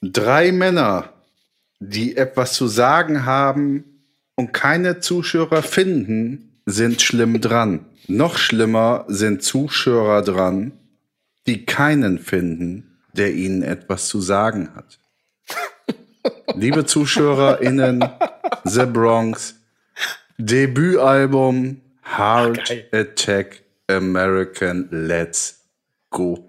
[0.00, 1.12] Drei Männer,
[1.80, 3.84] die etwas zu sagen haben
[4.36, 7.86] und keine Zuschauer finden, sind schlimm dran.
[8.06, 10.72] Noch schlimmer sind Zuschauer dran,
[11.46, 15.00] die keinen finden, der ihnen etwas zu sagen hat.
[16.54, 18.04] Liebe ZuschauerInnen,
[18.64, 19.56] The Bronx,
[20.38, 21.80] Debütalbum
[22.16, 25.64] Heart Attack American Let's
[26.10, 26.46] Go.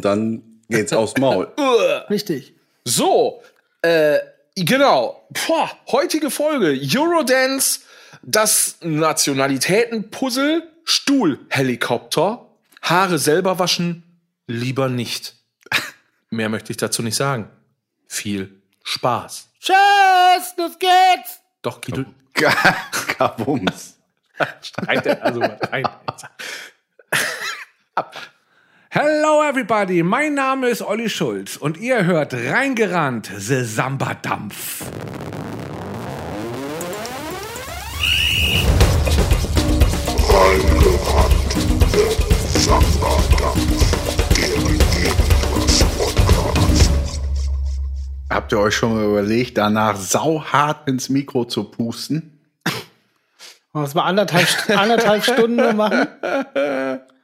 [0.00, 1.52] Und dann geht's aufs Maul.
[2.08, 2.54] Richtig.
[2.86, 3.42] So,
[3.82, 4.18] äh,
[4.54, 5.28] genau.
[5.46, 6.70] Boah, heutige Folge.
[6.72, 7.80] Eurodance,
[8.22, 12.46] das Nationalitätenpuzzle, Stuhlhelikopter,
[12.80, 14.02] Haare selber waschen,
[14.46, 15.34] lieber nicht.
[16.30, 17.50] Mehr möchte ich dazu nicht sagen.
[18.06, 19.50] Viel Spaß.
[19.60, 21.40] Tschüss, los geht's.
[21.60, 22.06] Doch, Guido,
[23.18, 23.98] Kabums.
[24.62, 25.84] streit er also mal rein.
[28.92, 34.84] Hello everybody, mein Name ist Olli Schulz und ihr hört reingerannt, The Samba Dampf.
[48.28, 52.40] Habt ihr euch schon mal überlegt, danach sauhart ins Mikro zu pusten?
[53.72, 56.08] Wir es mal anderthalb, anderthalb Stunden machen?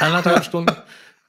[0.00, 0.74] Anderthalb Stunden.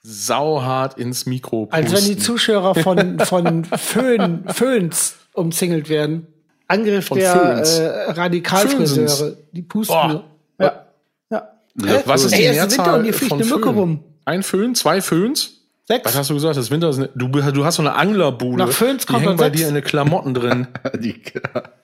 [0.01, 1.67] Sauhart ins Mikro.
[1.71, 2.21] Als wenn die pusten.
[2.21, 6.27] Zuschauer von, von Föhn, Föhns umzingelt werden.
[6.67, 7.79] Angriff Von der Föhns.
[7.79, 9.37] äh, Radikalfriseure.
[9.51, 10.07] Die pusten Boah.
[10.07, 10.23] nur.
[10.59, 10.85] Ja.
[11.31, 11.49] ja.
[11.83, 13.77] Ja, Was ist Ey, die Winter Mehrzahl und hier fliegt von eine Mücke Föhn?
[13.77, 14.03] rum.
[14.25, 15.55] Ein Föhn, zwei Föhns?
[15.87, 16.05] Sechs.
[16.05, 16.55] Was hast du gesagt?
[16.55, 18.57] Das Winter ist eine, du, du hast so eine Anglerbude.
[18.57, 19.57] Nach Föhns die kommt hängen noch bei sechs.
[19.61, 20.67] dir in den Klamotten drin.
[20.99, 21.21] Die,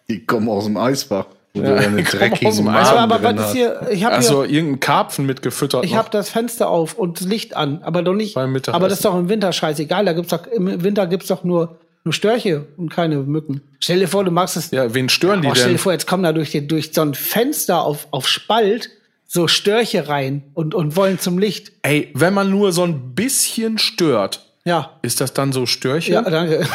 [0.08, 1.25] die kommen aus dem Eisbach.
[1.56, 2.98] Wo Ja, du deine dreckigen Eisbach.
[2.98, 5.84] aber, was ist hier, ich habe Also hier, irgendein Karpfen mitgefüttert.
[5.86, 8.36] ich habe das Fenster auf und das Licht an, aber doch nicht.
[8.36, 8.76] Beim Mittagessen.
[8.76, 10.06] Aber das ist doch im Winter scheißegal.
[10.06, 13.62] Da gibt's doch im Winter gibt's doch nur nur Störche und keine Mücken.
[13.80, 14.70] Stell dir vor, du machst es.
[14.70, 15.74] ja, wen stören die oh, stell denn?
[15.78, 18.92] dir vor, jetzt kommen da durch, durch so ein Fenster auf, auf Spalt
[19.28, 21.72] so Störche rein und, und wollen zum Licht.
[21.82, 24.92] Ey, wenn man nur so ein bisschen stört, Ja.
[25.02, 26.14] ist das dann so Störchen?
[26.14, 26.68] Ja, danke.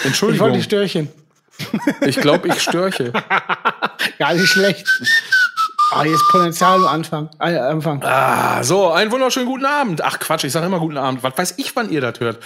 [0.00, 0.44] Ich Entschuldigung.
[0.48, 1.08] wollte die Störchen.
[2.02, 3.12] Ich glaube, ich störche.
[4.18, 4.86] Gar nicht schlecht.
[5.90, 7.30] Ah, hier ist Potenzial am Anfang.
[7.40, 8.02] Äh, Anfang.
[8.04, 10.02] Ah, so, einen wunderschönen guten Abend.
[10.02, 11.22] Ach Quatsch, ich sage immer guten Abend.
[11.22, 12.38] Was weiß ich, wann ihr das hört?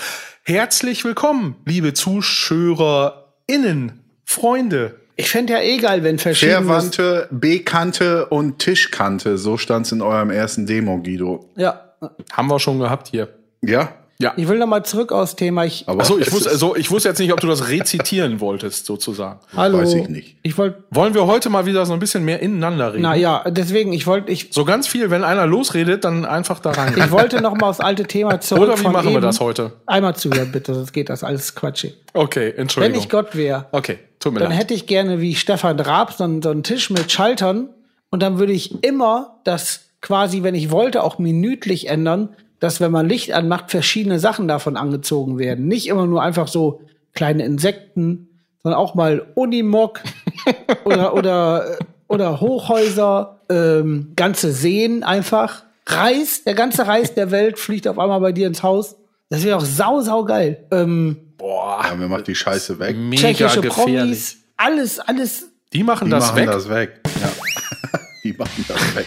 [0.45, 5.01] Herzlich willkommen, liebe ZuschauerInnen, Freunde.
[5.17, 6.59] Ich fände ja eh geil, wenn verschiedene.
[6.59, 9.39] Querwante, B-Kante und Tischkante.
[9.39, 11.49] So stand's in eurem ersten Demo, Guido.
[11.57, 11.95] Ja.
[12.33, 13.29] Haben wir schon gehabt hier.
[13.61, 13.93] Ja?
[14.23, 14.33] Ja.
[14.37, 15.65] Ich will noch mal zurück aus Thema.
[15.65, 18.87] Ich, Aber Achso, ich wusste, also, ich wusste jetzt nicht, ob du das rezitieren wolltest,
[18.87, 19.41] sozusagen.
[19.57, 19.79] hallo.
[19.79, 20.37] weiß ich nicht.
[20.43, 20.85] Ich wollte.
[20.91, 23.03] Wollen wir heute mal wieder so ein bisschen mehr ineinander reden?
[23.03, 26.71] Na ja, deswegen, ich wollte, ich, So ganz viel, wenn einer losredet, dann einfach da
[26.71, 26.95] rein.
[26.97, 28.63] ich wollte noch mal aufs alte Thema zurück.
[28.63, 29.23] Oder wie von machen wir eben.
[29.23, 29.73] das heute?
[29.87, 31.95] Einmal zuhören, bitte, sonst geht das alles quatschig.
[32.15, 33.01] Okay, Wenn Entschuldigung.
[33.01, 34.59] ich Gott wäre, okay, tut mir dann leid.
[34.61, 37.71] hätte ich gerne wie Stefan Raab so, einen- so einen Tisch mit Schaltern
[38.11, 42.31] und dann würde ich immer das quasi, wenn ich wollte, auch minütlich ändern,
[42.63, 45.67] dass wenn man Licht anmacht, verschiedene Sachen davon angezogen werden.
[45.67, 46.81] Nicht immer nur einfach so
[47.13, 48.29] kleine Insekten,
[48.63, 50.01] sondern auch mal Unimog
[50.85, 55.65] oder, oder, oder Hochhäuser, ähm, ganze Seen einfach.
[55.87, 58.95] Reis, der ganze Reis der Welt fliegt auf einmal bei dir ins Haus.
[59.29, 60.65] Das wäre auch sau, sau geil.
[60.71, 62.97] Ähm, Boah, Ja, mir macht die Scheiße weg.
[62.97, 63.97] mega tschechische gefährlich.
[63.97, 65.49] Promis, alles, alles.
[65.73, 66.47] Die machen Die das machen weg.
[66.47, 67.01] das weg.
[67.21, 67.29] Ja.
[68.23, 69.07] Die machen das weg.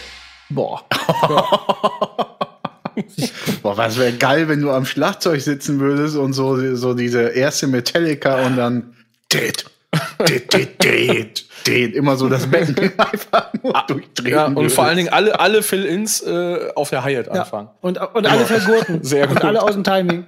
[0.50, 0.84] Boah.
[3.62, 7.66] Boah, was wäre geil, wenn du am Schlagzeug sitzen würdest und so, so diese erste
[7.66, 8.94] Metallica und dann
[9.32, 9.64] dit,
[10.26, 14.74] dit, dit, dit, dit, immer so das Becken einfach nur durchdrehen Ja, und würdest.
[14.74, 17.68] vor allen Dingen alle, alle Fill-Ins äh, auf der Hi-Hat anfangen.
[17.80, 19.02] Und, und alle vergurten.
[19.02, 19.36] Sehr gut.
[19.36, 20.26] Und alle aus dem Timing.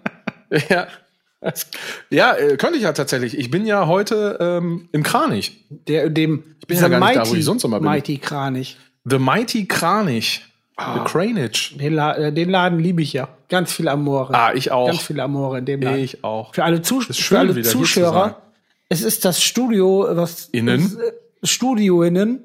[0.69, 0.89] Ja,
[2.11, 3.39] ja äh, könnte ich ja tatsächlich.
[3.39, 5.65] Ich bin ja heute ähm, im Kranich.
[5.69, 7.89] Der, dem, ich bin ja gar nicht da, wo ich sonst immer bin.
[7.89, 8.77] Mighty Kranich.
[9.05, 10.48] The Mighty Kranich.
[10.79, 10.95] Ah.
[10.95, 11.77] The Cranich.
[11.77, 13.29] Den, La äh, den Laden liebe ich ja.
[13.49, 14.33] Ganz viel Amore.
[14.33, 14.87] Ah, ich auch.
[14.87, 15.99] Ganz viel Amore in dem Laden.
[15.99, 16.55] Ich auch.
[16.55, 17.61] Für alle, Zus Ist für alle.
[17.63, 18.41] Zuschauer.
[18.89, 20.81] Es ist das Studio, was Innen?
[20.83, 22.45] Das, äh, Studio innen.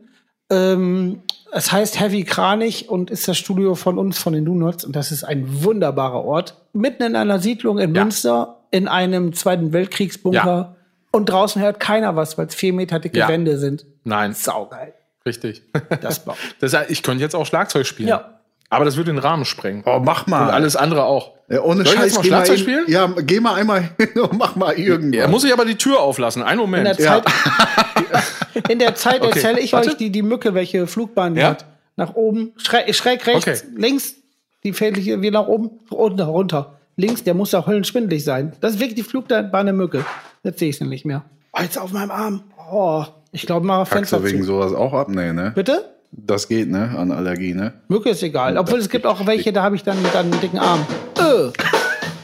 [0.49, 1.21] Ähm,
[1.51, 4.83] es heißt Heavy Kranich und ist das Studio von uns, von den Donuts.
[4.83, 6.55] Und das ist ein wunderbarer Ort.
[6.73, 8.03] Mitten in einer Siedlung in Ja.
[8.03, 10.45] Münster, in einem Zweiten Weltkriegsbunker.
[10.45, 10.75] Ja.
[11.11, 13.27] Und draußen hört keiner was, weil es vier Meter dicke Ja.
[13.27, 13.85] Wände sind.
[14.03, 14.93] Nein, Saugeil.
[15.25, 15.63] Richtig.
[16.01, 16.21] Das.
[16.59, 18.09] Das heißt, ich könnte jetzt auch Schlagzeug spielen.
[18.09, 18.39] Ja.
[18.69, 19.83] Aber das würde den Rahmen sprengen.
[19.85, 20.45] Oh, mach mal.
[20.47, 21.33] Und alles andere auch.
[21.47, 22.03] Ja, ohne Soll ich Scheiß.
[22.05, 22.85] jetzt mal Schlagzeug spielen?
[22.87, 25.19] Ja, geh mal einmal hin und mach mal irgendwas.
[25.21, 26.41] Er muss sich aber die Tür auflassen.
[26.41, 26.99] Einen In der Moment.
[26.99, 27.21] Ja.
[27.21, 29.89] Zeit, in der Zeit Okay, erzähle ich warte.
[29.89, 31.49] euch die, die Mücke, welche Flugbahn die Ja?
[31.51, 31.65] hat.
[31.95, 33.59] Nach oben, schräg, schräg rechts, Okay.
[33.75, 34.15] links,
[34.63, 36.79] die fällt hier wie nach oben, runter, runter.
[36.95, 38.53] Links, der muss doch höllenschwindelig sein.
[38.61, 40.03] Das ist wirklich die Flugbahn der Mücke.
[40.43, 41.23] Jetzt sehe ich sie nicht mehr.
[41.51, 42.43] Oh, jetzt auf meinem Arm.
[42.71, 44.45] Oh, ich glaube, Packst Fenster du wegen zu.
[44.45, 45.09] sowas auch ab?
[45.09, 45.51] Nee, ne?
[45.55, 45.89] Bitte?
[46.11, 46.95] Das geht, ne?
[46.97, 47.73] An Allergie, ne?
[47.87, 48.57] Mücke ist egal.
[48.57, 50.85] Obwohl es gibt auch welche, da habe ich dann, dann einen dicken Arm.
[51.17, 51.47] Äh,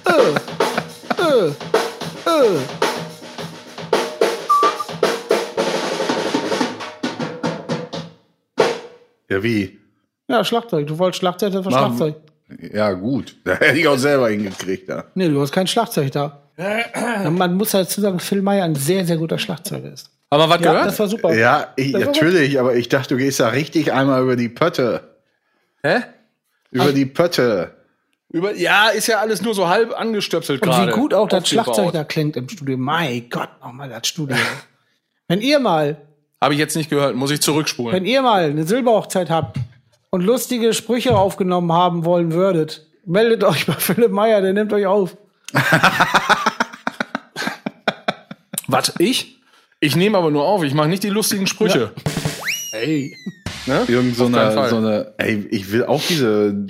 [0.10, 0.36] äh,
[1.18, 2.60] äh, äh.
[9.30, 9.78] Ja, wie?
[10.28, 10.88] Ja, Schlagzeug.
[10.88, 12.16] Du wolltest Schlagzeug, das war Mach- Schlagzeug.
[12.74, 13.36] Ja, gut.
[13.44, 15.06] Da hätte ich auch selber hingekriegt, da.
[15.16, 16.44] Nee, du hast kein Schlagzeug da.
[16.58, 20.10] Ja, Man muss dazu sagen, Phil Meyer ein sehr, sehr guter Schlagzeuger ist.
[20.32, 20.88] Aber was Ja, gehört?
[20.88, 21.34] das war super.
[21.34, 25.16] Ja, ich, war natürlich, aber ich dachte, du gehst da richtig einmal über die Pötte.
[25.82, 26.02] Hä?
[26.72, 27.76] Über die Pötte.
[28.32, 30.92] Über, ja, ist ja alles nur so halb angestöpselt Und gerade.
[30.92, 31.48] wie gut auch das.
[31.50, 32.78] Schlagzeug da klingt im Studio.
[32.78, 34.38] Mein Gott, nochmal das Studio.
[35.28, 35.98] wenn ihr mal,
[36.40, 37.96] Habe ich jetzt nicht gehört, muss ich zurückspulen.
[37.96, 39.58] wenn ihr mal eine Silberhochzeit habt
[40.12, 44.86] und lustige Sprüche aufgenommen haben wollen würdet, meldet euch bei Philipp Meyer, der nimmt euch
[44.86, 45.18] auf.
[48.68, 48.94] Was?
[49.00, 49.39] Ich?
[49.80, 51.92] Ich nehme aber nur auf, ich mache nicht die lustigen Sprüche.
[52.72, 53.16] Hey.
[53.66, 53.84] Ne?
[53.88, 56.68] Irgend so eine, so eine, ey, ich will auch diese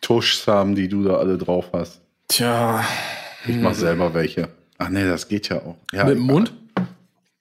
[0.00, 2.00] Tuschs haben, die du da alle drauf hast.
[2.28, 2.84] Tja,
[3.46, 4.48] Ich mach selber welche.
[4.78, 5.76] Ach nee, das geht ja auch.
[5.92, 6.52] Ja, mit dem Mund?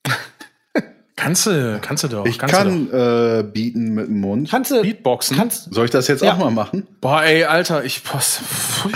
[1.15, 2.25] kannst du, kannst du doch.
[2.25, 4.49] Ich kannst kann äh, bieten mit dem Mund.
[4.49, 4.81] Kannst du, doch.
[4.83, 5.37] Beatboxen.
[5.37, 6.33] kannst, Soll ich das jetzt Ja.
[6.33, 6.87] auch mal machen?
[7.01, 8.91] Boah, ey, Alter, ich, pfui.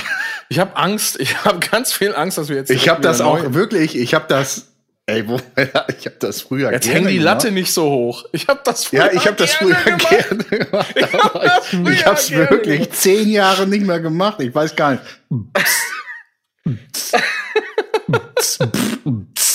[0.50, 1.20] ich habe Angst.
[1.20, 2.72] Ich habe ganz viel Angst, dass wir jetzt.
[2.72, 4.69] Ich habe das auch wirklich, ich habe das,
[5.10, 7.62] ey, wo, ich habe das früher Jetzt gerne häng die Latte gemacht.
[7.62, 8.26] nicht so hoch.
[8.32, 10.10] Ich habe das früher Ja, ich habe das früher gemacht.
[10.10, 10.96] gerne gemacht.
[10.96, 14.40] das ich früher ich habe es gerne wirklich zehn Jahre nicht mehr gemacht.
[14.40, 15.04] Ich weiß gar nicht.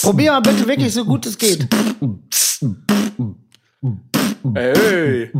[0.02, 1.66] probier mal bitte wirklich so gut es geht.
[4.54, 5.30] Ey,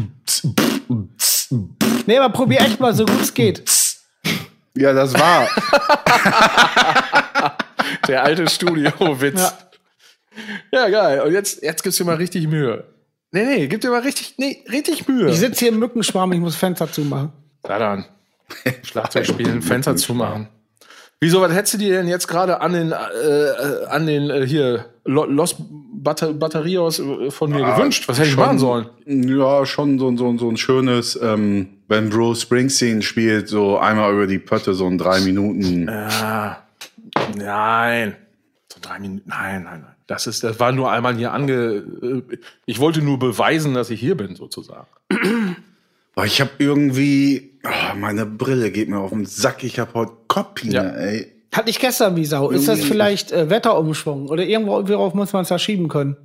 [2.07, 3.63] Nee, aber probier echt mal so gut es geht.
[4.77, 5.49] Ja, das war.
[8.09, 9.41] der alte Studio-Witz.
[9.41, 9.53] Ja.
[10.73, 10.89] Ja.
[10.89, 11.21] geil.
[11.23, 12.85] Und jetzt, jetzt gibt's dir mal richtig Mühe.
[13.33, 15.29] Nee, nee, gib dir mal richtig, nee, richtig Mühe.
[15.29, 17.33] Ich sitze hier im Mückenschwarm, ich muss Fenster zumachen.
[17.63, 18.05] Da dann.
[18.83, 20.49] Schlagzeug spielen, Fenster zumachen.
[21.21, 24.87] Wieso, was hättest du dir denn jetzt gerade an den, äh, an den, äh, hier,
[25.05, 28.07] Lo- Los Batter Batterios äh, von mir gewünscht?
[28.09, 28.87] Was hätte ich schon- machen sollen?
[29.07, 34.27] Ja, schon so, so, so ein schönes, ähm, wenn Bruce Springsteen spielt, so einmal über
[34.27, 35.89] die Pötte, so ein drei Minuten.
[35.89, 36.59] Ah,
[37.37, 38.17] nein.
[38.73, 39.29] So drei Minuten.
[39.29, 39.94] Nein, nein, nein.
[40.07, 41.83] Das ist, das war nur einmal hier ange.
[42.03, 42.23] äh,
[42.67, 44.87] Ich wollte nur beweisen, dass ich hier bin, sozusagen.
[46.17, 49.65] Aber ich habe irgendwie, oh, meine Brille geht mir auf den Sack.
[49.65, 50.83] Ich habe heute Kopfpine, Ja.
[50.83, 51.33] ey.
[51.53, 52.51] Hatte ich gestern wie Sau.
[52.51, 56.17] Ist das vielleicht äh, Wetterumschwung oder irgendwo worauf muss man es da schieben können?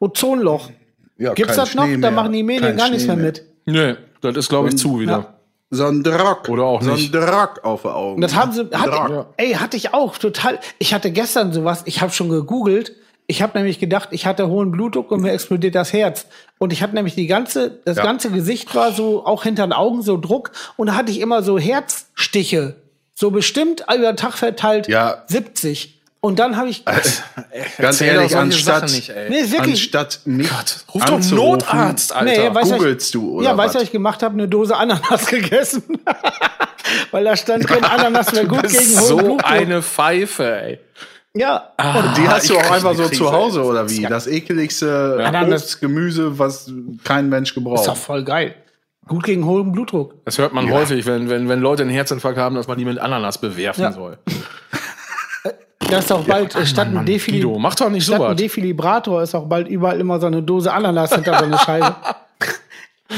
[0.00, 0.70] Ozonloch.
[1.18, 1.84] Ja, Gibt's das noch?
[1.84, 2.10] Schnee Da mehr.
[2.10, 3.44] machen die Medien Kein gar nichts Schnee mehr mit.
[3.64, 5.12] Nee, das ist, glaube ich, zu wieder.
[5.12, 5.34] Ja.
[5.70, 6.48] So ein Drock.
[6.48, 7.14] Oder auch so nicht.
[7.14, 8.20] ein Drock auf die Augen.
[8.20, 10.58] Das haben sie, hatte, ey, hatte ich auch total.
[10.78, 12.92] Ich hatte gestern sowas, ich habe schon gegoogelt.
[13.32, 16.26] Ich habe nämlich gedacht, ich hatte hohen Blutdruck und mir explodiert das Herz.
[16.58, 18.02] Und ich hatte nämlich die ganze, das Ja.
[18.02, 20.50] ganze Gesicht war so, auch hinter den Augen so Druck.
[20.76, 22.74] Und da hatte ich immer so Herzstiche.
[23.14, 25.22] So bestimmt über den Tag verteilt Ja.
[25.28, 25.98] 70.
[26.20, 27.22] Und dann habe ich, Ganz
[27.78, 29.30] Erzähl ehrlich, anstatt, nicht, ey.
[29.30, 30.48] nee, wirklich, anstatt mich
[30.94, 32.48] Ruf doch einen Notarzt, Alter.
[32.50, 33.84] Nee, weißt du, googelst du, oder Ja, weißt du, was?
[33.84, 34.34] ich gemacht habe?
[34.34, 35.82] Eine Dose Ananas gegessen.
[37.10, 39.44] Weil da stand drin, Ananas wäre gut gegen hohen so Blutdruck.
[39.50, 40.78] eine Pfeife, ey.
[41.34, 41.70] Ja.
[41.78, 44.02] Ah, Die hast du auch einfach so zu Hause, oder wie?
[44.02, 45.62] Das ekeligste Ananas.
[45.62, 46.70] Obst, Gemüse, was
[47.04, 47.96] kein Mensch Ist doch gebraucht.
[47.98, 48.54] voll geil.
[49.08, 50.14] Gut gegen hohen Blutdruck.
[50.24, 52.98] Das hört man häufig, wenn, wenn, wenn Leute einen Herzinfarkt haben, dass man die mit
[52.98, 53.92] Ananas bewerfen Ja.
[53.92, 54.18] soll.
[55.90, 58.36] Das ist auch bald äh, statt ein Defili Guido, mach doch nicht statt ein sowas.
[58.36, 61.94] Defilibrator ist auch bald überall immer so eine Dose Ananas hinter so eine Scheibe.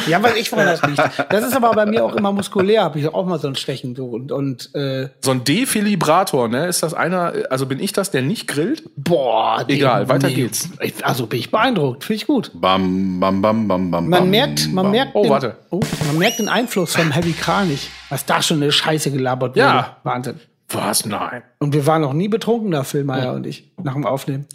[0.06, 1.00] ja, weil ich woran das liegt.
[1.30, 3.94] Das ist aber bei mir auch immer muskulär, habe ich auch mal so ein Stechen
[3.94, 6.66] so und, und äh, So ein Defilibrator, ne?
[6.66, 8.82] Ist das einer, also bin ich das, der nicht grillt?
[8.96, 10.68] boah, Egal, weiter geht's.
[10.80, 12.50] Ich, also bin ich beeindruckt, finde ich gut.
[12.54, 14.08] Bam, bam, bam, bam, bam.
[14.08, 14.92] Man merkt, man bam.
[14.92, 15.56] merkt, Oh, den, warte.
[15.70, 19.60] Oh, man merkt den Einfluss vom Heavy Kranich, was da schon eine Scheiße gelabert wurde.
[19.60, 19.96] Ja.
[20.02, 20.40] Wahnsinn.
[20.68, 21.04] Was?
[21.06, 21.42] Nein.
[21.58, 24.46] Und wir waren noch nie betrunken da, Phil Meyer und ich, nach dem Aufnehmen.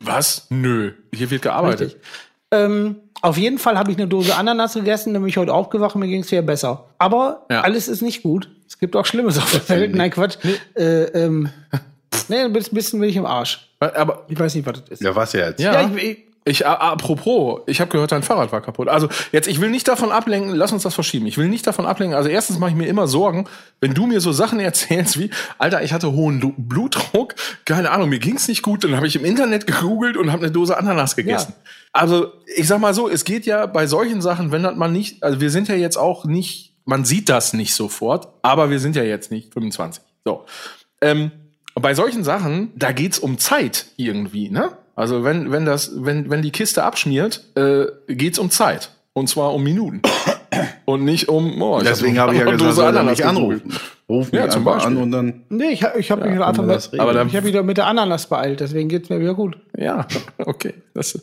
[0.00, 0.46] Was?
[0.50, 0.92] Nö.
[1.14, 1.80] Hier wird gearbeitet.
[1.94, 2.02] Richtig.
[2.50, 5.94] Ähm, auf jeden Fall habe ich eine Dose Ananas gegessen, dann bin ich heute aufgewacht
[5.94, 6.84] und mir ging es wieder besser.
[6.98, 7.62] Aber Ja.
[7.62, 8.50] alles ist nicht gut.
[8.68, 9.94] Es gibt auch Schlimmes auf der Welt.
[9.94, 10.36] Nein, Quatsch.
[10.76, 11.48] Äh, ähm,
[12.28, 13.68] nee, ein bisschen bin ich im Arsch.
[13.80, 15.02] Aber Ich weiß nicht, was das ist.
[15.02, 15.60] Ja, was jetzt?
[15.60, 18.88] ja, ich, ich, Ich, apropos, ich habe gehört, dein Fahrrad war kaputt.
[18.88, 21.26] Also jetzt, ich will nicht davon ablenken, lass uns das verschieben.
[21.26, 22.16] Ich will nicht davon ablenken.
[22.16, 23.46] Also erstens mache ich mir immer Sorgen,
[23.80, 28.08] wenn du mir so Sachen erzählst wie, Alter, ich hatte hohen Lu- Blutdruck, keine Ahnung,
[28.08, 31.16] mir ging's nicht gut, dann habe ich im Internet gegoogelt und habe eine Dose Ananas
[31.16, 31.52] gegessen.
[31.92, 35.22] Also ich sag mal so, es geht ja bei solchen Sachen, wenn das man nicht,
[35.22, 38.96] also wir sind ja jetzt auch nicht, man sieht das nicht sofort, aber wir sind
[38.96, 40.02] ja jetzt nicht 25.
[40.24, 40.46] So.
[41.02, 41.30] Ähm,
[41.74, 44.77] bei solchen Sachen, da geht's um Zeit irgendwie, ne?
[44.98, 48.90] Also wenn, wenn das, wenn, wenn die Kiste abschmiert, äh, geht's um Zeit.
[49.12, 50.02] Und zwar um Minuten.
[50.86, 53.62] Und nicht um, oh, Deswegen hab habe ich ja gesagt, soll Ananas mich gegoogelt.
[53.62, 53.80] anrufen.
[54.08, 55.02] Ruf Ja, mich zum einfach an Beispiel.
[55.02, 57.00] und dann Nee, ich, ich habe mich einfach mit.
[57.00, 59.58] Aber da- ich habe wieder mit der Ananas beeilt, deswegen geht's mir wieder gut.
[59.76, 60.06] Ja,
[60.38, 60.74] okay.
[60.94, 61.20] Das,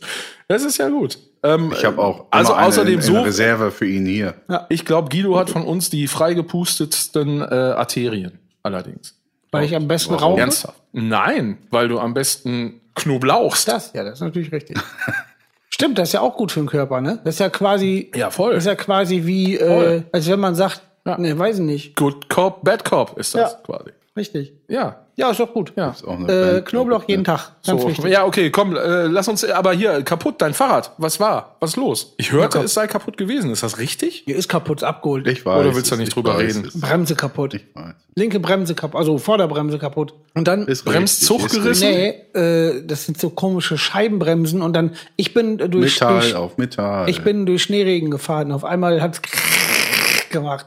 [0.47, 1.17] das ist ja gut.
[1.43, 4.35] Ähm, ich habe auch also immer eine außerdem so, Reserve für ihn hier.
[4.69, 8.39] ich glaube, Guido hat von uns die freigepustetsten äh, Arterien.
[8.63, 9.15] Allerdings.
[9.51, 10.31] Weil ich am besten Warum?
[10.33, 10.41] rauche.
[10.41, 10.79] Ernsthaft?
[10.93, 13.67] Nein, weil du am besten Knoblauchst.
[13.67, 14.77] Das, ja, das ist natürlich richtig.
[15.69, 17.19] Stimmt, das ist ja auch gut für den Körper, ne?
[17.25, 18.53] Das ist ja quasi, Ja, voll.
[18.53, 21.17] das ist ja quasi wie, äh, als wenn man sagt, Ja.
[21.17, 21.95] ne, weiß ich nicht.
[21.97, 23.57] Good Cop, Bad Cop ist das Ja.
[23.65, 23.91] quasi.
[24.15, 24.53] Richtig.
[24.69, 25.04] Ja.
[25.17, 25.71] Ja, ist doch gut.
[25.77, 25.91] Ja.
[25.91, 26.61] Ist auch eine Äh.
[26.61, 27.51] Knoblauch jeden Tag.
[27.65, 28.05] Ganz So, wichtig.
[28.11, 30.91] ja, okay, komm, äh, lass uns, aber hier, kaputt, dein Fahrrad.
[30.97, 31.55] Was war?
[31.61, 32.13] Was ist los?
[32.17, 33.49] Ich hörte, es sei kaputt gewesen.
[33.51, 34.23] Ist das richtig?
[34.25, 35.25] Hier ist kaputt, abgeholt.
[35.27, 35.59] Ich weiß.
[35.61, 36.69] Oder willst du es, nicht ich drüber weiß reden?
[36.75, 37.53] Bremse kaputt.
[37.53, 37.93] Ich weiß.
[38.17, 40.13] Linke Bremse kaputt, also Vorderbremse kaputt.
[40.33, 41.89] Und dann, Ist Bremszug richtig, ist gerissen?
[41.89, 46.57] nee, äh, das sind so komische Scheibenbremsen und dann, ich bin durch, Metall durch auf
[46.57, 47.09] Metall.
[47.09, 48.51] Ich bin durch Schneeregen gefahren.
[48.51, 49.21] Auf einmal hat's
[50.29, 50.65] gemacht.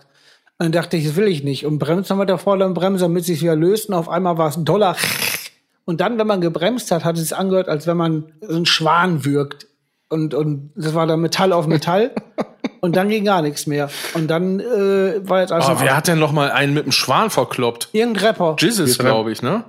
[0.61, 1.65] Und dann dachte ich, das will ich nicht.
[1.67, 3.89] Und bremst dann mit der vorderen Bremse, damit sich wieder löst.
[3.89, 4.97] Und auf einmal war es ein Dollar.
[5.85, 8.67] Und dann, wenn man gebremst hat, hat es sich angehört, als wenn man so ein
[8.67, 9.67] Schwan würgt.
[10.09, 12.11] Und, und das war dann Metall auf Metall.
[12.81, 13.89] und dann ging gar nichts mehr.
[14.15, 16.85] Und dann äh, war jetzt alles Aber noch- wer hat denn noch mal einen mit
[16.87, 17.91] dem Schwan verkloppt?
[17.93, 18.57] Irgendein Rapper.
[18.59, 19.65] Jesus, Wir- glaube ich, ne?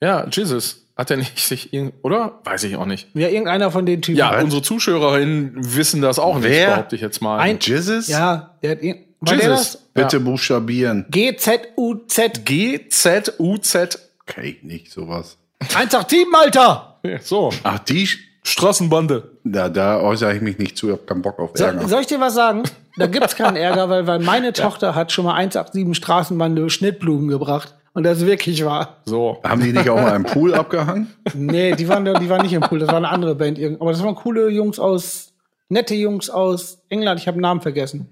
[0.00, 0.86] Ja, Jesus.
[0.96, 2.40] Hat er nicht sich irgend, oder?
[2.44, 3.08] Weiß ich auch nicht.
[3.14, 4.18] Ja, irgendeiner von den Typen.
[4.18, 6.70] Ja, unsere Zuschauerinnen wissen das auch nicht, Wer?
[6.72, 7.38] behaupte ich jetzt mal.
[7.38, 8.06] Ein- Jesus?
[8.08, 8.82] Ja, der hat
[9.20, 9.78] war Jesus.
[9.94, 11.06] Bitte buchstabieren.
[11.10, 12.44] G-Z-U-Z.
[12.44, 13.98] G-Z-U-Z.
[14.26, 15.36] Okay, nicht sowas.
[15.74, 16.98] 187, Alter!
[17.02, 18.08] Ja, So, Ach, die,
[18.42, 19.30] Straßenbande.
[19.44, 20.86] da, da äußere ich mich nicht zu.
[20.88, 21.86] Ich hab keinen Bock auf So, Ärger.
[21.88, 22.62] soll ich dir was sagen?
[22.96, 27.74] Da gibt's keinen Ärger, weil, weil meine Tochter hat schon mal 187 Straßenbande Schnittblumen gebracht.
[27.92, 28.98] Und das wirklich wahr.
[29.04, 29.38] So.
[29.42, 31.12] Haben die nicht auch mal im Pool abgehangen?
[31.34, 33.58] Nee, die waren, die waren nicht im Pool, das war eine andere Band.
[33.58, 35.29] irgend- Aber das waren coole Jungs aus,
[35.70, 38.08] nette Jungs aus England, ich habe den Namen vergessen.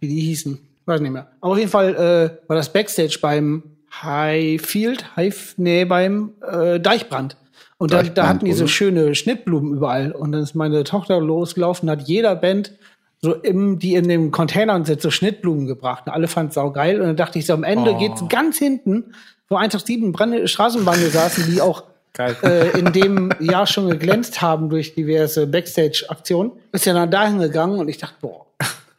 [0.00, 0.58] Wie die hießen.
[0.84, 1.28] Weiß nicht mehr.
[1.40, 3.62] Aber auf jeden Fall äh, war das Backstage beim
[4.02, 7.36] Highfield, High, nee, beim äh, Deichbrand.
[7.78, 10.12] Und da, da hatten die so schöne Schnittblumen überall.
[10.12, 12.72] Und dann ist meine Tochter losgelaufen, hat jeder Band
[13.20, 16.04] so im, die in den Containern sind, so Schnittblumen gebracht.
[16.06, 17.00] Und alle fanden sau geil.
[17.00, 19.14] Und dann dachte ich so, am Ende geht's ganz hinten,
[19.48, 21.84] wo 187 Brand Straßenbande saßen, die auch
[22.18, 26.52] äh, in dem Jahr schon geglänzt haben durch diverse Backstage-Aktionen.
[26.72, 28.46] Ist ja dann dahin gegangen und ich dachte, boah,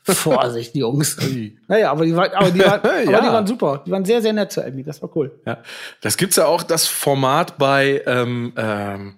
[0.04, 1.18] Vorsicht, Jungs.
[1.68, 3.22] naja, aber die, waren, aber, die waren, aber Ja.
[3.22, 3.84] die waren super.
[3.86, 4.84] Die waren sehr, sehr nett zu Abby.
[4.84, 5.32] Das war cool.
[5.46, 5.60] Ja.
[6.02, 9.16] Das gibt's ja auch, das Format bei, ähm, ähm,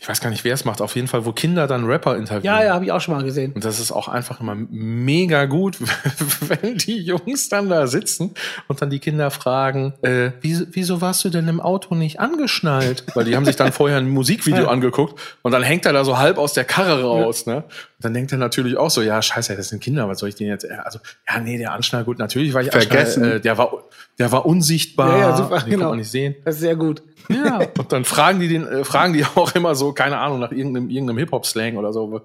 [0.00, 2.44] ich weiß gar nicht, wer es macht, auf jeden Fall, wo Kinder dann Rapper interviewen.
[2.44, 3.52] Ja, ja, habe ich auch schon mal gesehen.
[3.52, 5.76] Und das ist auch einfach immer mega gut,
[6.40, 8.32] wenn die Jungs dann da sitzen
[8.68, 13.04] und dann die Kinder fragen, äh, wieso, wieso warst du denn im Auto nicht angeschnallt?
[13.14, 16.16] Weil die haben sich dann vorher ein Musikvideo angeguckt und dann hängt er da so
[16.16, 17.56] halb aus der Karre raus, ne?
[17.56, 20.36] Und dann denkt er natürlich auch so, ja, scheiße, das sind Kinder, was soll ich
[20.36, 23.24] denen jetzt, äh, also, ja, nee, der Anschnall, gut, natürlich war ich Vergessen.
[23.24, 23.72] Äh, der war,
[24.18, 25.70] der war unsichtbar, Ja, ja, super, den genau.
[25.70, 26.34] konnte man nicht sehen.
[26.44, 27.02] Das ist sehr gut.
[27.28, 30.52] Ja, und dann fragen die den, äh, fragen die auch immer so, keine Ahnung, nach
[30.52, 32.22] irgendeinem, irgendeinem Hip-Hop-Slang oder so.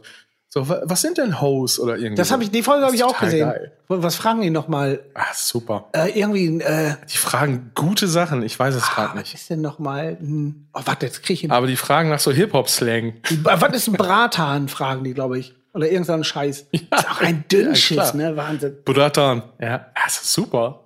[0.50, 2.16] So, wa- was sind denn Hoes oder irgendwie?
[2.16, 3.50] Das habe ich, die Folge habe ich auch gesehen.
[3.50, 3.72] geil.
[3.88, 5.00] Was fragen die nochmal?
[5.16, 5.86] Ah, super.
[5.94, 9.34] Äh, irgendwie, äh, Die fragen gute Sachen, ich weiß es gerade was nicht.
[9.34, 10.16] ist denn nochmal?
[10.20, 11.52] Hm, oh, warte, jetzt krieg ich ihn.
[11.52, 13.08] Aber die fragen nach so Hip-Hop-Slang.
[13.08, 15.56] Äh, Was ist ein Bratan, fragen die, glaube ich.
[15.74, 16.68] Oder irgendein Scheiß.
[16.72, 18.16] ist auch ein Dünnschiss, klar.
[18.16, 18.38] ne?
[18.38, 18.76] Wahnsinn.
[18.86, 19.42] Bratan.
[19.60, 20.83] Ja, das ist super.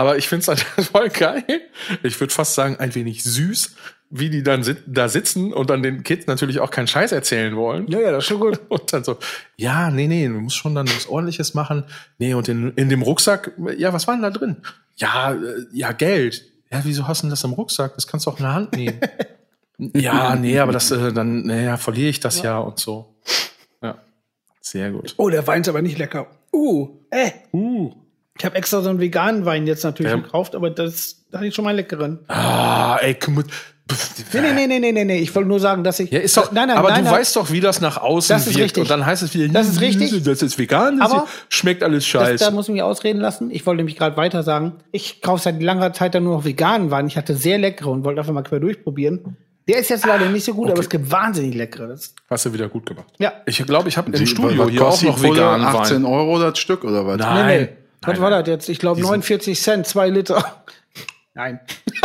[0.00, 1.44] Aber ich finde es halt voll geil.
[2.02, 3.76] Ich würde fast sagen, ein wenig süß,
[4.08, 7.54] wie die dann sit da sitzen und dann den Kids natürlich auch keinen Scheiß erzählen
[7.54, 7.86] wollen.
[7.88, 8.62] Ja, ja, das ist schon gut.
[8.70, 9.18] Und dann so,
[9.58, 11.84] ja, nee, nee, du musst schon dann was ordentliches machen.
[12.16, 14.56] Nee, und in, in dem Rucksack, ja, was war denn da drin?
[14.96, 16.46] Ja, äh, ja, Geld.
[16.72, 17.94] Ja, wieso hast du denn das im Rucksack?
[17.94, 19.00] Das kannst du auch in der Hand nehmen.
[19.94, 22.58] ja, nee, aber das, äh, dann, naja, verliere ich das ja.
[22.58, 23.16] und so.
[23.82, 23.98] Ja,
[24.62, 25.14] sehr gut.
[25.18, 26.26] Oh, der Wein ist aber nicht lecker.
[26.54, 27.32] Uh, äh.
[27.52, 27.92] Uh.
[28.40, 30.18] Ich habe extra so einen veganen Wein jetzt natürlich Ja.
[30.18, 32.20] gekauft, aber das, da hatte ich schon mal einen leckeren.
[32.28, 33.46] Ah, ey, komm mit.
[34.32, 35.18] Nee, nee, nee, nee, nee, nee, nee.
[35.18, 36.10] Ich wollte nur sagen, dass ich.
[36.10, 37.20] Ja, ist doch, nein, nein, aber nein, du nein.
[37.20, 38.64] weißt doch, wie das nach außen Das ist wirkt.
[38.64, 38.80] richtig.
[38.84, 40.22] Und dann heißt es wieder, Das ist richtig.
[40.22, 42.44] das ist vegan, das Aber- schmeckt alles Das, scheiße.
[42.44, 43.50] da muss ich mich ausreden lassen.
[43.50, 46.90] Ich wollte nämlich gerade weiter sagen, ich kaufe seit langer Zeit dann nur noch veganen
[46.90, 47.08] Wein.
[47.08, 49.36] Ich hatte sehr leckere und wollte einfach mal quer durchprobieren.
[49.68, 51.88] Der ist jetzt leider nicht so gut, aber es gibt wahnsinnig leckere.
[51.88, 53.06] Das, Hast du wieder gut gemacht.
[53.18, 53.32] Ja.
[53.44, 56.04] Ich glaube, ich habe im Studio hier auch noch veganen 18 Wein.
[56.06, 57.18] Euro das Stück oder was?
[57.18, 57.46] Nein.
[57.46, 57.68] nee, nee.
[58.02, 58.40] Was Nein, war nein.
[58.40, 58.68] das jetzt?
[58.68, 60.62] Ich glaube 49 Cent, zwei Liter.
[61.34, 61.60] Nein.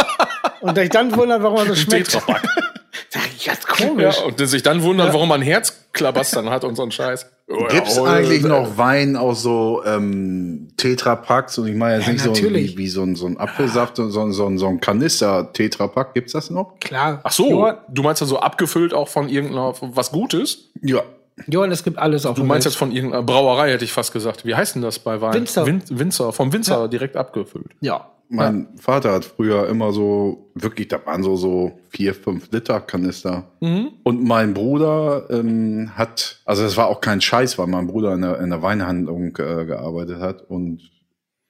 [0.61, 2.11] Und ich dann wundert, warum er so schmeckt.
[2.11, 2.43] Tetrapack.
[3.09, 4.17] Sag ich jetzt Ja, komisch.
[4.21, 7.29] und sich dann wundert, warum man Herzklabastern hat und so ein Scheiß.
[7.69, 11.57] Gibt's Ja, oh, eigentlich äh, noch Wein aus so ähm, Tetrapacks?
[11.57, 12.73] Und ich meine jetzt Ja, nicht so natürlich.
[12.73, 16.13] wie, wie so ein, so ein Apfelsaft, so, so, so, so ein Kanister-Tetrapack.
[16.13, 16.79] Gibt's das noch?
[16.79, 17.19] Klar.
[17.23, 20.71] Ach so, Johann, du meinst ja so abgefüllt auch von irgendeiner, was Gutes?
[20.81, 21.03] Ja.
[21.47, 24.45] Johann, es gibt alles auf Du meinst jetzt von irgendeiner Brauerei, hätte ich fast gesagt.
[24.45, 25.33] Wie heißt denn das bei Wein?
[25.33, 25.65] Winzer.
[25.65, 27.71] Win Winzer, vom Winzer direkt abgefüllt.
[27.81, 28.11] Ja.
[28.27, 33.51] Mein Vater hat früher immer so, wirklich, da waren so, so vier, fünf Liter Kanister.
[33.59, 33.89] Mhm.
[34.03, 38.21] Und mein Bruder ähm, hat, also das war auch kein Scheiß, weil mein Bruder in
[38.21, 40.41] der, in der Weinhandlung äh, gearbeitet hat.
[40.49, 40.89] Und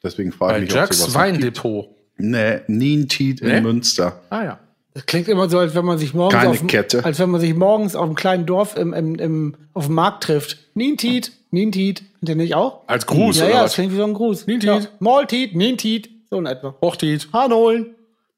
[0.04, 1.36] deswegen frage ich mich, ob Jacks sowas noch gibt.
[1.36, 1.86] Weindepot.
[2.18, 3.62] Nee, Nientiet in Nee?
[3.62, 4.22] Münster.
[4.30, 4.60] Ah ja.
[4.96, 7.04] Das klingt immer so, als wenn man sich morgens, Keine auf, dem- Kette.
[7.06, 10.24] als wenn man sich morgens auf einem kleinen Dorf im, im, im, auf dem Markt
[10.24, 10.58] trifft.
[10.74, 12.02] Nientit, Nientit.
[12.22, 12.82] Und der nicht auch?
[12.88, 13.66] Als Gruß, Ja, oder ja, was?
[13.72, 14.48] das klingt wie so ein Gruß.
[14.48, 14.70] Nientit.
[14.70, 14.80] Ja.
[15.00, 16.10] Maltit, Nientit.
[16.32, 16.74] So in etwa.
[16.82, 17.28] Hochtit.
[17.32, 17.88] Hahn holen.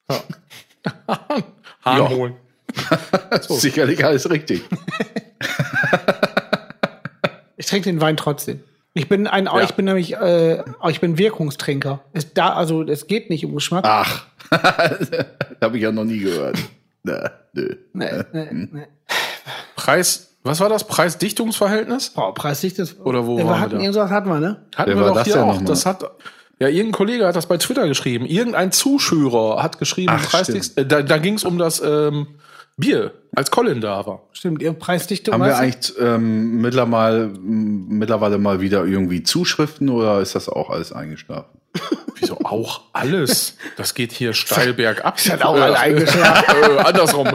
[1.07, 1.43] Hahn
[1.85, 2.09] Ja.
[2.09, 2.35] holen.
[3.41, 4.61] Sicherlich alles richtig.
[7.59, 8.61] Ich trinke den Wein trotzdem.
[8.93, 9.61] Ich bin ein, Ja.
[9.61, 12.01] ich bin nämlich, äh, ich bin Wirkungstrinker.
[12.13, 13.83] Es da, also es geht nicht um Geschmack.
[13.87, 14.25] Ach,
[15.61, 16.57] habe ich ja noch nie gehört.
[17.03, 17.75] Na, nö.
[17.93, 18.87] Nee, nee, nee.
[19.75, 20.85] Preis, was war das?
[20.85, 22.11] Preis-Dichtungsverhältnis?
[22.11, 22.99] Boah, preislich das.
[22.99, 23.81] Oder wo wir waren wir hatten da?
[23.81, 24.65] irgendwas hatten wir, ne?
[24.75, 25.61] Hatten Wer wir doch das hier auch.
[25.61, 26.03] Das hat,
[26.59, 28.25] ja, irgendein Kollege hat das bei Twitter geschrieben.
[28.25, 32.27] Irgendein Zuschauer hat geschrieben, Ach, Preisdicht- äh, da, da ging es um das ähm,
[32.77, 34.23] Bier, als Colin da war.
[34.31, 35.33] Stimmt, ihr Preisdichtung.
[35.33, 40.91] Haben wir eigentlich ähm, mittlerweile, mittlerweile mal wieder irgendwie Zuschriften oder ist das auch alles
[40.91, 41.56] eingeschlafen?
[42.19, 43.57] Wieso auch alles?
[43.75, 45.15] Das geht hier steil bergab.
[45.17, 46.55] Das hat auch alle eingeschlafen.
[46.63, 47.27] äh, andersrum.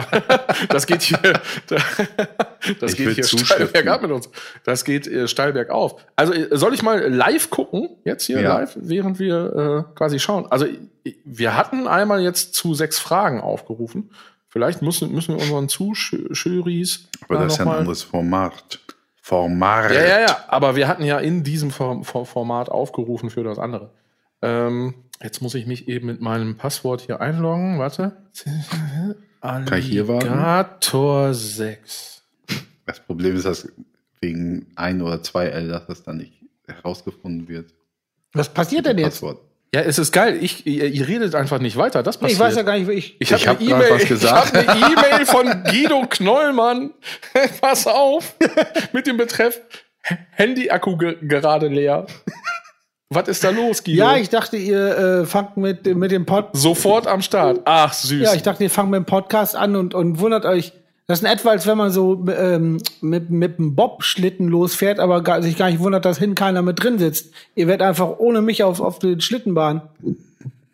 [0.69, 1.19] Das geht hier,
[1.67, 4.29] das Ich geht hier steil bergab mit uns.
[4.65, 5.95] Das geht äh, steil bergauf.
[6.17, 7.89] Also äh, soll ich mal live gucken?
[8.03, 8.57] Jetzt hier Ja.
[8.59, 10.47] live, während wir äh, quasi schauen.
[10.51, 14.11] Also äh, wir hatten einmal jetzt zu sechs Fragen aufgerufen.
[14.49, 18.79] Vielleicht müssen, müssen wir unseren Zuschöris Aber das ist ja ein anderes Format.
[19.21, 19.91] Format.
[19.93, 20.37] ja, ja, ja.
[20.49, 23.91] Aber wir hatten ja in diesem Form, Form- Format aufgerufen für das andere.
[24.43, 27.79] Ähm, jetzt muss ich mich eben mit meinem Passwort hier einloggen.
[27.79, 28.17] Warte.
[29.41, 30.29] Kann ich hier warten?
[30.29, 32.23] Alligator 6.
[32.85, 33.67] Das Problem ist, dass
[34.21, 36.33] wegen ein oder zwei L, dass das dann nicht
[36.67, 37.73] herausgefunden wird.
[38.33, 39.21] Was passiert denn jetzt?
[39.21, 39.39] Passwort.
[39.73, 40.37] Ja, es ist geil.
[40.41, 42.03] Ich, ihr, ihr redet einfach nicht weiter.
[42.03, 42.33] Das passiert.
[42.33, 43.15] ich weiß ja gar nicht, wie ich.
[43.19, 44.53] Ich habe Ich hab eine E-Mail was ich gesagt.
[44.53, 46.91] hab eine E-Mail von Guido Knollmann.
[47.61, 48.35] Pass auf.
[48.93, 49.59] Mit dem Betreff
[50.31, 52.05] Handy-Akku ge gerade leer.
[53.13, 53.99] Was ist da los, Guido?
[53.99, 56.49] Ja, ich dachte, ihr äh, fangt mit, mit dem Pod.
[56.53, 57.61] Sofort am Start.
[57.65, 58.21] Ach, süß.
[58.21, 60.73] Ja, ich dachte, ihr fangt mit dem Podcast an und, und wundert euch.
[61.05, 65.21] Das ist in etwa, als wenn man so ähm, mit, mit einem Bob-Schlitten losfährt, aber
[65.21, 67.33] gar, sich gar nicht wundert, dass hinten keiner mit drin sitzt.
[67.55, 69.81] Ihr werdet einfach ohne mich auf, auf die Schlittenbahn.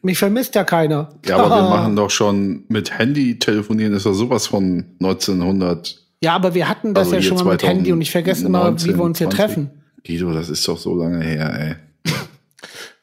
[0.04, 1.10] Mich vermisst ja keiner.
[1.26, 5.98] Ja, aber wir machen doch schon mit Handy telefonieren, ist doch sowas von 1900.
[6.22, 8.60] Ja, aber wir hatten das Also ja schon mal mit Handy und ich vergesse immer,
[8.60, 9.46] 2019, wie wir uns hier 20.
[9.46, 9.70] treffen.
[10.06, 11.76] Guido, das ist doch so lange her, ey.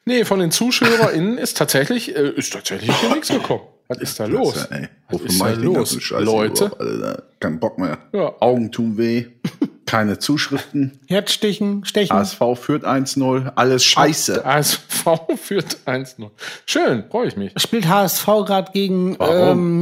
[0.07, 3.63] Nee, von den ZuschauerInnen ist tatsächlich, äh, ist tatsächlich hier nichts gekommen.
[3.89, 4.53] Was ist da los?
[4.53, 4.87] Das, ey.
[5.09, 7.23] Was ist da los, Leute?
[7.41, 7.97] Kein Bock mehr.
[8.13, 8.33] Ja.
[8.39, 9.25] Augen tun weh.
[9.87, 10.99] Keine Zuschriften.
[11.07, 12.15] Herzstichen, Stechen.
[12.15, 13.51] ASV führt 1-0.
[13.55, 14.45] Alles scheiße.
[14.45, 15.05] ASV
[15.41, 16.29] führt 1-0.
[16.67, 17.53] Schön, freue ich mich.
[17.57, 19.17] Spielt HSV gerade gegen.
[19.17, 19.33] Warum?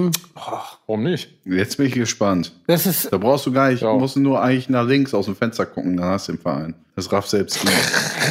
[0.06, 0.12] Ähm,
[0.88, 1.30] Warum nicht?
[1.44, 2.54] Jetzt bin ich gespannt.
[2.68, 3.94] das ist Da brauchst du gar nicht, Ja.
[3.94, 6.76] musst du nur eigentlich nach links aus dem Fenster gucken, dann hast du den Verein.
[6.96, 7.76] Das rafft selbst nicht.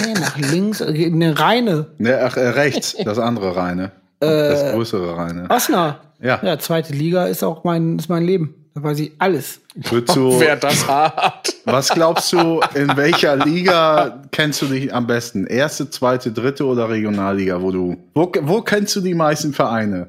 [0.06, 1.86] äh, nach links, äh, eine reine.
[1.98, 3.90] ne, ach, äh, rechts, das andere Reine.
[4.20, 5.50] das größere Reine.
[5.50, 6.00] Osnabrück.
[6.22, 6.40] Ja.
[6.42, 8.54] Ja, zweite Liga ist auch mein, ist mein Leben.
[8.74, 9.60] Da weiß ich alles.
[9.76, 11.54] Würdest du, Wer das hat.
[11.64, 15.46] was glaubst du, in welcher Liga kennst du dich am besten?
[15.46, 20.08] Erste, zweite, dritte oder Regionalliga, wo du, wo, wo kennst du die meisten Vereine?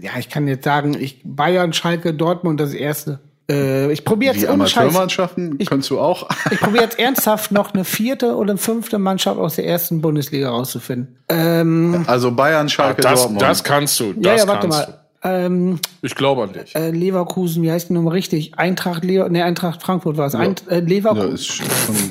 [0.00, 3.20] Ja, ich kann jetzt sagen, ich Bayern, Schalke, Dortmund das erste.
[3.48, 4.46] Äh, ich probiere jetzt.
[4.48, 6.28] Amateurmannschaften kennst du auch?
[6.50, 10.50] Ich probiere jetzt ernsthaft noch eine vierte oder eine fünfte Mannschaft aus der ersten Bundesliga
[10.50, 11.16] rauszufinden.
[11.28, 13.42] Ähm, Also Bayern, Schalke, Das, Dortmund.
[13.42, 14.12] das kannst du.
[14.14, 14.98] Das ja, ja, warte kannst mal.
[15.24, 15.78] Ähm.
[16.02, 16.74] Ich glaube an dich.
[16.74, 18.58] äh, Leverkusen, wie heißt die nochmal richtig?
[18.58, 20.34] Eintracht, Lever nee, Eintracht Frankfurt war es.
[20.34, 21.66] Eint äh, Leverku ja, ist schon,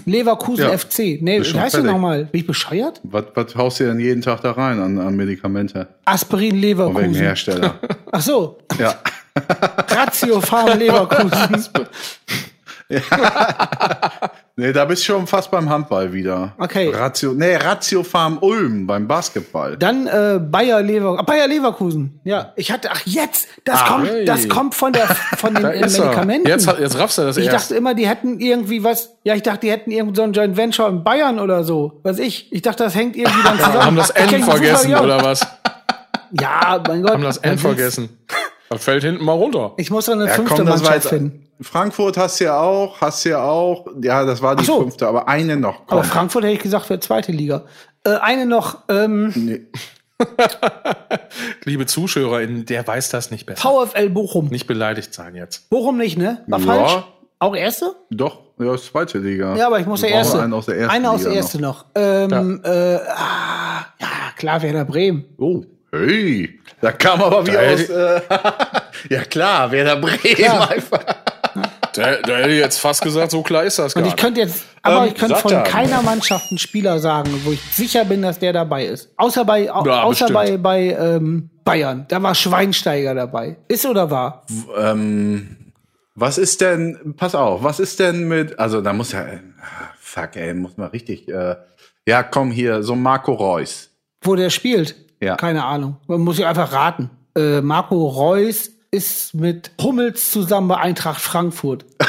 [0.05, 1.19] Leverkusen Ja, FC.
[1.21, 2.25] Nee, wie heißt die nochmal?
[2.25, 3.01] Bin ich bescheuert?
[3.03, 5.87] was, was haust du denn jeden Tag da rein an, an Medikamente?
[6.05, 7.15] Aspirin Von welchem Leverkusen.
[7.15, 7.75] Hersteller?
[8.11, 8.95] Ach so, ja.
[9.89, 11.67] Ratio Farm Leverkusen.
[14.57, 16.53] Nee, da bist du schon fast beim Handball wieder.
[16.59, 16.91] Okay.
[16.93, 19.77] Ratio, nee, Ratio Farm Ulm beim Basketball.
[19.77, 22.19] Dann äh, Bayer Lever Bayer Leverkusen.
[22.25, 24.25] Ja, ich hatte ach jetzt, das kommt hey.
[24.25, 25.79] das kommt von der von den äh.
[25.79, 26.47] Medikamenten.
[26.47, 27.71] Jetzt, jetzt raffst du das ich erst.
[27.71, 29.15] dachte immer, die hätten irgendwie was.
[29.23, 31.99] Ja, ich dachte, die hätten irgend so ein Joint Venture in Bayern oder so.
[32.03, 32.51] Was ich?
[32.51, 33.83] Ich dachte, das hängt irgendwie dann zusammen.
[33.83, 35.01] haben das N vergessen, ja.
[35.01, 35.47] oder was?
[36.39, 37.13] Ja, mein Gott.
[37.13, 38.09] Haben das N vergessen.
[38.71, 39.73] Das fällt hinten mal runter.
[39.77, 41.45] Ich muss doch eine Ja, fünfte komm, Mannschaft jetzt, finden.
[41.61, 43.85] Frankfurt hast du ja auch, hast du ja auch.
[44.01, 44.79] Ja, das war die so.
[44.81, 45.85] fünfte, aber eine noch.
[45.87, 45.97] Komm.
[45.99, 47.65] Aber Frankfurt hätte ich gesagt für zweite Liga.
[48.05, 49.61] Äh, eine noch, ähm, Nee.
[51.65, 53.61] Liebe ZuschauerInnen, der weiß das nicht besser.
[53.69, 54.47] VfL Bochum.
[54.47, 55.69] Nicht beleidigt sein jetzt.
[55.69, 56.43] Bochum nicht, ne?
[56.47, 56.65] War Ja.
[56.65, 57.03] falsch.
[57.39, 57.95] Auch erste?
[58.11, 59.55] Doch, ja, zweite Liga.
[59.55, 60.41] Ja, aber ich muss der erste.
[60.41, 61.85] Einen aus der ersten Einer aus der erste noch.
[61.95, 64.07] Ähm, äh, ah, ja,
[64.37, 65.25] klar, Werder Bremen.
[65.37, 65.45] Noch.
[65.47, 67.89] Oh, hey, da kam aber wie Da aus.
[67.89, 68.21] Äh,
[69.09, 71.03] ja klar, wer da Bremen einfach.
[71.93, 74.21] Da, da hätte ich jetzt fast gesagt, so klar ist das gar Und ich nicht.
[74.23, 75.63] könnte jetzt, aber Ähm, ich könnte von da.
[75.63, 79.09] keiner Mannschaft einen Spieler sagen, wo ich sicher bin, dass der dabei ist.
[79.17, 80.63] Außer bei, au, Ja, außer bestimmt.
[80.63, 82.05] bei, bei ähm, Bayern.
[82.07, 83.57] Da war Schweinsteiger dabei.
[83.67, 84.45] Ist oder war?
[84.77, 85.57] Ähm,
[86.15, 89.39] was ist denn, pass auf, was ist denn mit, also da muss ja, äh,
[89.99, 91.57] fuck ey, muss man richtig, äh,
[92.07, 93.89] ja komm hier, so Marco Reus.
[94.21, 94.95] Wo der spielt?
[95.21, 95.35] Ja.
[95.35, 95.97] Keine Ahnung.
[96.07, 97.09] Man muss ich einfach raten.
[97.37, 101.85] Äh, Marco Reus ist mit Hummels zusammen bei Eintracht Frankfurt.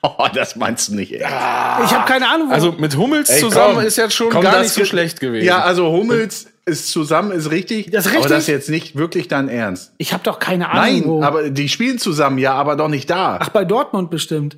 [0.00, 1.18] Oh, das meinst du nicht, ey.
[1.22, 2.50] Ich habe keine Ahnung.
[2.50, 5.18] Wo Also mit Hummels Ey, zusammen komm, ist jetzt schon komm, gar nicht so schlecht
[5.18, 5.44] gewesen.
[5.44, 7.90] Ja, also Hummels ist zusammen, ist richtig.
[7.90, 8.30] Das ist Aber richtig?
[8.30, 9.92] das ist jetzt nicht wirklich dein Ernst.
[9.98, 10.80] ich habe doch keine Ahnung.
[10.84, 11.22] Nein, wo.
[11.24, 13.38] aber die spielen zusammen, ja, aber doch nicht da.
[13.42, 14.56] Ach, bei Dortmund bestimmt.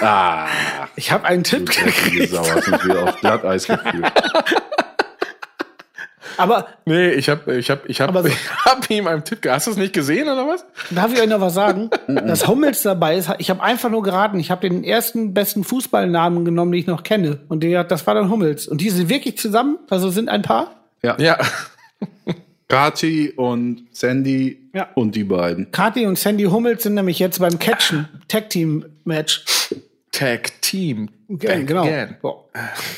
[0.00, 0.46] Ah,
[0.96, 2.32] Ich habe einen Tipp gekriegt.
[2.32, 4.12] Sau, hast uns wieder auf Glatteis geführt.
[6.38, 9.38] Aber Nee, ich hab, ich hab, ich hab, Aber so- ich hab ihm einen Tipp.
[9.48, 10.64] Hast du es nicht gesehen oder was?
[10.90, 11.90] darf ich euch noch was sagen?
[12.08, 14.38] Dass Hummels dabei ist, ich habe einfach nur geraten.
[14.38, 17.40] Ich habe den ersten besten Fußballnamen genommen, den ich noch kenne.
[17.48, 18.66] Und der, das war dann Hummels.
[18.68, 20.70] Und die sind wirklich zusammen, also sind ein Paar.
[21.02, 21.16] Ja.
[21.18, 21.38] Ja.
[22.68, 24.88] Kati und Sandy Ja.
[24.94, 25.70] und die beiden.
[25.70, 29.44] Kati und Sandy Hummels sind nämlich jetzt beim Catchen, Tag Team Match.
[30.10, 31.08] Tag Team.
[31.28, 31.82] Okay, genau.
[31.84, 32.16] Again.
[32.20, 32.44] Boah.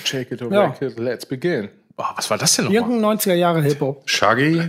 [0.04, 0.68] Shake it or Ja.
[0.68, 1.68] break it, let's begin.
[1.98, 2.82] Oh, was war das denn nochmal?
[2.82, 4.02] Irgendein 90er Jahre Hip-Hop.
[4.08, 4.62] Shaggy,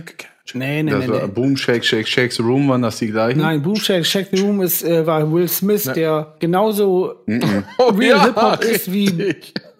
[0.52, 1.32] Nee, nee, das nee, war nee.
[1.32, 3.40] Boom, Shake, Shake, Shake the Room, waren das die gleichen?
[3.40, 7.14] Nein, Boom Shake, Shake the Room ist, äh, war Will Smith, der genauso
[7.78, 9.06] Oh, real ja, Hip-Hop ist wie,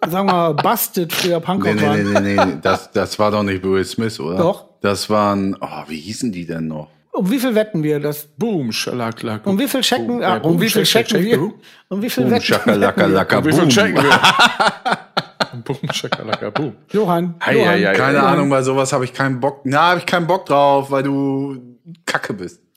[0.07, 1.97] sagen wir mal, Busted früher Nee, Punkrock nee, war.
[1.97, 4.37] nee, nee, nee, das, das war doch nicht Will Smith, oder?
[4.37, 4.65] Doch.
[4.81, 6.87] Das waren, oh, wie hießen die denn noch?
[7.11, 8.25] Um wie viel wetten wir das?
[8.37, 11.51] Boom, schalak, Um wie viel checken, Boom, ah, boom, um wie viel checken wir?
[11.89, 13.69] Um wie viel Boom, wetten Shakalaka, Laka, Wie viel Boom.
[13.69, 14.19] checken wir?
[15.65, 16.75] Boom, shakalaka, boom.
[16.91, 17.73] Johann, Ei, Johann.
[17.73, 17.93] ei, ei.
[17.95, 18.25] Keine Ja.
[18.27, 19.61] Ahnung, bei sowas habe ich keinen Bock.
[19.63, 22.61] Na, habe ich keinen Bock drauf, weil du Kacke bist.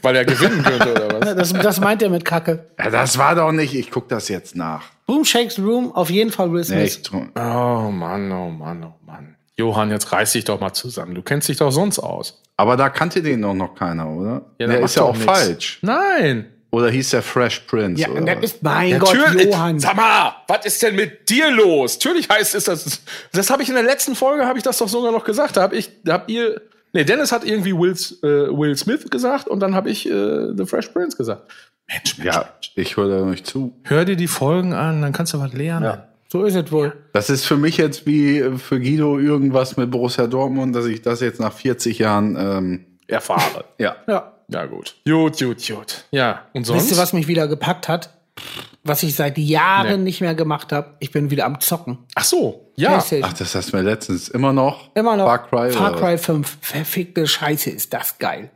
[0.00, 1.36] Weil er gewinnen könnte, oder was?
[1.36, 2.70] Das, das meint er mit Kacke.
[2.78, 3.74] Ja, das war doch nicht.
[3.74, 4.84] Ich guck das jetzt nach.
[5.06, 7.02] Boom Shakes Room, auf jeden Fall Will Smith.
[7.12, 9.36] Nee, Oh Mann, oh Mann, oh Mann.
[9.58, 11.14] Johann, jetzt reiß dich doch mal zusammen.
[11.14, 12.40] Du kennst dich doch sonst aus.
[12.56, 14.42] Aber da kannte den doch noch keiner, oder?
[14.58, 15.24] Ja, der ist ja auch nix.
[15.26, 15.78] falsch.
[15.82, 16.46] Nein.
[16.74, 18.02] Oder hieß der Fresh Prince?
[18.02, 19.78] Ja, oder und das ist, mein Gott, Johann.
[19.78, 21.94] Sag mal, was ist denn mit dir los?
[21.94, 23.00] Natürlich heißt es das.
[23.30, 25.56] Das habe ich in der letzten Folge, habe ich das doch sogar noch gesagt.
[25.56, 26.60] Da hab ich, da habt ihr.
[26.92, 27.92] Nee, Dennis hat irgendwie Will,
[28.24, 31.48] äh, Will Smith gesagt und dann habe ich äh, The Fresh Prince gesagt.
[31.88, 33.72] Mensch, Mensch, ja, ich höre da nicht zu.
[33.84, 35.98] hör dir die Folgen an, dann kannst du was lernen.
[36.26, 36.92] So ist es wohl.
[37.12, 41.20] Das ist für mich jetzt wie für Guido irgendwas mit Borussia Dortmund, dass ich das
[41.20, 43.64] jetzt nach 40 Jahren, ähm, Erfahre.
[43.78, 43.94] ja.
[44.08, 44.33] Ja.
[44.48, 44.96] Ja, gut.
[45.06, 46.04] Gut, gut, gut.
[46.10, 46.82] Ja, und sonst?
[46.82, 48.10] Wisst ihr, was mich wieder gepackt hat?
[48.82, 50.04] Was ich seit Jahren Nee.
[50.04, 50.94] nicht mehr gemacht habe?
[50.98, 51.98] Ich bin wieder am Zocken.
[52.14, 53.02] Ach so, ja.
[53.22, 54.90] Ach, das hast du mir letztens immer noch.
[54.94, 55.26] Immer noch.
[55.26, 55.70] Far Cry.
[55.70, 56.58] Far Cry 5.
[56.60, 58.50] Verfickte Scheiße, ist das geil.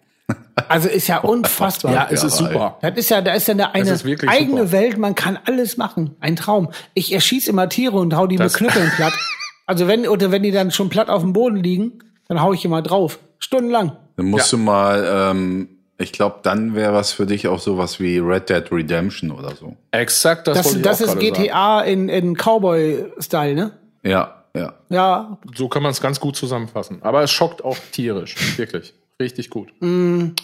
[0.69, 1.93] Also ist ja unfassbar.
[1.93, 2.79] Ja, es ist Ja, super.
[2.83, 3.97] Das ist ja, da ist ja eine, eine
[4.29, 4.73] eigene super.
[4.73, 6.17] Welt, man kann alles machen.
[6.21, 6.71] Ein Traum.
[6.95, 9.15] Ich erschieße immer Tiere und hau die Das- mit Knüppeln platt.
[9.67, 12.65] Also wenn, oder wenn die dann schon platt auf dem Boden liegen, dann hau ich
[12.65, 13.19] immer drauf.
[13.39, 13.93] Stundenlang.
[14.17, 15.69] Dann musst du mal, ähm,
[15.99, 19.77] ich glaube, dann wäre was für dich auch sowas wie Red Dead Redemption oder so.
[19.91, 21.43] Exakt, das, Das, das auch ist gerade sagen.
[21.45, 23.73] GTA in, in Cowboy-Style, ne?
[24.05, 24.75] Ja, ja.
[24.89, 26.99] Ja, So kann man es ganz gut zusammenfassen.
[27.03, 28.37] Aber es schockt auch tierisch.
[28.59, 28.95] Wirklich.
[29.21, 29.73] Richtig gut.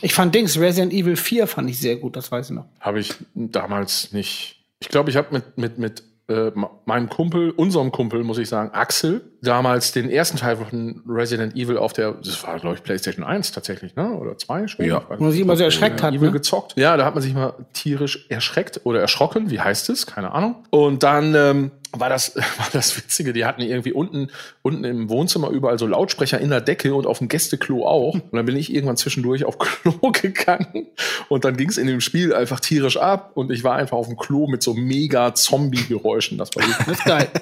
[0.01, 2.65] ich fand Dings, Resident Evil 4 fand ich sehr gut, das weiß ich noch.
[2.81, 4.65] Habe ich damals nicht.
[4.81, 8.49] Ich glaube, ich habe mit, mit, mit äh, ma- meinem Kumpel, unserem Kumpel, muss ich
[8.49, 12.83] sagen, Axel, damals den ersten Teil von Resident Evil auf der, das war, glaube ich,
[12.83, 14.11] PlayStation 1 tatsächlich, ne?
[14.15, 14.87] Oder 2 schon?
[14.87, 15.03] Ja.
[15.19, 16.33] Wo man sich immer so erschreckt hat, Evil ne?
[16.33, 16.75] gezockt.
[16.77, 20.07] Ja, da hat man sich mal tierisch erschreckt oder erschrocken, wie heißt es?
[20.07, 20.57] Keine Ahnung.
[20.71, 24.31] Und dann ähm, war das, war das Witzige, die hatten irgendwie unten,
[24.63, 28.15] unten im Wohnzimmer überall so Lautsprecher in der Decke und auf dem Gästeklo auch.
[28.15, 30.87] Und dann bin ich irgendwann zwischendurch auf Klo gegangen
[31.29, 34.09] und dann ging es in dem Spiel einfach tierisch ab und ich war einfach auf
[34.09, 36.39] dem Klo mit so mega Zombie-Geräuschen.
[36.39, 37.29] Das war wirklich Das ist geil.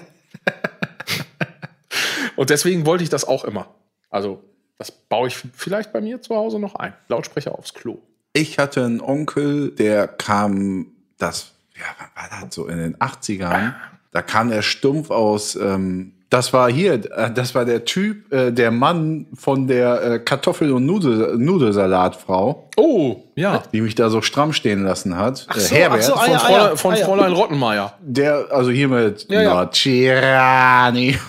[2.36, 3.68] Und deswegen wollte ich das auch immer.
[4.10, 4.42] Also,
[4.78, 6.94] das baue ich vielleicht bei mir zu Hause noch ein.
[7.08, 7.98] Lautsprecher aufs Klo.
[8.32, 10.86] Ich hatte einen Onkel, der kam,
[11.18, 13.74] das, ja, wann war das so in den 80ern?
[14.12, 18.50] Da kam er stumpf aus, ähm, das war hier, äh, das war der Typ, äh,
[18.52, 23.62] der Mann von der äh, Kartoffel- und Nudel, Nudelsalatfrau, Oh, ja.
[23.72, 25.46] die mich da so stramm stehen lassen hat.
[25.50, 27.04] Ach so, äh, Herbert, ach so, ah, Von, ja, Fräulein, ja, von ah, ja.
[27.04, 27.92] Fräulein Rottenmeier.
[28.00, 29.64] der, also hier mit Ja, ja.
[29.64, 31.18] Nocirani.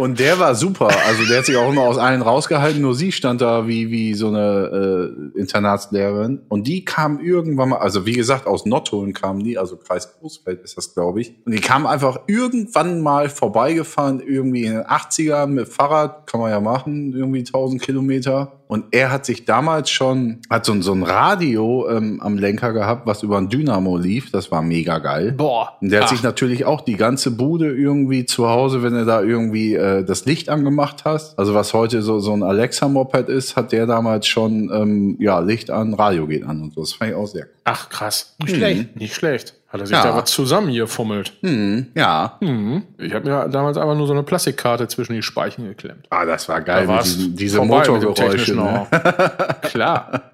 [0.00, 0.88] Und der war super.
[1.06, 2.80] Also der hat sich auch immer aus allen rausgehalten.
[2.80, 6.40] Nur sie stand da wie, wie so eine äh, Internatslehrerin.
[6.48, 10.62] Und die kam irgendwann mal, also wie gesagt, aus Nottuln kamen die, also Kreis Großfeld
[10.62, 11.34] ist das, glaube ich.
[11.44, 16.50] Und die kamen einfach irgendwann mal vorbeigefahren, irgendwie in den 80ern mit Fahrrad, kann man
[16.50, 18.59] ja machen, irgendwie 1000 Kilometer.
[18.70, 22.72] Und er hat sich damals schon, hat so, ein- so ein Radio ähm, am Lenker
[22.72, 24.30] gehabt, was über ein Dynamo lief.
[24.30, 25.32] Das war mega geil.
[25.32, 25.72] Boah.
[25.80, 26.10] Und der hat Ach.
[26.12, 30.24] sich natürlich auch die ganze Bude irgendwie zu Hause, wenn er da irgendwie äh, das
[30.24, 34.70] Licht angemacht hast, also was heute so, so ein Alexa-Moped ist, hat der damals schon,
[34.72, 36.80] ähm, ja, Licht an, Radio geht an und so.
[36.82, 37.50] Das fand ich auch sehr cool.
[37.64, 38.36] Ach, krass.
[38.42, 38.96] Nicht schlecht.
[38.96, 39.54] Nicht schlecht.
[39.72, 40.02] Hat er sich Ja.
[40.02, 41.32] da was zusammengefummelt.
[41.42, 42.36] Hm, ja.
[42.40, 42.82] Mhm.
[42.98, 46.06] Ich habe mir damals einfach nur so eine Plastikkarte zwischen die Speichen geklemmt.
[46.10, 48.54] Ah, das war geil, Da diesen, diese Motorgeräusche.
[48.56, 48.86] Ne?
[49.62, 50.32] Klar.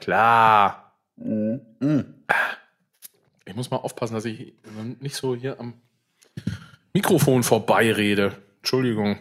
[0.00, 0.94] Klar.
[3.44, 4.54] Ich muss mal aufpassen, dass ich
[5.00, 5.74] nicht so hier am
[6.92, 8.32] Mikrofon vorbeirede.
[8.58, 9.18] Entschuldigung.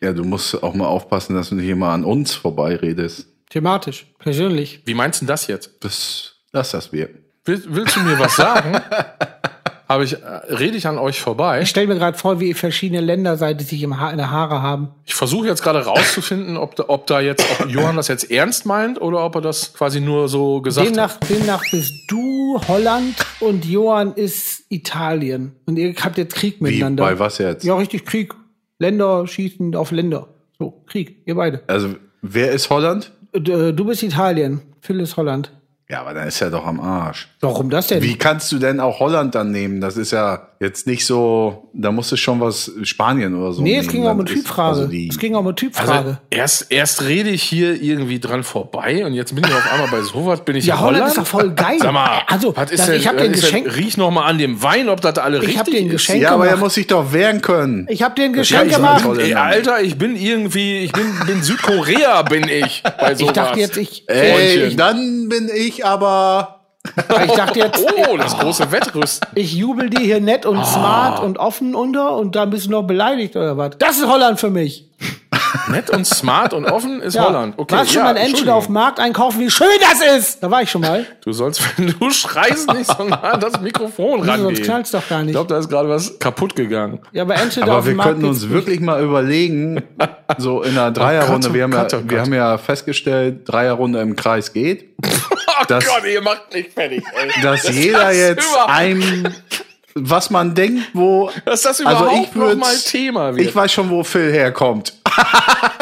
[0.00, 3.26] Ja, du musst auch mal aufpassen, dass du nicht immer an uns vorbeiredest.
[3.50, 4.82] Thematisch, persönlich.
[4.84, 5.82] Wie meinst du denn das jetzt?
[5.84, 7.24] Das, lass das wirken.
[7.44, 8.78] Will, willst du mir was sagen?
[9.88, 11.62] Habe ich, äh, rede ich an euch vorbei?
[11.62, 14.18] Ich stelle mir gerade vor, wie ihr verschiedene Länder seid, die sich im ha in
[14.18, 14.88] der Haare haben.
[15.06, 18.66] Ich versuche jetzt gerade rauszufinden, ob da, ob da jetzt, ob Johann das jetzt ernst
[18.66, 20.92] meint oder ob er das quasi nur so gesagt hat.
[20.94, 25.52] Demnach, demnach bist du Holland und Johann ist Italien.
[25.64, 27.04] Und ihr habt jetzt Krieg Wie, miteinander.
[27.04, 27.64] bei was jetzt?
[27.64, 28.34] Ja, richtig Krieg.
[28.78, 30.28] Länder schießen auf Länder.
[30.58, 31.62] So, Krieg, ihr beide.
[31.66, 33.10] Also, wer ist Holland?
[33.34, 35.50] D- Du bist Italien, Phil ist Holland.
[35.90, 37.28] Ja, aber dann ist er doch am Arsch.
[37.40, 38.02] Warum das denn?
[38.02, 39.80] Wie kannst du denn auch Holland dann nehmen?
[39.80, 43.62] Das ist ja jetzt nicht so, da musst du schon was Spanien oder so.
[43.62, 44.68] nee, es ging auch um eine Dann ist- Typfrage.
[44.80, 45.90] also die- es ging auch um eine Typfrage.
[45.92, 49.88] Also erst, erst rede ich hier irgendwie dran vorbei und jetzt bin ich auf einmal
[49.88, 51.10] bei sowas, bin ich Ja, in Holland Holland.
[51.12, 51.78] ist doch voll geil.
[51.80, 53.76] Sag mal, Also, was ist das- denn, ich hab was dir ein ist denn- Geschenk-
[53.76, 55.86] Riech noch mal an dem Wein, ob das da alle Ich hab richtig dir ein
[55.86, 55.92] ist.
[56.06, 57.86] Geschenk ja, aber er muss sich doch wehren können.
[57.88, 59.06] ich habe dir ein kann Geschenk gemacht.
[59.18, 62.82] Ey, Alter, ich bin irgendwie, ich bin, bin Südkorea, bin ich.
[62.82, 63.20] Bei sowas.
[63.20, 66.54] Ich dachte jetzt, ich, Ey, dann bin ich aber.
[67.26, 69.28] ich dachte jetzt, Oh, das große Wettrüsten.
[69.34, 70.50] ich jubel dir hier nett Ah.
[70.50, 73.72] und smart und offen unter und dann bist du noch beleidigt oder was?
[73.78, 74.88] Das ist Holland für mich.
[75.70, 77.54] Nett und smart und offen ist Holland.
[77.56, 78.54] Okay, Warst schon ja, mal ein Entschuldigung.
[78.54, 80.42] auf dem Markt einkaufen, wie schön das ist?
[80.42, 81.06] Da war ich schon mal.
[81.24, 84.54] Du sollst, wenn du schreist, nicht so nah an das Mikrofon rangehen.
[84.56, 85.34] sonst knallt's doch gar Ich nicht.
[85.34, 87.00] glaube, da ist gerade was kaputt gegangen.
[87.12, 89.82] Ja, aber Aber auf wir dem Markt könnten uns wirklich mal überlegen,
[90.38, 94.16] so in einer Dreierrunde, oh wir, haben ja, oh wir haben ja festgestellt, Dreierrunde im
[94.16, 94.94] Kreis geht,
[95.60, 97.42] Oh Das- Gott, ihr macht mich fertig, ey.
[97.42, 99.34] dass Das jeder jetzt über- ein,
[100.02, 103.48] was man denkt, wo, Dass das also überhaupt ich noch würd's- mal Thema wird.
[103.48, 104.94] ich weiß schon, wo Phil herkommt.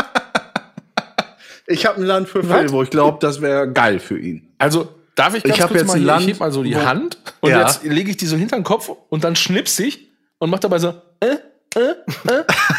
[1.66, 2.72] ich habe ein Land für Phil, Was?
[2.72, 4.48] wo ich glaube, das wäre geil für ihn.
[4.58, 6.62] Also, darf ich ganz Ich kurz jetzt mal ein hier, Land, ich heb mal so
[6.62, 7.60] die wo- Hand und Ja.
[7.62, 10.78] jetzt lege ich die so hinter den Kopf und dann schnips ich und mach dabei
[10.78, 11.36] so, äh,
[11.74, 11.94] äh, äh.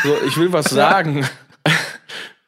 [0.04, 1.28] So, ich will was sagen.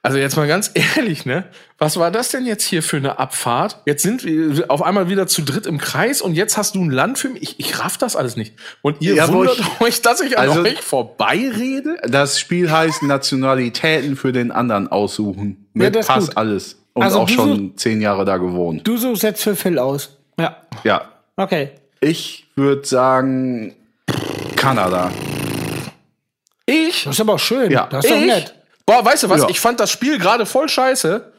[0.02, 1.46] Also jetzt mal ganz ehrlich, ne?
[1.78, 3.82] Was war das denn jetzt hier für eine Abfahrt?
[3.86, 6.90] Jetzt sind wir auf einmal wieder zu dritt im Kreis und jetzt hast du ein
[6.90, 7.42] Land für mich.
[7.42, 8.54] Ich, ich raff das alles nicht.
[8.82, 11.98] Und ihr Ja, wundert ich- euch, dass ich an Also- euch vorbeirede?
[12.08, 15.68] Das Spiel heißt Nationalitäten für den anderen aussuchen.
[15.76, 16.38] Ja, Mit ist Pass gut.
[16.38, 16.76] alles.
[16.94, 18.88] Und Also auch schon zehn Jahre da gewohnt.
[18.88, 20.18] Du suchst jetzt für Phil aus.
[20.40, 20.58] Ja.
[20.84, 21.10] Ja.
[21.36, 21.72] Okay.
[22.02, 23.76] Ich würde sagen
[24.56, 25.12] Kanada.
[26.66, 27.04] Ich?
[27.04, 27.72] Das ist aber auch schön.
[27.72, 27.88] Ja.
[27.88, 28.26] Das ist doch Ich?
[28.26, 28.56] nett.
[28.90, 29.42] Boah, weißt du was?
[29.42, 29.50] Ja.
[29.50, 31.32] Ich fand das Spiel gerade voll scheiße.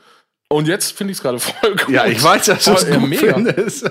[0.49, 1.89] Und jetzt finde ich es gerade voll gut.
[1.89, 3.35] Ja, ich weiß, dass du es mega.
[3.35, 3.91] findest.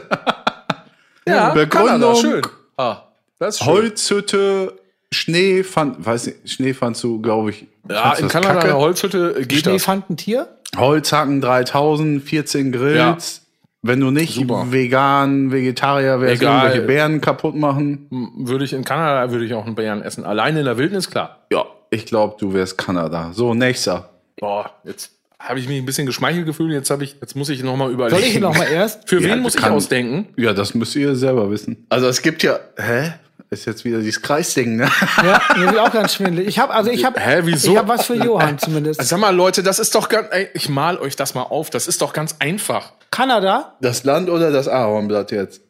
[1.28, 1.70] Ja, Begründung.
[1.70, 2.42] Kanada, schön.
[2.78, 3.04] Ah,
[3.38, 3.68] das ist schön.
[3.68, 4.80] Holzhütte,
[5.12, 7.68] Schnee fand, weiß nicht, Schnee fandst du, glaube ich.
[7.90, 8.66] Ja, in Kanada kacke?
[8.68, 9.84] eine Holzhütte äh, geht Schnee das.
[9.84, 10.48] fand ein Tier?
[10.78, 12.96] Holzhacken 3000, 14 Grills.
[13.38, 13.49] Ja.
[13.82, 14.66] Wenn du nicht Super.
[14.72, 16.64] vegan, Vegetarier wärst, Egal.
[16.66, 18.08] irgendwelche Bären kaputt machen.
[18.38, 20.26] Würde ich in Kanada, würde ich auch einen Bären essen.
[20.26, 21.46] Alleine in der Wildnis, klar.
[21.52, 23.32] Ja, ich glaube, du wärst Kanada.
[23.34, 24.10] So, nächster.
[24.38, 26.74] Boah, jetzt habe ich mich ein bisschen geschmeichelt gefühlt.
[26.74, 28.20] Jetzt habe ich, jetzt muss ich noch mal überlegen.
[28.20, 29.08] Soll ich noch mal erst?
[29.08, 30.28] Für Ja, wen muss ich kann- ausdenken?
[30.36, 31.86] Ja, das müsst ihr selber wissen.
[31.88, 33.14] Also es gibt ja, hä?
[33.52, 34.92] Ist jetzt wieder dieses Kreisding, ne?
[35.24, 36.48] Ja, mir wird auch ganz schwindelig.
[36.48, 37.72] Ich habe also ich habe Hä, wieso?
[37.72, 39.02] ich habe was für Johann zumindest.
[39.02, 41.72] Sag mal, Leute, das ist doch ganz, ey, ich mal euch das mal auf.
[41.72, 42.94] Das ist doch ganz einfach.
[43.10, 43.76] Kanada.
[43.82, 45.62] Das Land oder das Ahornblatt jetzt?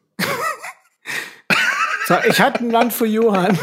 [2.08, 3.58] So, ich hatte ein Land für Johann.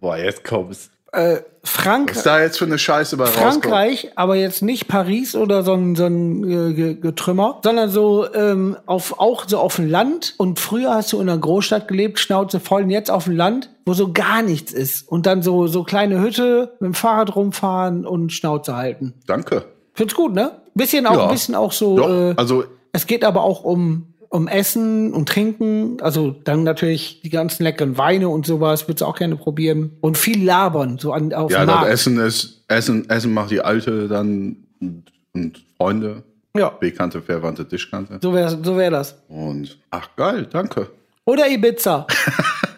[0.00, 0.90] Boah, jetzt kommt's.
[1.12, 3.64] Äh, Was Frank ist da jetzt für eine Scheiße bei rauskommt?
[3.64, 8.32] Frankreich, aber jetzt nicht Paris oder so ein, so ein äh, Ge- Getrümmer, sondern so
[8.32, 10.34] ähm, auf auch so auf dem Land.
[10.38, 13.70] Und früher hast du in einer Großstadt gelebt, Schnauze voll, und jetzt auf dem Land,
[13.86, 15.08] wo so gar nichts ist.
[15.08, 19.14] Und dann so so kleine Hütte mit dem Fahrrad rumfahren und Schnauze halten.
[19.26, 19.64] Danke.
[19.94, 20.62] Find's gut, ne?
[20.74, 21.24] Bisschen auch, Ja.
[21.24, 21.96] ein bisschen auch so.
[21.96, 27.20] Doch, Äh, also es geht aber auch um um Essen und Trinken, also dann natürlich
[27.20, 29.96] die ganzen leckeren Weine und sowas, würdest du auch gerne probieren.
[30.00, 31.90] Und viel labern, so an auf ja, dem das Markt.
[31.90, 36.22] Essen ist Essen, Essen macht die Alte dann und, und Freunde,
[36.56, 38.18] Ja, Bekannte, Verwandte, Tischkante.
[38.22, 39.16] so wäre so wär das.
[39.28, 40.88] Und ach geil, danke.
[41.24, 42.06] Oder Ibiza.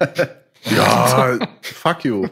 [0.71, 2.29] Ja, fuck you.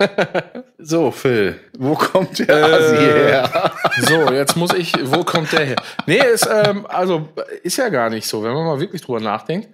[0.82, 3.72] so, Phil, wo kommt der Asi her?
[4.08, 5.76] So, jetzt muss ich, wo kommt der her?
[6.06, 7.28] Nee, ist, ähm, also,
[7.62, 9.68] ist ja gar nicht so, wenn man mal wirklich drüber nachdenkt.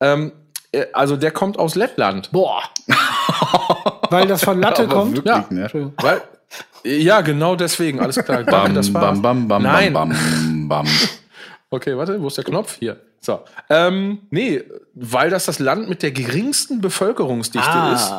[0.00, 0.32] Ähm,
[0.72, 2.30] äh, also, der kommt aus Lettland.
[2.32, 2.62] Boah.
[4.10, 5.16] Weil das von Latte Aber kommt.
[5.16, 5.46] wirklich, Ja.
[5.50, 5.92] ne?
[6.00, 6.22] Weil,
[6.84, 8.38] ja, genau deswegen, alles klar.
[8.44, 9.04] Danke, Bam, das war's.
[9.04, 9.92] bam, bam, bam, Nein.
[9.92, 10.86] bam, bam, bam.
[11.70, 12.76] Okay, warte, wo ist der Knopf?
[12.80, 13.00] Hier.
[13.20, 13.40] So.
[13.70, 14.62] Ähm, nee,
[14.94, 17.94] weil das das Land mit der geringsten Bevölkerungsdichte Ah.
[17.94, 18.12] ist.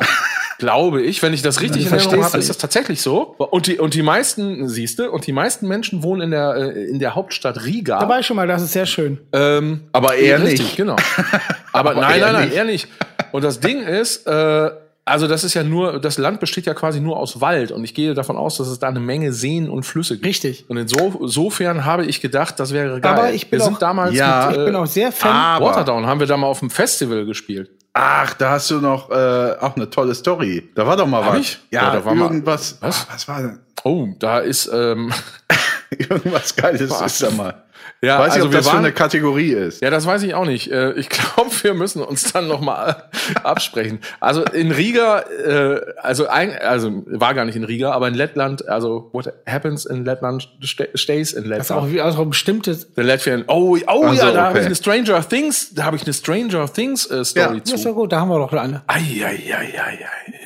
[0.58, 2.50] Glaube ich, wenn ich das richtig Du in Erinnerung verstehst habe, ist nicht.
[2.50, 3.34] das tatsächlich so.
[3.38, 6.98] Und die, und die meisten, siehste, und die meisten Menschen wohnen in der, äh, in
[6.98, 7.98] der Hauptstadt Riga.
[7.98, 9.18] Da war ich schon mal, das ist sehr schön.
[9.32, 10.76] Ähm, Aber eher richtig, nicht.
[10.76, 10.96] genau.
[11.72, 12.56] Aber, Aber nein, nein, nein, nicht.
[12.56, 12.88] eher nicht.
[13.32, 14.70] Und das Ding ist, äh,
[15.06, 17.92] also das ist ja nur, das Land besteht ja quasi nur aus Wald und ich
[17.92, 20.24] gehe davon aus, dass es da eine Menge Seen und Flüsse gibt.
[20.26, 20.64] Richtig.
[20.70, 23.12] Und inso, insofern habe ich gedacht, das wäre geil.
[23.12, 25.30] Aber ich bin Wir auch- sind damals Ja, mit, Ich bin auch sehr Fan.
[25.34, 27.70] aber- Waterdown haben wir da mal auf dem Festival gespielt.
[27.96, 30.68] Ach, da hast du noch äh, auch eine tolle Story.
[30.74, 31.40] Da war doch mal Hab was.
[31.40, 31.58] ich?
[31.70, 32.76] Ja, Ja, da war mal- irgendwas.
[32.80, 33.06] Was?
[33.08, 33.58] Ach, was war denn?
[33.84, 35.12] Oh, da ist ähm,
[35.90, 37.62] Irgendwas Geiles ist da mal.
[38.04, 39.80] Ja, Weiß also ob wir das für waren, eine Kategorie ist.
[39.82, 40.70] ja, das weiß ich auch nicht.
[40.70, 43.04] Äh, Ich glaube, wir müssen uns dann noch mal
[43.42, 43.98] absprechen.
[44.20, 48.68] Also in Riga, äh, also ein, also war gar nicht in Riga, aber in Lettland,
[48.68, 51.92] also what happens in Lettland sta- stays in Das ist auch Lettland.
[51.94, 52.88] wie also ein bestimmtes.
[52.96, 53.44] The Latvian.
[53.48, 54.66] Oh, oh Ach ja, da habe ich okay.
[54.66, 57.60] eine Stranger Things, da habe ich eine Stranger Things äh, Story Ja.
[57.60, 57.88] Das ist zu.
[57.88, 58.82] ja gut, da haben wir doch eine.
[58.86, 59.78] Ei, ei, ei, ei,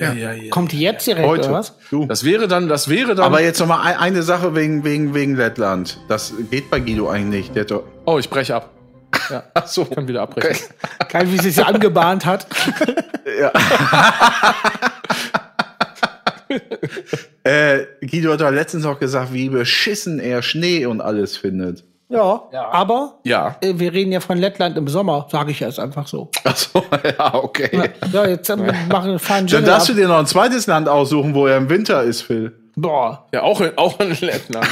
[0.00, 0.48] ei, ei, ei, ei.
[0.50, 1.48] Kommt die jetzt direkt Heute.
[1.48, 1.74] oder was?
[1.90, 2.06] Du.
[2.06, 3.24] Das wäre dann, das wäre dann.
[3.24, 5.98] Aber jetzt noch mal ein- eine Sache wegen, wegen, wegen Lettland.
[6.08, 7.47] Das geht bei Guido eigentlich nicht.
[7.54, 8.70] Der hat doch, oh, ich breche ab.
[9.30, 9.82] Ja, ach so.
[9.82, 10.66] ich kann wieder abbrechen.
[11.08, 12.46] Geil, wie sie sich angebahnt hat.
[17.44, 21.84] Äh, Guido hat doch letztens auch gesagt, wie beschissen er Schnee und alles findet.
[22.10, 23.56] Ja, aber Ja.
[23.60, 26.30] äh, wir reden ja von Lettland im Sommer, sage ich jetzt einfach so.
[26.44, 26.82] Ach so,
[27.18, 27.90] ja, okay.
[28.12, 29.98] Ja, jetzt ähm, machen fahren Dann Jingle darfst du ab.
[29.98, 32.54] dir noch ein zweites Land aussuchen, wo er im Winter ist, Phil.
[32.76, 33.26] Boah.
[33.32, 34.66] Ja, auch in, auch in Lettland.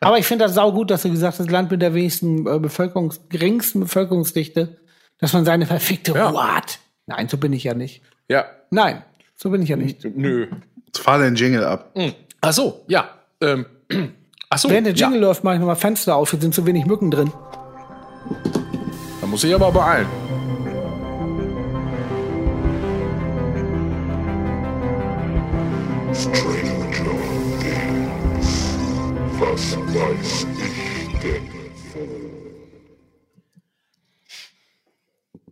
[0.00, 2.58] Aber ich finde das saugut, dass du gesagt hast, das Land mit der wenigsten äh,
[2.58, 4.76] Bevölkerungs geringsten Bevölkerungsdichte,
[5.18, 6.28] dass man seine verfickte Ja.
[6.28, 6.78] Ruhe hat.
[7.06, 8.02] Nein, so bin ich ja nicht.
[8.28, 9.02] ja, Nein,
[9.34, 10.04] so bin ich ja nicht.
[10.04, 10.46] nö.
[10.86, 11.94] Jetzt fahr den Jingle ab.
[12.40, 13.08] Ach so, ja.
[13.40, 13.66] Ähm,
[14.50, 15.26] ach so, Während der Jingle ja.
[15.28, 16.30] läuft, mache ich nochmal Fenster auf.
[16.30, 17.32] Hier sind zu wenig Mücken drin.
[19.20, 20.06] Da muss ich aber beeilen.
[26.14, 26.63] Things.
[29.46, 31.42] Was weiß ich denn?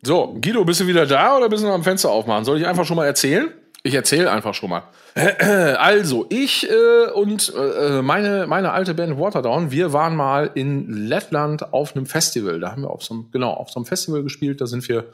[0.03, 2.47] So, Guido, bist du wieder da oder bist du noch am Fenster aufmachen?
[2.47, 3.53] Soll ich einfach schon mal erzählen?
[3.83, 4.85] Ich erzähle einfach schon mal.
[5.79, 11.75] Also, ich äh, und äh, meine, meine alte Band Waterdown, wir waren mal in Lettland
[11.75, 12.61] auf einem Festival.
[12.61, 14.63] Da haben wir auf so einem, genau, auf so einem Festival gespielt.
[14.63, 15.05] Da sind wir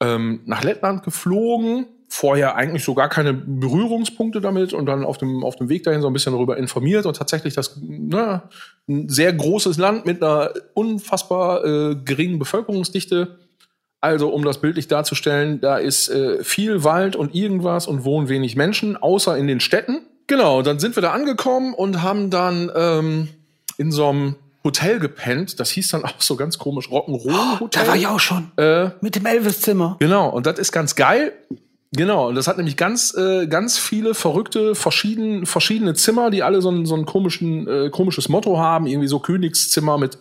[0.00, 1.86] ähm, nach Lettland geflogen.
[2.10, 6.00] Vorher eigentlich so gar keine Berührungspunkte damit und dann auf dem, auf dem Weg dahin
[6.00, 8.42] so ein bisschen darüber informiert und tatsächlich das ne,
[8.88, 13.38] ein sehr großes Land mit einer unfassbar äh, geringen Bevölkerungsdichte.
[14.00, 18.54] Also, um das bildlich darzustellen, da ist äh, viel Wald und irgendwas und wohnen wenig
[18.54, 20.02] Menschen, außer in den Städten.
[20.28, 23.28] Genau, dann sind wir da angekommen und haben dann ähm,
[23.76, 25.58] in so einem Hotel gepennt.
[25.58, 27.82] Das hieß dann auch so ganz komisch Rock'n'Roll Hotel.
[27.82, 28.52] Da war ich auch schon.
[28.56, 29.96] Äh, Mit dem Elvis-Zimmer.
[29.98, 31.32] Genau, und das ist ganz geil.
[31.92, 36.70] Genau, das hat nämlich ganz, äh, ganz viele verrückte, verschieden, verschiedene Zimmer, die alle so
[36.70, 40.18] ein, so ein komischen, äh, komisches Motto haben, irgendwie so Königszimmer mit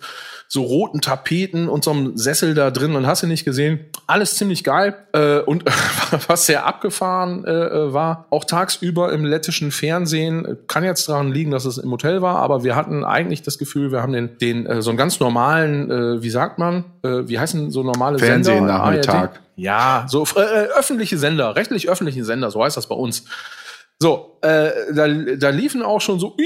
[0.50, 3.80] so roten Tapeten und so einem Sessel da drin und hast du nicht gesehen.
[4.08, 4.95] Alles ziemlich geil.
[5.14, 5.66] Äh, und
[6.28, 11.52] was sehr abgefahren äh, äh, war, auch tagsüber im lettischen Fernsehen, kann jetzt daran liegen,
[11.52, 14.66] dass es im Hotel war, aber wir hatten eigentlich das Gefühl, wir haben den, den
[14.66, 18.60] äh, so einen ganz normalen, äh, wie sagt man, äh, wie heißen so normale Fernsehen
[18.60, 18.78] Sender?
[18.78, 19.32] Nachmittag.
[19.32, 19.39] ARD?
[19.58, 23.26] Ja, so äh, öffentliche Sender, rechtlich öffentliche Sender, so heißt das bei uns.
[24.00, 26.38] So, äh, da, da liefen auch schon so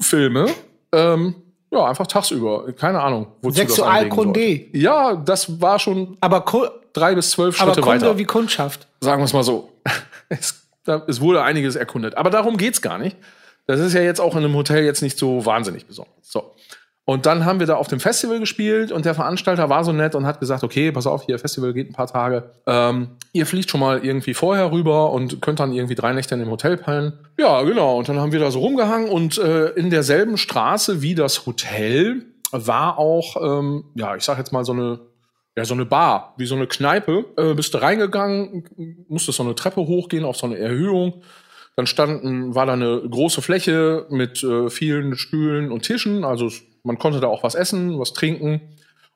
[0.00, 0.46] Filme.
[0.92, 1.34] Ähm,
[1.74, 2.72] ja, einfach tagsüber.
[2.72, 3.26] Keine Ahnung.
[3.42, 4.66] wozu Sexualkunde.
[4.72, 6.44] Ja, das war schon Aber,
[6.92, 8.18] drei bis zwölf aber Schritte Kunde weiter.
[8.18, 8.86] wie Kundschaft.
[9.00, 9.70] Sagen wir es mal so.
[10.30, 12.16] Es, da, es wurde einiges erkundet.
[12.16, 13.14] Aber darum geht's gar nicht.
[13.66, 16.14] Das ist ja jetzt auch in einem Hotel jetzt nicht so wahnsinnig besonders.
[16.22, 16.54] So.
[17.06, 20.14] Und dann haben wir da auf dem Festival gespielt und der Veranstalter war so nett
[20.14, 22.50] und hat gesagt, okay, pass auf, hier Festival geht ein paar Tage.
[22.66, 26.40] Ähm, ihr fliegt schon mal irgendwie vorher rüber und könnt dann irgendwie drei Nächte in
[26.40, 27.12] dem Hotel pennen.
[27.38, 27.98] Ja, genau.
[27.98, 32.24] Und dann haben wir da so rumgehangen und äh, in derselben Straße wie das Hotel
[32.52, 35.00] war auch, ähm, ja, ich sag jetzt mal so eine
[35.56, 37.26] ja, so eine Bar, wie so eine Kneipe.
[37.36, 41.22] Äh, bist du reingegangen, musstest so eine Treppe hochgehen auf so eine Erhöhung.
[41.76, 46.24] Dann standen, war da eine große Fläche mit äh, vielen Stühlen und Tischen.
[46.24, 46.50] Also
[46.84, 48.60] man konnte da auch was essen, was trinken.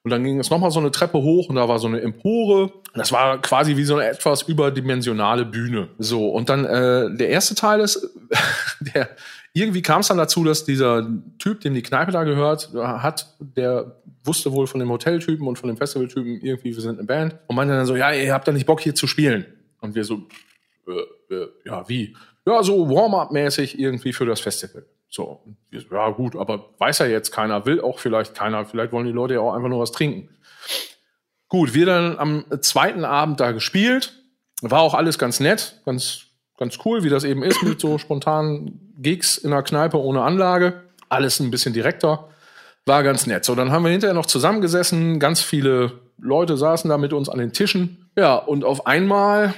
[0.02, 2.72] Und dann ging es nochmal so eine Treppe hoch und da war so eine Empore.
[2.94, 5.88] Das war quasi wie so eine etwas überdimensionale Bühne.
[5.98, 8.08] So, und dann äh, der erste Teil ist,
[8.80, 9.10] der
[9.52, 11.08] irgendwie kam es dann dazu, dass dieser
[11.38, 15.68] Typ, dem die Kneipe da gehört, hat, der wusste wohl von dem Hoteltypen und von
[15.68, 17.36] dem Festivaltypen irgendwie, wir sind eine Band.
[17.46, 19.46] Und meinte dann so, ja, ihr habt da nicht Bock hier zu spielen.
[19.80, 20.22] Und wir so,
[20.86, 22.16] äh, äh, ja, wie?
[22.46, 24.84] Ja, so Warm-up-mäßig irgendwie für das Festival.
[25.10, 29.12] So, ja gut, aber weiß ja jetzt keiner, will auch vielleicht keiner, vielleicht wollen die
[29.12, 30.28] Leute ja auch einfach nur was trinken.
[31.48, 34.12] Gut, wir dann am zweiten Abend da gespielt,
[34.60, 36.26] war auch alles ganz nett, ganz,
[36.58, 40.82] ganz cool, wie das eben ist mit so spontanen Gigs in der Kneipe ohne Anlage.
[41.08, 42.28] Alles ein bisschen direkter,
[42.84, 43.46] war ganz nett.
[43.46, 47.38] So, dann haben wir hinterher noch zusammengesessen, ganz viele Leute saßen da mit uns an
[47.38, 48.10] den Tischen.
[48.16, 49.54] Ja, und auf einmal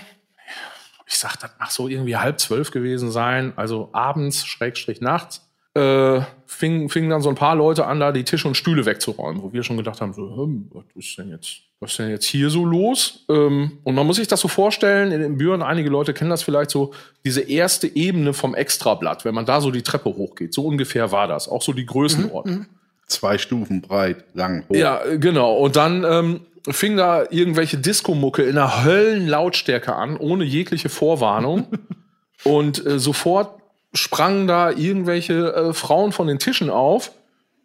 [1.10, 6.20] ich sag, das mag so irgendwie halb zwölf gewesen sein, also abends, Schrägstrich nachts, äh,
[6.46, 9.52] fingen fing dann so ein paar Leute an, da die Tische und Stühle wegzuräumen, wo
[9.52, 12.48] wir schon gedacht haben, so, hm, was ist denn jetzt, was ist denn jetzt hier
[12.48, 13.24] so los?
[13.28, 16.44] Ähm, und man muss sich das so vorstellen, in den Büren, einige Leute kennen das
[16.44, 16.92] vielleicht so,
[17.24, 21.26] diese erste Ebene vom Extrablatt, wenn man da so die Treppe hochgeht, so ungefähr war
[21.26, 22.66] das, auch so die Größenordnung.
[23.06, 24.76] Zwei Stufen breit, lang, hoch.
[24.76, 25.56] Ja, genau.
[25.56, 31.66] Und dann ähm, fing da irgendwelche Disco-Mucke in einer Höllenlautstärke an, ohne jegliche Vorwarnung.
[32.44, 33.60] und äh, sofort
[33.92, 37.12] sprangen da irgendwelche äh, Frauen von den Tischen auf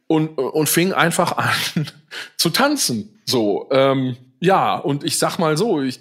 [0.08, 1.88] und, äh, und fingen einfach an
[2.38, 3.22] zu tanzen.
[3.26, 6.00] So, ähm, ja, und ich sag mal so, ich,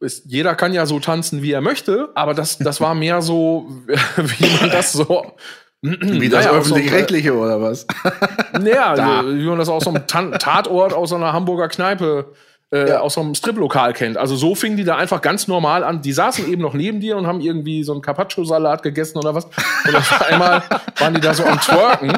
[0.00, 3.66] ist, jeder kann ja so tanzen, wie er möchte, aber das, das war mehr so,
[4.16, 5.34] wie man das so.
[6.20, 7.86] Wie das Naja, so einem, öffentlich-rechtliche oder was?
[8.64, 9.18] ja, Da.
[9.18, 12.32] also, wie man das aus so einem Tan Tatort aus so einer Hamburger Kneipe,
[12.70, 14.16] äh, aus so einem Striplokal kennt.
[14.16, 16.00] Also so fingen die da einfach ganz normal an.
[16.00, 19.44] Die saßen eben noch neben dir und haben irgendwie so einen Carpaccio-Salat gegessen oder was.
[19.44, 20.62] Und auf einmal
[20.98, 22.12] waren die da so am Twerken.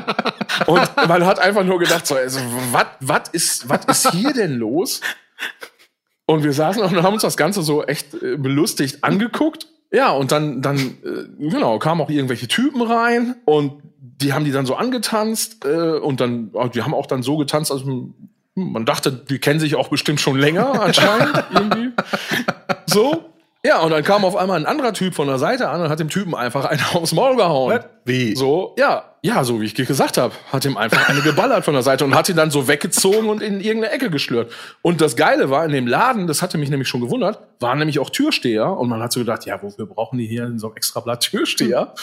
[0.67, 2.39] Und man hat einfach nur gedacht, so, also,
[2.71, 5.01] was ist, was ist hier denn los?
[6.27, 9.67] Und wir saßen und haben uns das Ganze so echt äh, belustigt angeguckt.
[9.95, 14.51] Ja, und dann, dann, äh, genau, kamen auch irgendwelche Typen rein und die haben die
[14.51, 18.13] dann so angetanzt äh, und dann, äh, die haben auch dann so getanzt, also hm,
[18.55, 21.93] man dachte, die kennen sich auch bestimmt schon länger anscheinend irgendwie.
[22.87, 23.31] So.
[23.65, 26.01] Ja, und dann kam auf einmal ein anderer Typ von der Seite an und hat
[26.01, 27.79] dem Typen einfach einen aufs Maul gehauen.
[28.05, 28.35] Wie?
[28.35, 31.83] So, ja, ja, so wie ich gesagt habe, hat ihm einfach eine geballert von der
[31.83, 34.53] Seite und hat ihn dann so weggezogen und in irgendeine Ecke geschlürt.
[34.83, 37.99] Und das Geile war, in dem Laden, das hatte mich nämlich schon gewundert, waren nämlich
[38.01, 40.77] auch Türsteher und man hat so gedacht, ja, wofür brauchen die hier in so einem
[40.77, 41.95] extra Blatt Türsteher?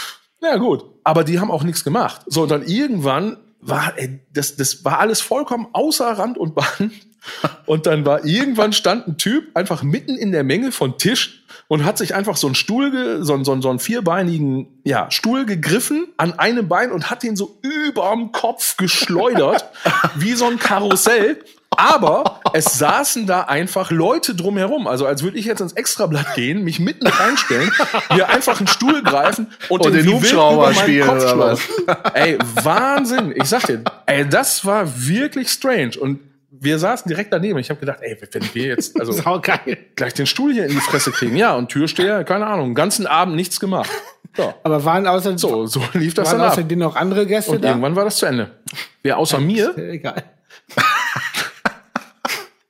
[0.41, 0.83] Ja, gut.
[1.03, 2.21] Aber die haben auch nichts gemacht.
[2.25, 6.91] So, und dann irgendwann war, ey, das, das war alles vollkommen außer Rand und Band.
[7.67, 11.40] Und dann war irgendwann stand ein Typ einfach mitten in der Menge von Tisch
[11.71, 14.67] und hat sich einfach so einen Stuhl, ge, so, einen- so, einen- so einen vierbeinigen
[14.83, 19.63] ja, Stuhl gegriffen an einem Bein und hat den so überm Kopf geschleudert,
[20.15, 21.41] wie so ein Karussell.
[21.77, 24.85] Aber es saßen da einfach Leute drumherum.
[24.87, 27.71] Also als würde ich jetzt ins Extrablatt gehen, mich mitten reinstellen,
[28.13, 31.61] mir einfach einen Stuhl greifen und, Und den wild Hubschrauber spielen Kopf oder was?
[31.61, 31.97] schleudern.
[32.15, 33.31] Ey, Wahnsinn.
[33.33, 35.91] Ich sag dir, ey, das war wirklich strange.
[35.97, 36.19] Und
[36.61, 37.57] wir saßen direkt daneben.
[37.59, 39.13] Ich habe gedacht, ey, wenn wir jetzt also
[39.95, 41.35] gleich den Stuhl hier in die Fresse kriegen.
[41.35, 43.89] Ja, und Türsteher, keine Ahnung, den ganzen Abend nichts gemacht.
[44.37, 44.55] Ja.
[44.63, 46.53] Aber waren außer, So, so lief das waren dann ab.
[46.53, 47.69] außer dir noch andere Gäste Und da?
[47.69, 48.51] irgendwann war das zu Ende.
[49.03, 50.23] Wer außer mir, Egal.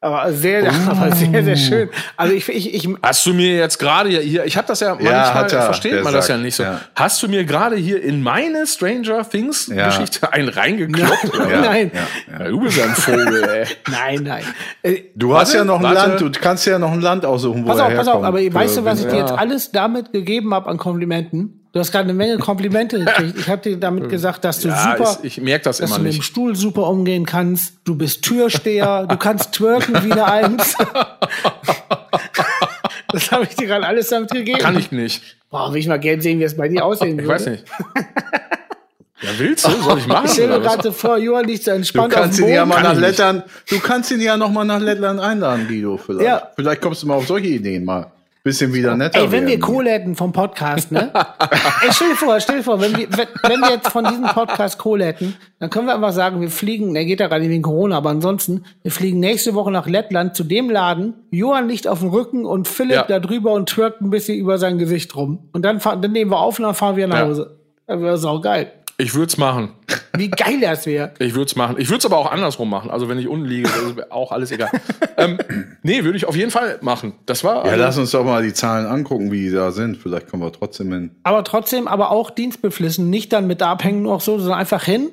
[0.04, 1.90] Aber sehr, aber sehr, sehr schön.
[2.18, 5.34] Also ich, ich, ich Hast du mir jetzt gerade hier, ich habe das ja manchmal,
[5.36, 6.64] hat er, versteht man das sagt, ja nicht so.
[6.64, 6.82] ja.
[6.96, 9.86] Hast du mir gerade hier in meine Stranger Things Ja.
[9.90, 11.32] Geschichte einen reingekloppt?
[11.52, 11.62] Ja.
[11.62, 11.92] nein,
[12.40, 13.66] Ja, du bist ja ein Vogel, ey.
[13.92, 14.44] nein, nein.
[14.82, 16.10] Äh, Du hast Warte, ja noch ein warte.
[16.10, 18.40] Land, du kannst ja noch ein Land aussuchen, wo pass er auf, pass auf, aber
[18.40, 21.61] weißt du, was ich dir jetzt alles damit gegeben habe an Komplimenten?
[21.74, 23.38] Du hast gerade eine Menge Komplimente gekriegt.
[23.40, 26.00] Ich habe dir damit gesagt, dass du Ja, super, ich, ich merke das dass immer
[26.00, 26.22] du mit dem.
[26.22, 27.76] Stuhl super umgehen kannst.
[27.86, 30.76] Du bist Türsteher, du kannst twerken wie eine Eins.
[33.14, 34.60] das habe ich dir gerade alles damit gegeben.
[34.60, 35.38] Kann ich nicht.
[35.50, 37.36] Boah, will ich mal gerne sehen, wie es bei dir aussehen Ich würde.
[37.36, 37.66] weiß nicht.
[39.22, 39.72] Ja, willst du?
[39.82, 40.26] Soll ich machen?
[40.26, 42.56] Ich stelle mir gerade so vor, Johann liegt so Du entspannt kannst auf ihn dem
[42.56, 42.70] ja Boden.
[42.70, 43.00] mal Kann nach ich.
[43.00, 46.26] Lettland, du kannst ihn ja noch mal nach Lettland einladen, Guido, vielleicht.
[46.26, 46.52] Ja.
[46.56, 48.12] Vielleicht kommst du mal auf solche Ideen mal.
[48.44, 49.62] Bisschen wieder netter Ey, wenn wir werden.
[49.62, 51.12] Kohle hätten vom Podcast, ne?
[51.84, 54.24] Ey, stell dir vor, stell dir vor, wenn wir, wenn, wenn wir jetzt von diesem
[54.24, 57.52] Podcast Kohle hätten, dann können wir einfach sagen, wir fliegen, der geht ja gerade nicht
[57.52, 61.88] wegen Corona, aber ansonsten, wir fliegen nächste Woche nach Lettland zu dem Laden, Johann liegt
[61.88, 63.04] auf dem Rücken und Philipp Ja.
[63.08, 65.48] da drüber und twirkt ein bisschen über sein Gesicht rum.
[65.54, 67.26] Und dann, fahren, dann nehmen wir auf und dann fahren wir nach Ja.
[67.28, 67.60] Hause.
[67.86, 68.72] Das wäre sau geil.
[69.02, 69.70] Ich würde es machen.
[70.16, 71.14] Wie geil das wäre.
[71.18, 71.78] Ich würde es machen.
[71.80, 72.92] Ich würde es aber auch andersrum machen.
[72.92, 74.70] Also wenn ich unten liege, ist auch alles egal.
[75.18, 75.40] ähm,
[75.82, 77.14] nee, würde ich auf jeden Fall machen.
[77.26, 77.66] Das war.
[77.66, 79.98] Ja, lass uns doch mal die Zahlen angucken, wie die da sind.
[79.98, 81.16] Vielleicht kommen wir trotzdem hin.
[81.24, 85.10] Aber trotzdem, aber auch dienstbeflissen, nicht dann mit abhängen nur auch so, sondern einfach hin,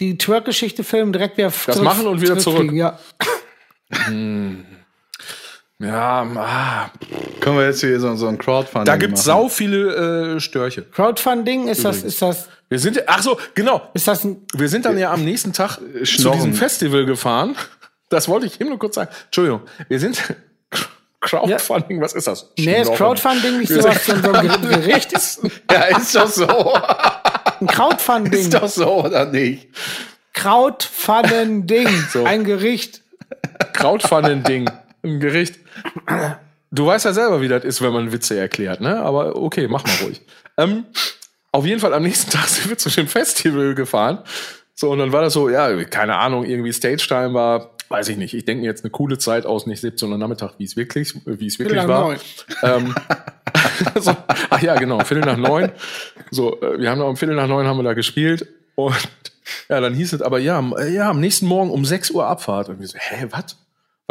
[0.00, 2.98] die Twerk-Geschichte filmen, direkt wieder Das machen und wieder zurückfliegen, Ja.
[5.82, 6.90] Ja, ah,
[7.40, 9.42] Können wir jetzt hier so, so ein Crowdfunding da gibt es machen?
[9.42, 10.82] sau viele äh, Störche.
[10.82, 13.82] Crowdfunding, ist das, ist das, Wir sind, ach so, genau.
[13.94, 16.36] ist das ein, Wir sind dann ja am nächsten Tag zu Schnorren.
[16.38, 17.56] diesem Festival gefahren.
[18.08, 19.10] Das wollte ich eben nur kurz sagen.
[19.26, 19.62] Entschuldigung.
[19.88, 20.22] Wir sind
[21.20, 22.50] Crowdfunding, was ist das?
[22.58, 22.92] nee, ist.
[22.94, 25.12] Crowdfunding nicht sowas von so einem Gericht?
[25.70, 26.74] Ja, ist doch so.
[27.60, 28.40] Ein Crowdfunding.
[28.40, 29.68] ist doch so, oder nicht?
[30.32, 31.88] Crowdfunding.
[32.24, 33.02] Ein Gericht.
[33.72, 34.68] Crowdfunding-Ding.
[35.02, 35.58] Ein Gericht.
[36.70, 39.00] Du weißt ja selber, wie das ist, wenn man Witze erklärt, ne?
[39.00, 40.20] Aber okay, mach mal ruhig.
[40.56, 40.84] Ähm,
[41.50, 44.18] auf jeden Fall am nächsten Tag sind wir zu dem Festival gefahren.
[44.74, 48.16] So, und dann war das so, ja, keine Ahnung, irgendwie Stage Time war, weiß ich
[48.16, 48.32] nicht.
[48.34, 51.14] Ich denke mir jetzt eine coole Zeit aus, nicht 17 Uhr Nachmittag, wie es wirklich,
[51.26, 52.16] wie es wirklich nach war.
[52.62, 52.94] Ähm,
[54.00, 54.16] so,
[54.48, 55.70] ach ja, genau, Viertel nach neun.
[56.30, 58.46] So, äh, wir haben da um Viertel nach neun haben wir da gespielt
[58.76, 58.94] und
[59.68, 62.70] ja, dann hieß es aber ja, am- ja, am nächsten Morgen um 6 Uhr Abfahrt.
[62.70, 63.58] Und wir so, hä, was?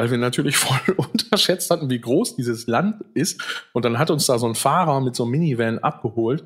[0.02, 3.40] Weil wir natürlich voll unterschätzt hatten, wie groß dieses Land ist.
[3.72, 6.44] Und dann hat uns da so ein Fahrer mit so einem Minivan abgeholt.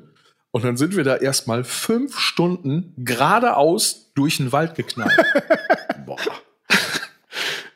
[0.50, 5.16] Und dann sind wir da erstmal fünf Stunden geradeaus durch den Wald geknallt.
[6.06, 6.18] Boah.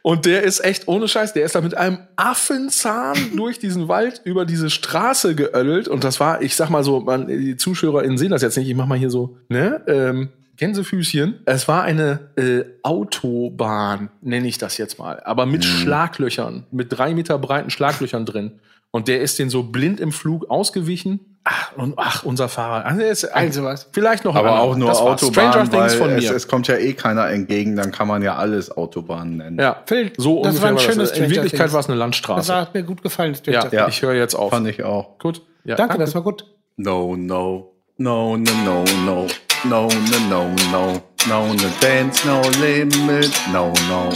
[0.02, 4.20] Und der ist echt ohne Scheiß, der ist da mit einem Affenzahn durch diesen Wald
[4.24, 5.88] über diese Straße geöllelt.
[5.88, 8.76] Und das war, ich sag mal so, man, die ZuschauerInnen sehen das jetzt nicht, ich
[8.76, 9.80] mach mal hier so, ne?
[9.86, 10.28] Ähm,
[10.60, 11.40] Gänsefüßchen.
[11.46, 17.14] Es war eine äh, Autobahn, nenne ich das jetzt mal, aber mit Schlaglöchern, mit drei
[17.14, 18.60] Meter breiten Schlaglöchern drin.
[18.92, 21.20] Und der ist den so blind im Flug ausgewichen.
[21.44, 22.84] Ach, und ach, unser Fahrer.
[22.84, 23.88] Also, ist, Also was.
[23.92, 26.34] Vielleicht noch ein Aber auch nur Das Autobahn, Stranger Things weil von es, mir.
[26.36, 29.58] es kommt ja eh keiner entgegen, dann kann man ja alles Autobahn nennen.
[29.60, 31.18] ja, Phil, so das ungefähr war ein war schönes das.
[31.18, 31.72] In Wirklichkeit Things.
[31.72, 32.54] war es eine Das Landstraße.
[32.56, 33.88] hat mir gut gefallen, Ja, Ja.
[33.88, 34.50] ich höre jetzt auf.
[34.50, 35.18] Fand ich auch.
[35.18, 35.40] Gut.
[35.64, 36.44] Ja, Danke, das war gut.
[36.76, 39.26] No, no, no, no, no, no,
[39.64, 44.12] no, no, no, no, no, no, dance, no limit, no, no,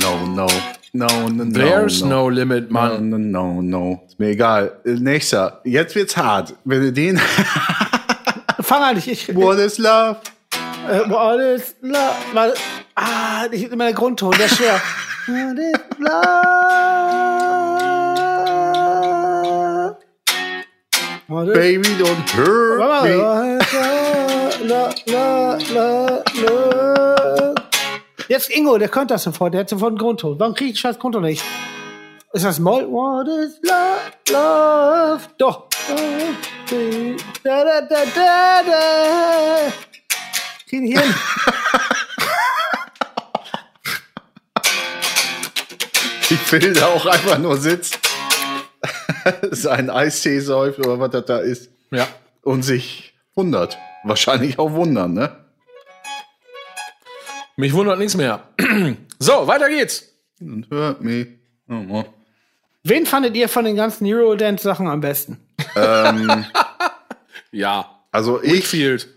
[0.00, 0.46] no, no,
[0.92, 3.10] no, no, no, There's no limit, no, Mann.
[3.10, 4.02] no, no, no.
[4.06, 4.80] Ist mir egal.
[4.84, 5.60] Nächster.
[5.64, 6.54] Jetzt wird's hart.
[6.64, 7.18] Wenn du den.
[8.60, 10.18] Fang an, ich, ich, What is love?
[10.88, 12.54] Äh, what is love?
[12.94, 14.80] Ah, ich immer der Grundton, der ist schwer.
[15.26, 17.01] What is love?
[21.32, 23.16] Is Baby, don't hurt me.
[24.68, 27.54] La, la, la, la.
[28.28, 30.38] Jetzt Ingo, der könnte das sofort, der hat sofort einen Grundton.
[30.38, 31.42] Warum kriege ich scheiß Grundton nicht?
[32.34, 32.86] Ist das Moll?
[32.88, 34.12] What is love?
[34.30, 35.22] Love?
[35.38, 35.68] Doch.
[37.42, 39.72] Da, da, da, da, da.
[40.68, 41.14] Krieg ich hin.
[46.30, 47.98] Ich Phil da auch einfach nur sitzt,
[49.50, 52.08] seinen Eistee säuft oder was das da ist Ja.
[52.42, 53.78] und sich wundert.
[54.04, 55.36] Wahrscheinlich auch wundern, ne?
[57.56, 58.48] Mich wundert nichts mehr.
[59.18, 60.08] so, weiter geht's.
[60.40, 61.28] Und hört mich.
[61.68, 62.04] Oh, oh.
[62.82, 65.38] Wen fandet ihr von den ganzen Eurodance-Sachen am besten?
[67.52, 67.98] Ja.
[68.10, 69.08] Also ich, Field.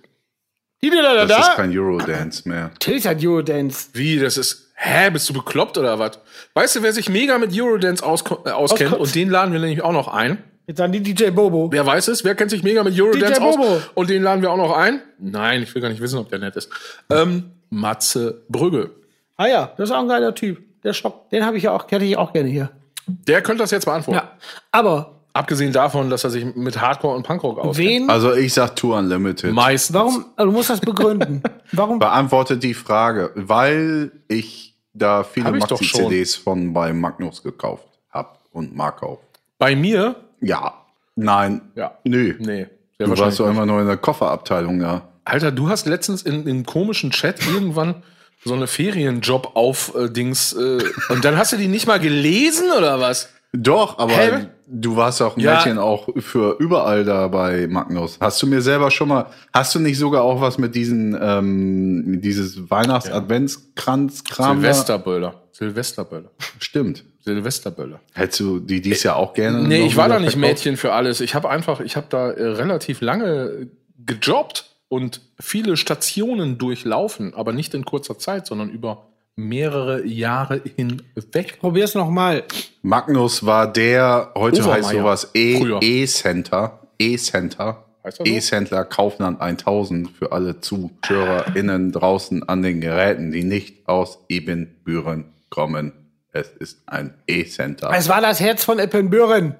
[0.83, 2.71] Die da, da, das ist kein Eurodance mehr.
[2.79, 3.89] Tilly hat Eurodance.
[3.93, 4.64] Wie, das ist.
[4.77, 6.19] Hä, bist du bekloppt oder was?
[6.53, 8.91] Weißt du, wer sich mega mit Eurodance ausko- äh, auskennt?
[8.91, 9.01] Auskommt.
[9.07, 10.43] Und den laden wir nämlich auch noch ein.
[10.67, 11.71] Jetzt dann die DJ Bobo.
[11.71, 12.23] Wer weiß es?
[12.23, 13.55] Wer kennt sich mega mit Eurodance DJ aus?
[13.55, 13.81] Bobo.
[13.93, 15.01] Und den laden wir auch noch ein?
[15.19, 16.69] Nein, ich will gar nicht wissen, ob der nett ist.
[17.09, 18.91] Ähm, Matze Brügge.
[19.37, 20.61] Ah ja, das ist auch ein geiler Typ.
[20.83, 22.69] der Schock, den habe ich ja auch, hätte ich auch gerne hier.
[23.07, 24.19] Der könnte das jetzt beantworten.
[24.19, 24.31] Ja.
[24.71, 27.77] Aber Abgesehen davon, dass er sich mit Hardcore und Punkrock auskennt.
[27.77, 29.53] wen, Also ich sag Tour Unlimited.
[29.53, 29.93] Meistens.
[29.93, 31.43] warum, also du musst das begründen.
[31.73, 31.99] Warum?
[31.99, 35.51] Beantwortet die Frage, weil ich da viele.
[35.51, 39.19] Maxi-CDs von bei Magnus gekauft hab und mag auch.
[39.57, 40.15] Bei mir?
[40.39, 40.73] Ja.
[41.15, 41.59] Nein.
[41.75, 41.97] Ja.
[42.05, 42.35] Nö.
[42.39, 42.67] Nee.
[42.97, 45.01] Sehr Du warst doch immer nur in der Kofferabteilung da.
[45.25, 48.03] Alter, du hast letztens in, in komischen Chat irgendwann
[48.45, 50.53] so eine Ferienjob-auf-Dings.
[50.53, 53.29] Äh, und dann hast du die nicht mal gelesen oder was?
[53.57, 54.45] Doch, aber Hä?
[54.67, 55.55] du warst auch ein Ja.
[55.55, 58.17] Mädchen auch für überall da bei Magnus.
[58.19, 62.19] Hast du mir selber schon mal, hast du nicht sogar auch was mit diesen, ähm,
[62.21, 64.61] dieses Weihnachts-Adventskranz-Kram?
[64.61, 65.41] Silvesterböller.
[65.51, 66.31] Silvesterböller.
[66.59, 67.03] Stimmt.
[67.21, 67.99] Silvesterböller.
[68.13, 69.61] Hättest du die dies ja auch gerne?
[69.67, 70.51] Nee, ich war da nicht verkauft?
[70.51, 71.21] Mädchen für alles.
[71.21, 73.67] Ich habe einfach, ich habe da äh, relativ lange
[74.05, 81.59] gejobbt und viele Stationen durchlaufen, aber nicht in kurzer Zeit, sondern über mehrere Jahre hinweg.
[81.59, 82.43] Probier's noch mal.
[82.81, 84.77] Magnus war der, heute Obermeier.
[84.83, 85.77] heißt sowas E-.
[85.81, 86.79] E-Center.
[86.99, 87.85] E-Center.
[88.05, 88.33] Heißt das so?
[88.33, 95.91] E-Center Kaufland 1000 für alle ZuhörerInnen draußen an den Geräten, die nicht aus Ebenbüren kommen.
[96.31, 97.91] Es ist ein E-Center.
[97.95, 99.55] Es war das Herz von Ippenbüren.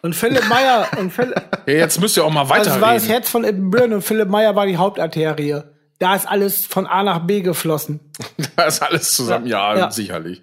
[0.00, 3.08] Und Philipp Meyer und Philipp, Ja, jetzt müsst ihr auch mal also es war das.
[3.08, 5.64] Herz von Ippenbüren und Philipp Meyer war die Hauptarterie.
[5.98, 8.00] Da ist alles von A nach B geflossen.
[8.56, 9.46] da ist alles zusammen.
[9.46, 9.90] Ja, Ja.
[9.90, 10.42] sicherlich.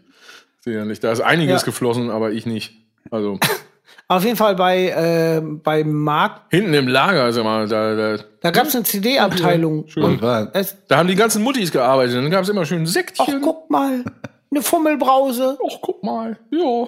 [0.62, 1.00] Sicherlich.
[1.00, 1.66] Da ist einiges Ja.
[1.66, 2.74] geflossen, aber ich nicht.
[3.12, 3.40] Also
[4.08, 8.52] Auf jeden Fall bei, äh, bei Marc, hinten im Lager, sag mal, da, da, da
[8.52, 9.86] gab es eine CD-Abteilung.
[9.96, 12.16] Da haben die ganzen Muttis gearbeitet.
[12.16, 13.42] Dann gab es immer schön ach, Sektchen.
[13.42, 14.04] guck mal,
[14.52, 15.58] eine Fummelbrause.
[15.60, 16.38] Ach, guck mal.
[16.52, 16.88] Ja.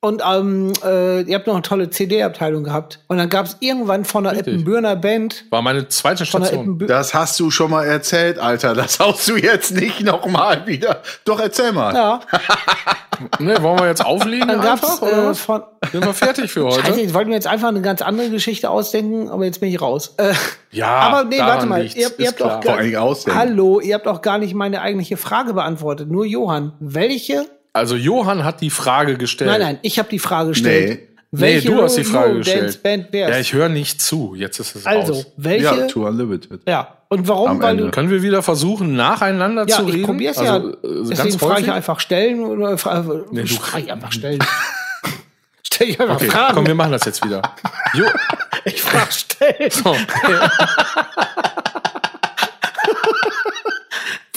[0.00, 3.00] Und ähm, äh, ihr habt noch eine tolle CD-Abteilung gehabt.
[3.08, 4.54] Und dann gab es irgendwann von der Richtig.
[4.54, 6.78] Ippenbürner Band, War meine zweite Station.
[6.86, 8.74] Das hast du schon mal erzählt, Alter.
[8.74, 11.02] Das haust du jetzt nicht noch mal wieder.
[11.24, 11.92] Doch, erzähl mal.
[11.94, 12.20] ja,
[13.40, 15.40] Ne, wollen wir jetzt auflegen dann gab's einfach, oder äh, was?
[15.40, 16.80] von, Sind wir fertig für heute?
[16.86, 19.80] Scheiße, ich wollte mir jetzt einfach eine ganz andere Geschichte ausdenken, aber jetzt bin ich
[19.80, 20.14] raus.
[20.18, 20.32] Äh,
[20.70, 22.76] Ja, aber nee, warte mal, ihr, habt- ihr habt auch klar.
[22.76, 23.36] gar, Dingen ausdenken.
[23.40, 26.08] Hallo, ihr habt auch gar nicht meine eigentliche Frage beantwortet.
[26.08, 26.74] Nur Johann.
[26.78, 27.46] Welche?
[27.78, 29.50] Also Johann hat die Frage gestellt.
[29.50, 30.88] Nein, nein, ich habe die Frage gestellt.
[31.00, 31.04] Nee.
[31.30, 32.82] Nee, Welche du hast die Frage gestellt.
[32.82, 33.30] Band wär's?
[33.30, 34.34] Ja, ich höre nicht zu.
[34.34, 35.26] Jetzt ist es also, raus.
[35.36, 35.64] welche?
[35.64, 36.60] Ja, Ja, Tour Unlimited.
[37.10, 37.50] Und warum?
[37.50, 37.84] Am Weil Ende.
[37.84, 39.98] du Können wir wieder versuchen, nacheinander ja, zu reden?
[40.00, 40.72] ich probier's also, ja.
[40.72, 44.38] äh, Deswegen ganz frage ich einfach stellen oder fra Nee, du- frage ich einfach stellen.
[45.70, 46.54] Stell ich einfach Okay, Fragen.
[46.54, 47.42] komm, wir machen das jetzt wieder.
[47.94, 48.04] Jo,
[48.64, 49.70] ich frage stellen.
[49.70, 50.50] so, ja.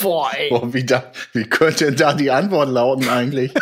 [0.02, 0.48] Boah, ey.
[0.50, 3.52] Boah, wie, da, wie könnte denn da die Antwort lauten eigentlich?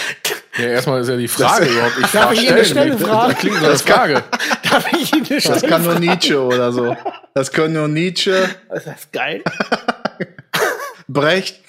[0.58, 1.92] ja, erstmal ist ja die Frage überhaupt.
[1.98, 2.92] Ich Darf frage ich Ihnen eine stellen.
[2.98, 3.30] Stelle fragen?
[3.32, 4.22] Das klingt so eine Frage.
[4.70, 6.96] Darf ich Ihnen eine Das kann nur Nietzsche oder so.
[7.34, 9.42] Das können nur Nietzsche, Das ist geil.
[11.08, 11.60] Brecht.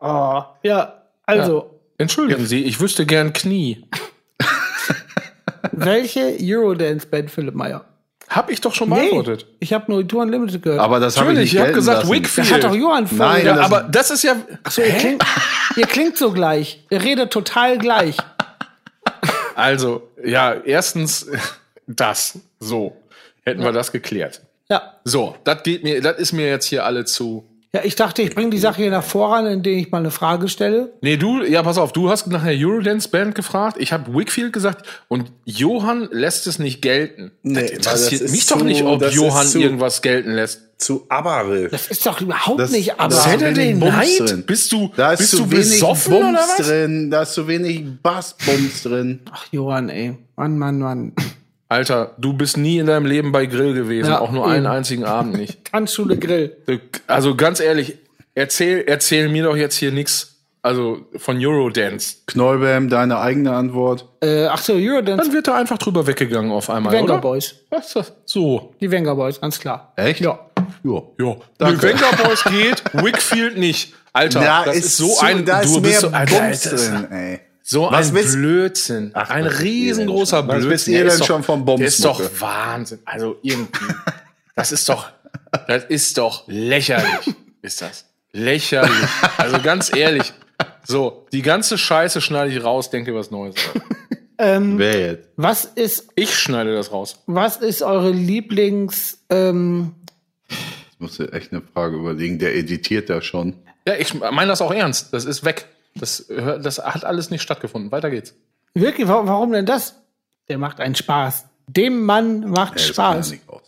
[0.00, 3.84] Oh, ja, also, Entschuldigen Sie, ich wüsste gern Knie.
[5.72, 7.84] welche Eurodance-Band Philipp Meyer?
[8.28, 9.46] Hab ich doch schon beantwortet.
[9.58, 10.80] ich habe nur Tour Unlimited gehört.
[10.80, 12.12] Aber das habe ich Natürlich, nicht ich habe gelten gesagt lassen.
[12.14, 12.46] Wickfield.
[12.46, 13.18] das hat doch Johann vor.
[13.18, 14.36] Nein, Ja, das- aber das ist ja.
[14.68, 15.24] so, ihr, klingt,
[15.76, 16.84] ihr klingt so gleich.
[16.90, 18.16] Ihr redet total gleich.
[19.54, 21.26] Also, ja, erstens
[21.86, 22.38] das.
[22.60, 22.96] So.
[23.44, 24.42] Hätten wir das geklärt.
[24.68, 24.94] Ja.
[25.04, 27.47] So, das geht mir, das ist mir jetzt hier alle zu.
[27.74, 30.48] Ja, ich dachte, ich bringe die Sache hier nach voran, indem ich mal eine Frage
[30.48, 30.94] stelle.
[31.02, 33.76] Nee, du, ja, pass auf, du hast nach der Eurodance Band gefragt.
[33.78, 37.30] Ich habe Wickfield gesagt und Johann lässt es nicht gelten.
[37.42, 40.62] Nee, das interessiert das ist mich doch zu- nicht, ob Johann zu- irgendwas gelten lässt.
[40.78, 41.68] Zu Abaril.
[41.70, 44.20] Das ist doch überhaupt Das- nicht, aber das- Da ist Saturday Night?
[44.20, 44.44] drin.
[44.46, 46.66] Bist du, Da ist bist zu du wenig besoffen Bums oder was?
[46.68, 47.10] drin.
[47.10, 49.20] Da ist zu wenig Bassbums drin.
[49.30, 50.16] Ach, Johann, ey.
[50.36, 51.12] Mann, Mann, Mann.
[51.68, 54.52] Alter, du bist nie in deinem Leben bei Grill gewesen, Ja, auch nur eben.
[54.54, 55.64] einen einzigen Abend nicht.
[55.70, 56.56] Tanzschule Grill.
[57.06, 57.98] Also ganz ehrlich,
[58.34, 60.34] erzähl, erzähl mir doch jetzt hier nix.
[60.60, 62.16] Also von Eurodance.
[62.26, 64.06] Knollbam, deine eigene Antwort.
[64.20, 65.24] Äh, ach so, Eurodance.
[65.24, 67.20] Dann wird da einfach drüber weggegangen auf einmal, Venga oder?
[67.22, 67.54] Boys.
[67.70, 68.12] Was ist das?
[68.24, 68.74] So.
[68.80, 69.92] Die Venga Boys, ganz klar.
[69.96, 70.20] Echt?
[70.20, 70.38] Ja.
[70.82, 71.02] Ja.
[71.20, 71.36] Ja.
[71.58, 71.86] Danke.
[71.86, 73.94] Nee, Venga Boys geht, Wickfield nicht.
[74.12, 76.40] Alter, Da das ist, ist, so zu, ein, da ist du mehr bist so, Alter,
[76.40, 77.40] Bums ist drin, ey.
[77.70, 79.10] So Was ein Blödsinn.
[79.14, 80.38] Ach, ein was riesengroßer?
[80.48, 80.70] Was Blödsinn.
[80.70, 82.20] wisst ihr denn ist doch- schon vom Der ist doch?
[82.40, 82.98] Wahnsinn.
[83.04, 83.84] Also irgendwie.
[84.56, 85.10] Das ist doch,
[85.66, 87.34] das ist doch lächerlich.
[87.62, 88.04] Ist das.
[88.32, 89.08] Lächerlich.
[89.36, 90.32] Also ganz ehrlich.
[90.86, 93.56] So, die ganze Scheiße schneide ich raus, denke was Neues.
[94.38, 95.28] Wer jetzt?
[95.36, 97.22] Was ist, Ich schneide das raus.
[97.26, 99.92] was ist eure Lieblings, ähm,
[100.48, 102.38] Ich muss dir echt eine Frage überlegen.
[102.38, 103.54] Der editiert da schon.
[103.86, 105.12] Ja, ich meine das auch ernst.
[105.12, 105.66] Das ist weg.
[105.98, 107.90] Das, das hat alles nicht stattgefunden.
[107.92, 108.34] Weiter geht's.
[108.74, 109.96] wirklich, warum, warum denn das?
[110.48, 111.44] Der macht einen Spaß.
[111.66, 113.30] Dem Mann macht das kann er Spaß.
[113.32, 113.64] nicht rausnehmen.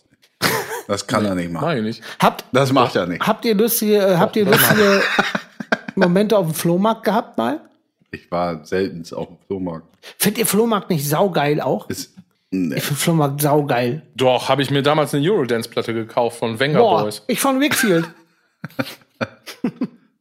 [0.87, 1.65] Das kann er nicht machen.
[1.67, 2.01] Nein, nicht.
[2.19, 3.25] Habt, Das macht er nicht.
[3.25, 5.01] habt ihr lustige, äh, habt ihr lustige,
[5.95, 7.61] Momente auf dem Flohmarkt gehabt mal?
[8.11, 9.85] Ich war selten auf dem Flohmarkt.
[10.17, 11.87] Findet ihr Flohmarkt nicht saugeil auch?
[11.89, 12.15] Ist,
[12.49, 12.75] nee.
[12.75, 14.01] Ich finde Flohmarkt saugeil.
[14.15, 17.21] Doch, habe ich mir damals eine Eurodance-Platte gekauft von Venga Boah, Boys.
[17.27, 18.09] ich von Wickfield.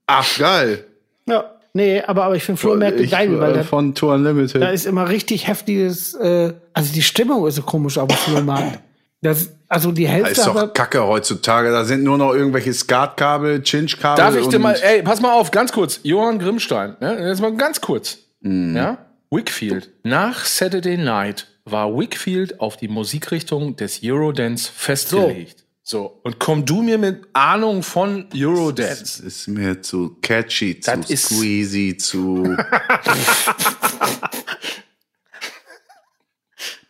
[0.07, 0.85] Ach, geil.
[1.27, 1.45] ja.
[1.73, 4.61] Nee, aber, aber ich finde Flohmärkte Ich, geil, weil äh, da, von Tour Unlimited.
[4.61, 8.81] da ist immer richtig heftiges, äh, also die Stimmung ist so komisch auf dem Flohmarkt.
[9.23, 11.71] Das, also die Das Hälfte ist doch aber- kacke heutzutage.
[11.71, 14.17] Da sind nur noch irgendwelche Skatkabel, Chinch-Kabel.
[14.25, 16.01] Darf ich dir mal, ey, pass mal auf, ganz kurz.
[16.03, 17.29] Johann Grimmstein, ne?
[17.29, 18.19] jetzt mal ganz kurz.
[18.41, 18.75] Mhm.
[18.77, 18.99] Ja?
[19.31, 19.91] Wickfield.
[20.03, 25.60] Nach Saturday Night war Wickfield auf die Musikrichtung des Eurodance festgelegt.
[25.83, 26.21] So.
[26.23, 29.23] Und komm du mir mit Ahnung von Das Eurodance.
[29.25, 32.55] ist mir zu catchy, zu Das ist- squeezy, zu.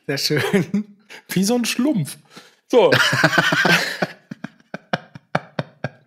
[0.07, 0.97] Sehr schön.
[1.29, 2.17] Wie so ein Schlumpf.
[2.71, 2.91] So,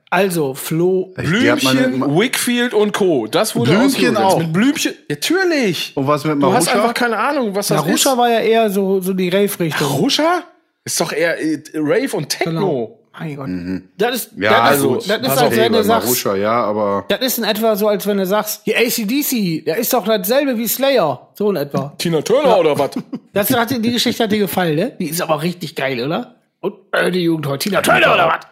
[0.10, 3.26] Also, Flo, Blümchen, Wickfield und Co.
[3.26, 4.38] Das wurde Blümchen auch.
[4.38, 4.94] Mit Blümchen.
[5.10, 5.92] Natürlich.
[5.98, 8.18] Und was mit Du hast einfach keine Ahnung, was das Narusha ist.
[8.18, 9.90] war ja eher so, so die Rave-Richtung.
[9.90, 10.44] Marusha?
[10.86, 12.52] Ist doch eher äh, Rave und Techno.
[12.52, 13.00] Genau.
[13.20, 13.50] Mein Gott.
[13.98, 17.06] Das ist, Ja, das also, ist, das ist als wenn du sagst, Marusha, ja, aber.
[17.08, 20.58] das ist in etwa so, als wenn du sagst, die ACDC, der ist doch dasselbe
[20.58, 21.30] wie Slayer.
[21.36, 21.94] So in etwa.
[22.00, 22.92] Tina Turner oder was?
[23.32, 24.96] Das hat, dir- die Geschichte hat dir gefallen, ne?
[25.00, 26.38] Die ist aber richtig geil, oder?
[26.60, 28.48] Und äh, die Jugend heute, Tina Turner oder was?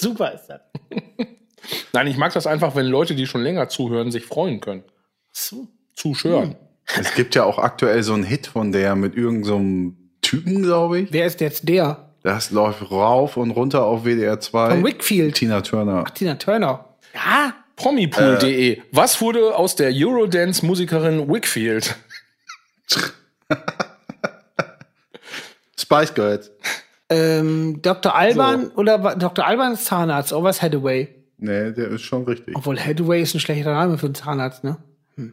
[0.00, 0.60] Super ist das.
[1.94, 4.82] Nein, ich mag das einfach, wenn Leute, die schon länger zuhören, sich freuen können.
[5.94, 6.56] Zuschören.
[6.98, 10.01] Es gibt ja auch aktuell so einen Hit von der mit irgendeinem so einem
[10.32, 11.12] Typen, glaube ich.
[11.12, 12.08] Wer ist jetzt der?
[12.22, 14.70] Das läuft rauf und runter auf WDR 2.
[14.70, 15.34] Von Wickfield.
[15.34, 16.04] Tina Turner.
[16.14, 16.84] Tina Turner.
[17.14, 17.52] Ja.
[17.76, 18.80] Promipool.de.
[18.92, 21.96] Was wurde aus der Eurodance-Musikerin Wickfield?
[25.78, 26.50] Spice Girls.
[27.10, 28.14] Ähm, Dr.
[28.14, 29.46] Alban oder wa- Dr.
[29.46, 31.08] Alban ist Zahnarzt, oder was Hathaway?
[31.38, 32.56] Nee, der ist schon richtig.
[32.56, 34.76] Obwohl Hathaway ist ein schlechter Name für einen Zahnarzt, ne?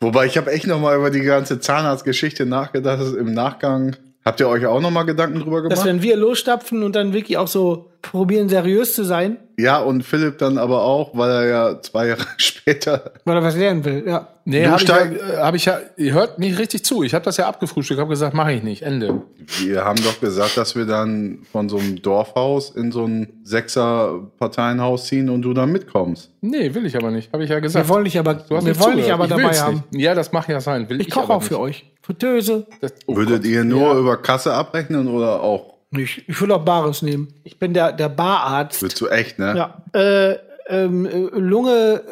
[0.00, 3.02] Wobei ich habe echt noch mal über die ganze Zahnarztgeschichte nachgedacht.
[3.18, 5.86] Im Nachgang habt ihr euch auch noch mal Gedanken drüber Dass gemacht?
[5.86, 10.38] wenn wir losstapfen und dann wirklich auch so probieren, seriös zu sein, Ja, und Philipp
[10.38, 13.12] dann aber auch, weil er ja zwei Jahre später.
[13.24, 14.28] weil er was lernen will, ja.
[14.44, 17.02] Nee, habe ich, ja, äh, hab ich ja, ihr hört nicht richtig zu.
[17.02, 19.20] Ich habe das ja abgefrühstückt, habe gesagt, mache ich nicht, Ende.
[19.60, 25.06] Wir haben doch gesagt, dass wir dann von so einem Dorfhaus in so ein Sechser-Parteienhaus
[25.06, 26.30] ziehen und du dann mitkommst.
[26.40, 27.86] Nee, will ich aber nicht, habe ich ja gesagt.
[27.86, 29.84] Wir wollen dich aber, Du hast wir wollen dich aber Ich dabei haben.
[29.90, 30.02] Nicht.
[30.02, 30.88] Ja, das mag ja sein.
[30.88, 31.62] Will Ich ich, koche auch für nicht.
[31.62, 31.92] euch.
[32.02, 32.66] Fritteuse.
[32.80, 33.50] Das, oh Würdet Gott.
[33.50, 33.98] ihr nur Ja.
[33.98, 35.74] über Kasse abrechnen oder auch?
[35.90, 37.28] Ich, ich will auch Bares nehmen.
[37.44, 38.82] Ich bin der, der Bararzt.
[38.82, 39.54] Willst du echt, ne?
[39.94, 39.98] Ja.
[39.98, 40.36] Äh,
[40.68, 42.02] ähm, äh, Lunge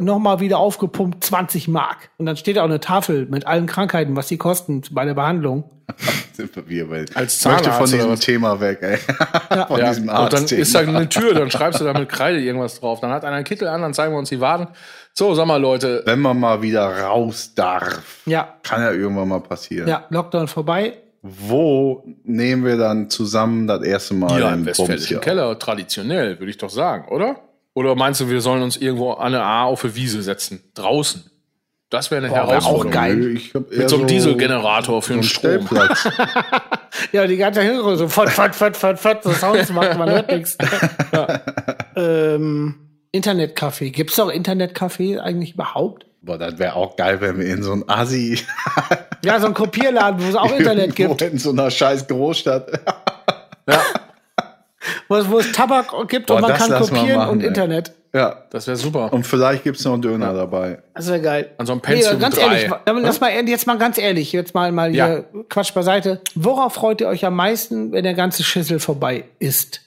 [0.00, 2.08] nochmal wieder aufgepumpt, 20 Mark.
[2.16, 5.12] Und dann steht da auch eine Tafel mit allen Krankheiten, was die kosten bei der
[5.14, 5.64] Behandlung.
[6.32, 7.04] Sind wir bei.
[7.14, 8.18] Als Ich möchte Zahnarzt von diesem?
[8.18, 8.96] Thema weg, ey.
[9.68, 12.40] von Ja, diesem und dann ist da eine Tür, dann schreibst du da mit Kreide
[12.40, 13.00] irgendwas drauf.
[13.00, 14.66] Dann hat einer einen Kittel an, dann zeigen wir uns die Waden.
[15.12, 18.54] So, sag mal, Leute, Wenn man mal wieder raus darf, Ja.
[18.62, 19.88] kann ja irgendwann mal passieren.
[19.88, 20.94] Ja, Lockdown vorbei.
[21.28, 25.20] Wo nehmen wir dann zusammen das erste Mal ja, im westfälischen?
[25.20, 27.40] Keller, traditionell, würde ich doch sagen, oder?
[27.74, 30.60] Oder meinst du, wir sollen uns irgendwo an eine A auf eine Wiese setzen?
[30.74, 31.30] Draußen.
[31.90, 32.88] Das wäre eine wär Herausforderung.
[32.88, 33.16] auch geil.
[33.16, 35.66] Mit so einem so Dieselgenerator für so den einen Strom.
[35.66, 36.08] Stellplatz.
[37.12, 40.32] Ja, die ganze Hintergrund so fort, fort, fort, fort, fort, so Sounds macht, man hört
[40.32, 40.56] nichts.
[41.96, 42.74] ähm,
[43.14, 43.90] Internetcafé.
[43.90, 46.06] Gibt's doch Internetcafé eigentlich überhaupt?
[46.26, 48.38] Boah, das wäre auch geil, wenn wir in so ein Asi
[49.24, 51.22] Ja, so ein Kopierladen, wo es auch Internet gibt.
[51.22, 52.68] in so einer scheiß Großstadt.
[55.08, 57.46] Wo es, wo es Tabak gibt Boah, und man kann kopieren machen, und ey.
[57.48, 57.92] Internet.
[58.12, 58.42] ja.
[58.50, 59.12] Das wäre super.
[59.12, 60.82] Und vielleicht gibt's noch einen Döner dabei.
[60.94, 61.50] Das wäre geil.
[61.58, 62.42] An so einem Pentium ganz 3.
[62.42, 62.70] ehrlich,
[63.02, 65.06] lass mal jetzt mal ganz ehrlich, jetzt mal mal Ja.
[65.06, 66.20] hier Quatsch beiseite.
[66.34, 69.80] Worauf freut ihr euch am meisten, wenn der ganze Schüssel vorbei ist?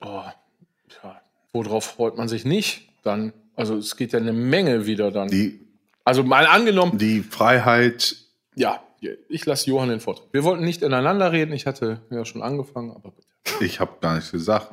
[0.00, 0.32] Boah,
[1.02, 1.20] ja.
[1.52, 2.88] Worauf freut man sich nicht?
[3.04, 5.28] Dann, also es geht ja eine Menge wieder dann.
[5.28, 5.60] Die,
[6.04, 8.16] also mal angenommen, die Freiheit,
[8.54, 8.80] ja,
[9.28, 10.28] ich lasse Johann den Vortrag.
[10.32, 11.52] Wir wollten nicht ineinander reden.
[11.52, 13.64] Ich hatte ja schon angefangen, aber bitte.
[13.64, 14.68] ich habe gar nichts gesagt.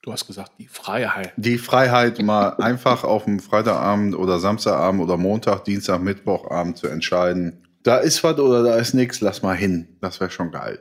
[0.00, 1.32] Du hast gesagt, die Freiheit.
[1.36, 7.68] Die Freiheit, mal einfach auf dem Freitagabend oder Samstagabend oder Montag, Dienstag, Mittwochabend zu entscheiden,
[7.84, 9.96] da ist was oder da ist nichts, lass mal hin.
[10.00, 10.80] Das wäre schon geil.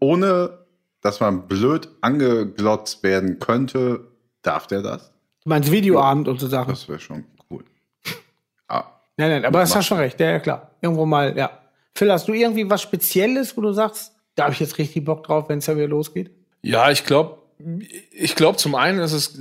[0.00, 0.66] Ohne,
[1.00, 4.08] dass man blöd angeglotzt werden könnte,
[4.42, 5.12] darf der das?
[5.46, 6.70] Du meinst Videoabend und so Sachen.
[6.70, 7.62] Das wäre schon cool.
[8.66, 8.82] Ah,
[9.16, 10.18] Nein, nein, aber das hast schon recht.
[10.18, 10.72] Ja, ja, klar.
[10.80, 11.60] Irgendwo mal, ja.
[11.94, 15.22] Phil, hast du irgendwie was Spezielles, wo du sagst, da habe ich jetzt richtig Bock
[15.22, 16.32] drauf, wenn es ja wieder losgeht?
[16.62, 17.38] Ja, ich glaube,
[18.10, 19.38] ich glaube zum einen ist es,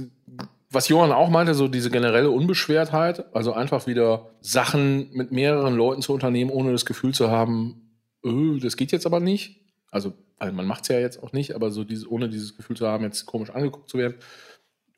[0.70, 6.04] was Johann auch meinte, so diese generelle Unbeschwertheit, also einfach wieder Sachen mit mehreren Leuten
[6.04, 9.60] zu unternehmen, ohne das Gefühl zu haben, öh, das geht jetzt aber nicht.
[9.90, 12.78] Also, weil man macht es ja jetzt auch nicht, aber so dieses, ohne dieses Gefühl
[12.78, 14.18] zu haben, jetzt komisch angeguckt zu werden.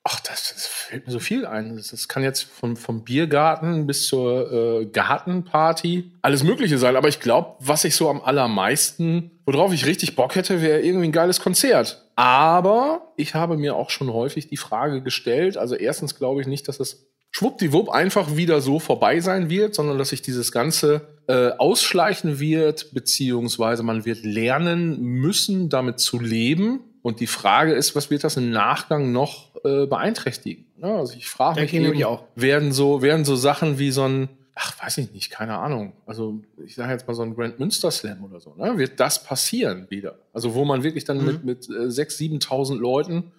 [0.10, 1.76] Ach, das, das fällt mir so viel ein.
[1.76, 6.96] Das, das kann jetzt vom, vom Biergarten bis zur äh, Gartenparty alles Mögliche sein.
[6.96, 11.10] Aber ich glaube, was ich so am allermeisten, worauf ich richtig Bock hätte, wäre irgendwie
[11.10, 12.06] ein geiles Konzert.
[12.16, 15.58] Aber ich habe mir auch schon häufig die Frage gestellt.
[15.58, 19.98] Also erstens glaube ich nicht, dass es schwuppdiwupp einfach wieder so vorbei sein wird, sondern
[19.98, 26.80] dass sich dieses Ganze äh, ausschleichen wird, beziehungsweise man wird lernen müssen, damit zu leben.
[27.08, 30.66] Und die Frage ist, was wird das im Nachgang noch äh, beeinträchtigen?
[30.76, 32.26] Ja, also ich frage mich, eben, auch.
[32.36, 35.94] werden so werden so Sachen wie so ein Ach, weiß ich nicht, keine Ahnung.
[36.06, 38.56] Also ich sage jetzt mal so ein Grand Münster Slam oder so.
[38.56, 38.78] Ne?
[38.78, 40.16] Wird das passieren wieder?
[40.34, 43.32] Also wo man wirklich dann mit, mit äh, 6.000, 7.000 Leuten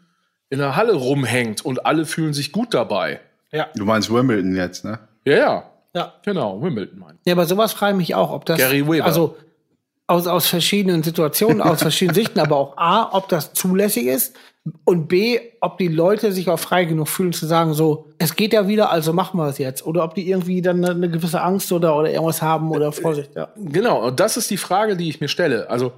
[0.49, 3.21] in der Halle rumhängt und alle fühlen sich gut dabei.
[3.75, 4.99] Du meinst Wimbledon jetzt, ne?
[5.27, 5.71] Ja, ja.
[5.95, 6.15] Ja.
[6.25, 7.27] Genau, Wimbledon meine ich.
[7.27, 8.57] Ja, aber sowas frage ich mich auch, ob das.
[8.57, 9.05] Gary Weber.
[9.05, 9.37] Also
[10.09, 14.35] aus, aus verschiedenen Situationen, aus verschiedenen Sichten, aber auch A, ob das zulässig ist
[14.85, 18.55] und B, ob die Leute sich auch frei genug fühlen zu sagen, so, es geht
[18.55, 19.85] ja wieder, also machen wir es jetzt.
[19.87, 23.37] Oder ob die irgendwie dann eine, eine gewisse Angst oder, oder irgendwas haben oder Vorsicht,
[23.37, 23.53] ja.
[23.57, 25.69] Genau, und das ist die Frage, die ich mir stelle.
[25.69, 25.93] Also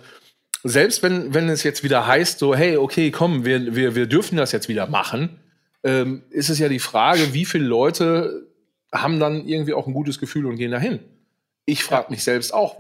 [0.65, 4.37] selbst wenn, wenn es jetzt wieder heißt, so, hey, okay, komm, wir, wir, wir dürfen
[4.37, 5.39] das jetzt wieder machen,
[5.85, 8.49] ähm, ist es ja die Frage, wie viele Leute
[8.93, 10.99] haben dann irgendwie auch ein gutes Gefühl und gehen dahin.
[11.65, 12.77] Ich frage mich selbst auch,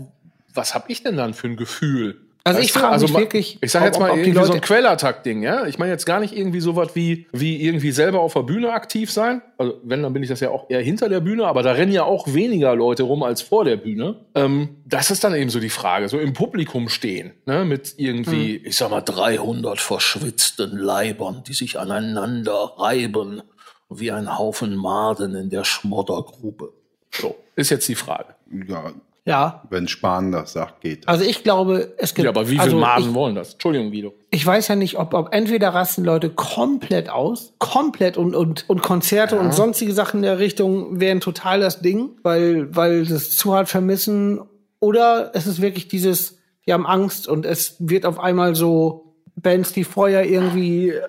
[0.54, 2.20] was habe ich denn dann für ein Gefühl?
[2.42, 4.46] Also ich frage mich ma- wirklich, Ich sage ob- jetzt mal ob- irgendwie so ein
[4.48, 5.66] Leute- Quellattack-Ding, ja.
[5.66, 9.12] Ich meine jetzt gar nicht irgendwie sowas wie, wie irgendwie selber auf der Bühne aktiv
[9.12, 9.42] sein.
[9.58, 11.92] Also wenn, dann bin ich das ja auch eher hinter der Bühne, aber da rennen
[11.92, 14.24] ja auch weniger Leute rum als vor der Bühne.
[14.34, 16.08] Ähm, das ist dann eben so die Frage.
[16.08, 18.62] So im Publikum stehen, ne, mit irgendwie, Hm.
[18.64, 23.42] ich sag mal, 300 verschwitzten Leibern, die sich aneinander reiben,
[23.90, 26.72] wie ein Haufen Maden in der Schmoddergrube.
[27.10, 28.34] So, ist jetzt die Frage.
[28.66, 28.92] Ja,
[29.24, 29.62] ja.
[29.70, 31.08] wenn Spahn das sagt, geht.
[31.08, 32.24] Also ich glaube, es gibt.
[32.24, 33.52] Ja, aber wie viele also Maden ich, wollen das?
[33.52, 34.14] Entschuldigung, Guido.
[34.30, 38.82] ich weiß ja nicht, ob, ob entweder rasten Leute komplett aus, komplett und, und, und
[38.82, 43.54] Konzerte und sonstige Sachen in der Richtung wären total das Ding, weil, weil das zu
[43.54, 44.40] hart vermissen.
[44.80, 49.72] Oder es ist wirklich dieses, wir haben Angst und es wird auf einmal so Bands,
[49.72, 51.00] die vorher irgendwie, äh,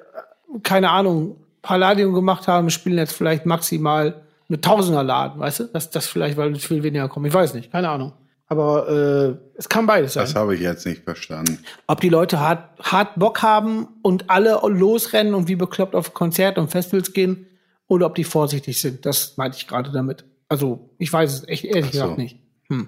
[0.63, 5.63] keine Ahnung, Palladium gemacht haben, spielen jetzt vielleicht maximal eine Tausenderladen, weißt du?
[5.65, 7.25] Das, das vielleicht, weil viel weniger kommen.
[7.25, 8.13] Ich weiß nicht, keine Ahnung.
[8.47, 11.59] Aber äh, es kann beides sein Das habe ich jetzt nicht verstanden.
[11.87, 16.59] ob die Leute hart, hart Bock haben und alle losrennen und wie bekloppt auf Konzerte
[16.59, 17.47] und Festivals gehen
[17.87, 19.05] oder ob die vorsichtig sind.
[19.05, 20.25] Das meinte ich gerade damit.
[20.49, 21.91] Also, ich weiß es echt ehrlich so.
[21.91, 22.37] gesagt nicht.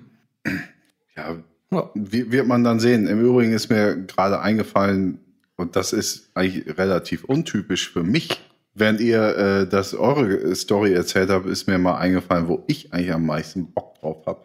[1.16, 1.36] Ja,
[1.72, 1.89] Ja.
[1.93, 3.07] wie, wird man dann sehen.
[3.07, 5.20] Im Übrigen ist mir gerade eingefallen,
[5.55, 8.41] und das ist eigentlich relativ untypisch für mich.
[8.76, 13.14] Während ihr äh, das eure Story erzählt habt, ist mir mal eingefallen, wo ich eigentlich
[13.14, 14.42] am meisten Bock drauf habe.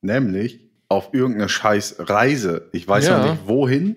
[0.00, 2.68] Nämlich auf irgendeine scheiß Reise.
[2.72, 3.18] Ich weiß Ja.
[3.18, 3.96] noch nicht wohin.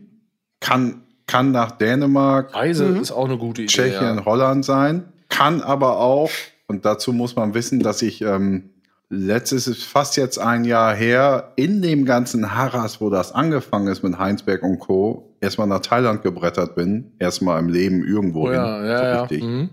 [0.59, 3.71] Kann, kann nach Dänemark, Reise ist auch eine gute Idee.
[3.73, 4.25] Tschechien, ja.
[4.25, 5.05] Holland sein.
[5.29, 6.29] Kann aber auch,
[6.67, 8.69] und dazu muss man wissen, dass ich ähm,
[9.09, 14.03] letztes ist fast jetzt ein Jahr her, in dem ganzen Harras, wo das angefangen ist
[14.03, 17.11] mit Heinsberg und Co., erstmal nach Thailand gebrettert bin.
[17.19, 18.85] Erstmal im Leben irgendwo Oh, ja, hin.
[18.87, 19.21] ja, so ja.
[19.21, 19.43] richtig.
[19.43, 19.69] Mhm.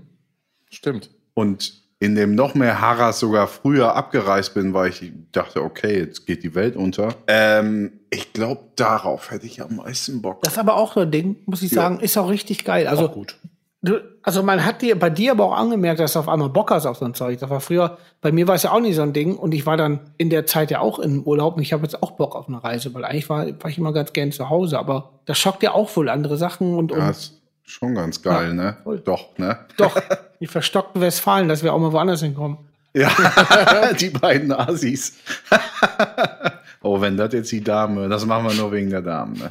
[0.70, 1.10] Stimmt.
[1.34, 6.26] Und in dem noch mehr Harras sogar früher abgereist bin, weil ich dachte, okay, jetzt
[6.26, 7.14] geht die Welt unter.
[7.26, 10.42] Ähm, ich glaube, darauf hätte ich am meisten Bock.
[10.42, 12.86] Das ist aber auch so ein Ding, muss ich sagen, ist auch richtig geil.
[12.86, 13.36] Also, gut.
[13.82, 16.70] Du, also man hat dir bei dir aber auch angemerkt, dass du auf einmal Bock
[16.70, 17.38] hast auf so ein Zeug.
[17.40, 19.66] Das war früher, bei mir war es ja auch nicht so ein Ding und ich
[19.66, 22.34] war dann in der Zeit ja auch im Urlaub und ich habe jetzt auch Bock
[22.34, 25.38] auf eine Reise, weil eigentlich war, war ich immer ganz gern zu Hause, aber das
[25.38, 28.76] schockt ja auch wohl andere Sachen und, und Das ist schon ganz geil, Ja, ne?
[28.82, 29.00] voll.
[29.00, 29.58] Doch, ne?
[29.76, 29.96] doch,
[30.40, 32.58] die verstockten Westfalen, dass wir auch mal woanders hinkommen.
[32.94, 33.10] Ja,
[34.00, 35.18] die beiden Assis.
[36.82, 39.48] oh, wenn das jetzt die Dame, das machen wir nur wegen der Damen, ne?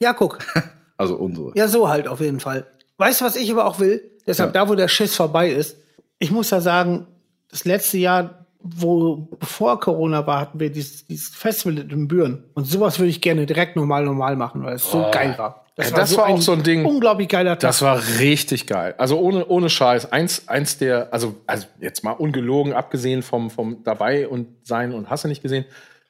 [0.00, 0.38] Ja, guck.
[0.96, 1.52] Also unsere.
[1.54, 2.66] Ja, so halt auf jeden Fall.
[3.02, 4.10] Weißt du, was ich aber auch will?
[4.26, 4.64] Deshalb, Ja.
[4.64, 5.76] da wo der Schiss vorbei ist,
[6.18, 7.08] ich muss ja sagen,
[7.50, 12.44] das letzte Jahr, wo bevor Corona war, hatten wir dieses, dieses Festival in Büren.
[12.54, 15.64] Und sowas würde ich gerne direkt normal normal machen, weil es so geil war.
[15.78, 16.84] Ja, das war auch so ein Ding.
[16.84, 17.60] Unglaublich geiler Tag.
[17.60, 18.94] Das war richtig geil.
[18.98, 20.12] Also ohne, ohne Scheiß.
[20.12, 25.10] Eins, eins der, also, also jetzt mal ungelogen, abgesehen vom, vom dabei und sein und
[25.10, 25.64] hast du nicht gesehen.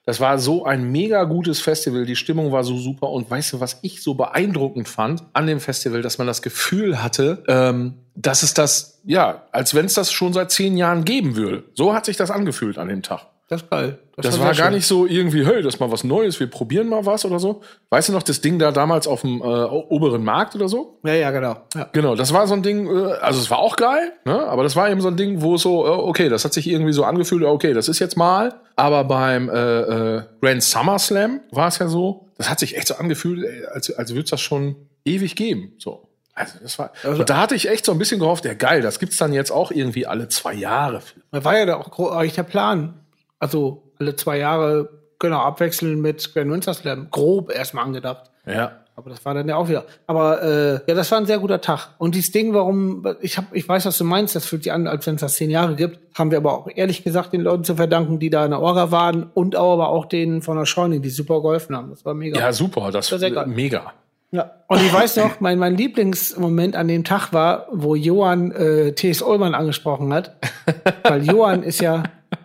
[0.05, 2.05] Das war so ein mega gutes Festival.
[2.07, 3.11] Die Stimmung war so super.
[3.11, 7.03] Und weißt du, was ich so beeindruckend fand an dem Festival, dass man das Gefühl
[7.03, 11.37] hatte, ähm, dass es das, ja, als wenn es das schon seit zehn Jahren geben
[11.37, 11.65] würde.
[11.75, 13.32] So hat sich das angefühlt an dem Tag.
[13.53, 13.99] Das ist geil.
[14.17, 14.75] Das war war gar schön.
[14.77, 17.61] nicht so irgendwie, hey, das ist mal was Neues, wir probieren mal was oder so.
[17.91, 20.99] Weißt du noch, das Ding da damals auf dem äh, oberen Markt oder so?
[21.05, 21.59] Ja, ja, genau.
[21.75, 21.87] Ja.
[21.93, 24.47] Genau, das war so ein Ding, äh, also es war auch geil, ne?
[24.47, 26.67] aber das war eben so ein Ding, wo es so, äh, okay, das hat sich
[26.67, 28.55] irgendwie so angefühlt, okay, das ist jetzt mal.
[28.75, 32.89] Aber beim äh, äh, Grand Summer Slam war es ja so, das hat sich echt
[32.89, 35.75] so angefühlt, ey, als, als würde es das schon ewig geben.
[35.77, 36.09] So.
[36.35, 38.99] Also das war, und da hatte ich echt so ein bisschen gehofft, ja geil, das
[38.99, 41.03] gibt's dann jetzt auch irgendwie alle zwei Jahre.
[41.31, 43.02] Das war ja da auch eigentlich der Plan.
[43.43, 44.89] Also alle zwei Jahre,
[45.19, 47.09] genau, abwechseln mit Grand Winter Slam.
[47.11, 48.31] Grob erstmal angedacht.
[48.47, 48.79] Ja.
[48.95, 49.85] Aber das war dann ja auch wieder.
[50.07, 51.89] Aber äh, ja, das war ein sehr guter Tag.
[51.99, 54.87] Und dieses Ding, warum, ich hab, ich weiß, was du meinst, das fühlt sich an,
[54.87, 57.65] als wenn es das zehn Jahre gibt, haben wir aber auch ehrlich gesagt den Leuten
[57.65, 60.67] zu verdanken, die da in der Orga waren und auch, aber auch denen von der
[60.67, 61.91] Scheune, die super geholfen haben.
[61.91, 62.39] Das war mega.
[62.39, 63.49] Ja, super, das war sehr geil.
[63.49, 63.93] mega.
[64.31, 64.53] Ja.
[64.69, 69.21] Und ich weiß noch, mein, mein Lieblingsmoment an dem Tag war, wo Johann äh, T.S.
[69.21, 70.37] Ullmann angesprochen hat.
[71.03, 72.05] Weil Johann ist ja,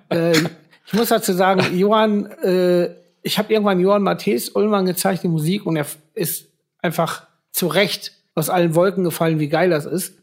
[0.10, 0.34] äh,
[0.88, 2.90] ich muss dazu sagen, Johann, äh,
[3.22, 6.48] ich habe irgendwann Johann Matthäus Ullmann gezeigt, die Musik, und er ist
[6.82, 10.14] einfach zu Recht aus allen Wolken gefallen, wie geil das ist.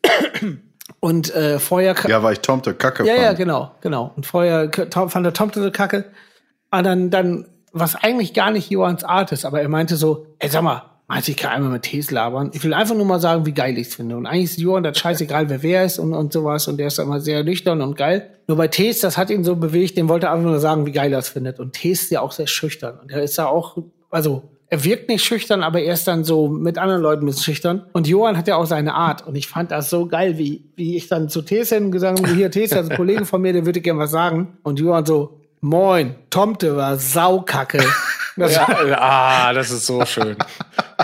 [1.00, 3.24] Und äh, vorher Ja, weil ich Tomte Kacke ja, fand.
[3.24, 4.12] ja, genau, genau.
[4.16, 6.06] Und vorher fand der Tomte kacke.
[6.70, 10.48] Aber dann, dann, was eigentlich gar nicht Johanns Art ist, aber er meinte so, ey,
[10.48, 12.50] sag mal, du, ich kann einmal mit Tees labern?
[12.54, 14.16] Ich will einfach nur mal sagen, wie geil ich's finde.
[14.16, 16.66] Und eigentlich ist Johann das scheißegal, wer wer ist und, und sowas.
[16.68, 18.30] Und der ist immer sehr nüchtern und geil.
[18.46, 20.92] Nur bei Tees, das hat ihn so bewegt, dem wollte er einfach nur sagen, wie
[20.92, 21.60] geil er es findet.
[21.60, 22.98] Und Tees ist ja auch sehr schüchtern.
[23.00, 23.78] Und er ist ja auch,
[24.10, 27.44] also, er wirkt nicht schüchtern, aber er ist dann so mit anderen Leuten ein bisschen
[27.44, 27.84] schüchtern.
[27.92, 29.26] Und Johann hat ja auch seine Art.
[29.26, 32.34] Und ich fand das so geil, wie, wie ich dann zu Tees hin gesagt habe,
[32.34, 34.56] hier Tees, also ein Kollege von mir, der würde gerne was sagen.
[34.62, 37.84] Und Johann so, moin, Tomte war saukacke.
[38.36, 38.66] Das, Ja,
[38.98, 40.36] ah, das ist so schön.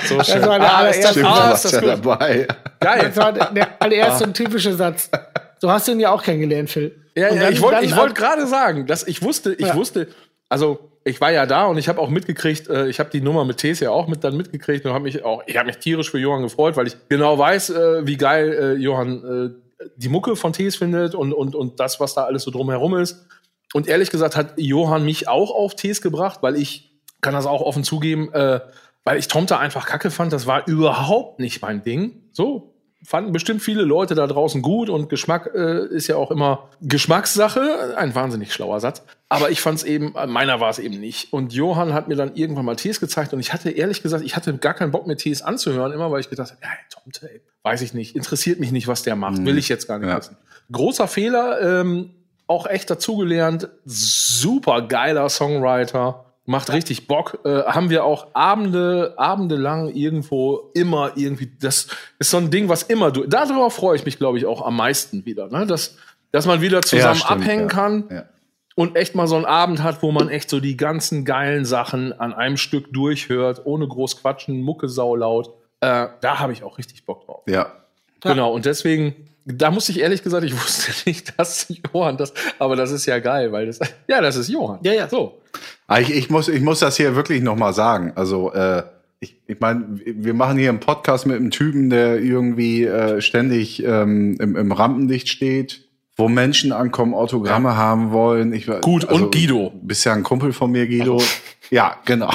[0.05, 0.43] So schön.
[0.47, 1.89] war der ah, das, allererste- Stimmt, ah, ist das ja gut.
[1.91, 2.49] dabei.
[2.81, 3.13] Geil.
[3.15, 5.11] das war der, allererste und typische Satz.
[5.59, 6.97] So hast du ihn ja auch kennengelernt, Phil.
[7.15, 9.75] Ja, ja ich wollte wollte gerade sagen, dass ich wusste, ich Ja.
[9.75, 10.09] wusste,
[10.49, 13.45] also ich war ja da und ich habe auch mitgekriegt, äh, ich habe die Nummer
[13.45, 16.11] mit Tees ja auch mit dann mitgekriegt und habe mich auch, ich habe mich tierisch
[16.11, 20.37] für Johann gefreut, weil ich genau weiß, äh, wie geil äh, Johann äh, die Mucke
[20.37, 23.27] von Tees findet und, und, und das, was da alles so drumherum ist.
[23.73, 26.90] Und ehrlich gesagt hat Johann mich auch auf Tees gebracht, weil ich
[27.21, 28.61] kann das auch offen zugeben, äh,
[29.05, 30.33] weil ich Tomte einfach kacke fand.
[30.33, 32.23] Das war überhaupt nicht mein Ding.
[32.33, 36.69] So fanden bestimmt viele Leute da draußen gut und Geschmack äh, ist ja auch immer
[36.83, 37.95] Geschmackssache.
[37.97, 39.03] Ein wahnsinnig schlauer Satz.
[39.31, 41.33] Aber ich fand es eben, äh, meiner war es eben nicht.
[41.33, 44.37] Und Johann hat mir dann irgendwann mal Tees gezeigt und ich hatte ehrlich gesagt, ich
[44.37, 47.41] hatte gar keinen Bock mir Tees anzuhören, immer weil ich gedacht habe, ja, Tomte, ey,
[47.63, 50.19] weiß ich nicht, interessiert mich nicht, was der macht, will ich jetzt gar nicht Ja.
[50.19, 50.37] wissen.
[50.71, 52.11] Großer Fehler, ähm,
[52.47, 57.39] auch echt dazugelernt, super geiler Songwriter, macht richtig Bock.
[57.45, 61.87] Äh, haben wir auch Abende, Abende lang irgendwo immer irgendwie, das
[62.19, 64.77] ist so ein Ding, was immer du, darüber freue ich mich, glaube ich, auch am
[64.77, 65.65] meisten wieder, ne?
[65.65, 65.97] dass,
[66.33, 67.69] dass man wieder zusammen stimmt, abhängen ja.
[67.69, 68.25] kann Ja.
[68.75, 72.13] und echt mal so einen Abend hat, wo man echt so die ganzen geilen Sachen
[72.19, 75.55] an einem Stück durchhört, ohne groß quatschen, Mucke saulaut.
[75.81, 77.45] Äh, da habe ich auch richtig Bock drauf.
[77.47, 77.80] Ja.
[78.21, 79.15] Genau, und deswegen,
[79.45, 83.19] da musste ich ehrlich gesagt, ich wusste nicht, dass Johann das, aber das ist ja
[83.19, 84.81] geil, weil das, ja, das ist Johann.
[84.83, 85.09] Ja, ja.
[85.09, 85.41] So.
[85.87, 88.13] Aber Ich, ich, muss, ich muss das hier wirklich noch mal sagen.
[88.15, 88.83] Also, äh,
[89.23, 93.85] ich, ich meine, wir machen hier einen Podcast mit einem Typen, der irgendwie äh, ständig
[93.85, 95.83] ähm, im, im Rampenlicht steht,
[96.17, 98.55] wo Menschen ankommen, Autogramme haben wollen.
[98.55, 99.73] Ich, also, Gut, und Guido.
[99.83, 101.23] Bist ja ein Kumpel von mir, Guido.
[101.71, 102.31] Ja, genau.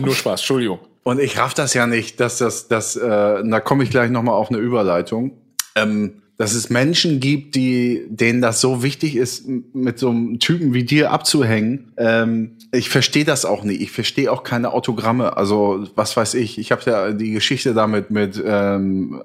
[0.00, 0.78] Nur Spaß, Entschuldigung.
[1.06, 3.08] Und ich raff das ja nicht, dass das, das, äh,
[3.48, 5.30] da komme ich gleich noch mal auf eine Überleitung.
[5.76, 10.74] Ähm, dass es Menschen gibt, die, denen das so wichtig ist, mit so einem Typen
[10.74, 11.92] wie dir abzuhängen.
[11.96, 13.82] Ähm, ich verstehe das auch nicht.
[13.82, 15.36] Ich verstehe auch keine Autogramme.
[15.36, 16.58] Also was weiß ich.
[16.58, 19.22] Ich habe ja die Geschichte damit mit ähm,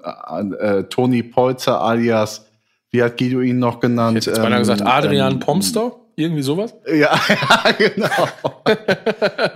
[0.60, 2.46] äh, Toni Polzer alias,
[2.92, 4.24] wie hat Guido ihn noch genannt?
[4.24, 6.74] Jetzt beinahe Ähm, gesagt, Adrian ähm, Pomster, irgendwie sowas.
[6.86, 6.94] ja,
[7.28, 8.28] ja, genau.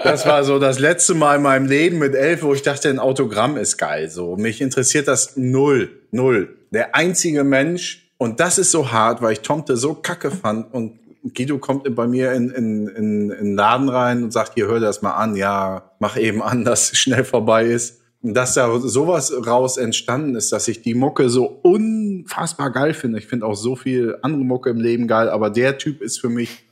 [0.02, 2.98] Das war so das letzte Mal in meinem Leben mit elf, wo ich dachte, ein
[2.98, 4.10] Autogramm ist geil.
[4.10, 6.56] So, mich interessiert das null, null.
[6.70, 10.98] Der einzige Mensch, und das ist so hart, weil ich Tomte so kacke fand und
[11.34, 14.80] Guido kommt bei mir in, in, in, in den Laden rein und sagt, hier, hör
[14.80, 15.36] das mal an.
[15.36, 18.00] Ja, mach eben an, dass es schnell vorbei ist.
[18.34, 23.18] Dass da sowas raus entstanden ist, dass ich die Mucke so unfassbar geil finde.
[23.18, 26.28] Ich finde auch so viel andere Mucke im Leben geil, aber der Typ ist für
[26.28, 26.66] mich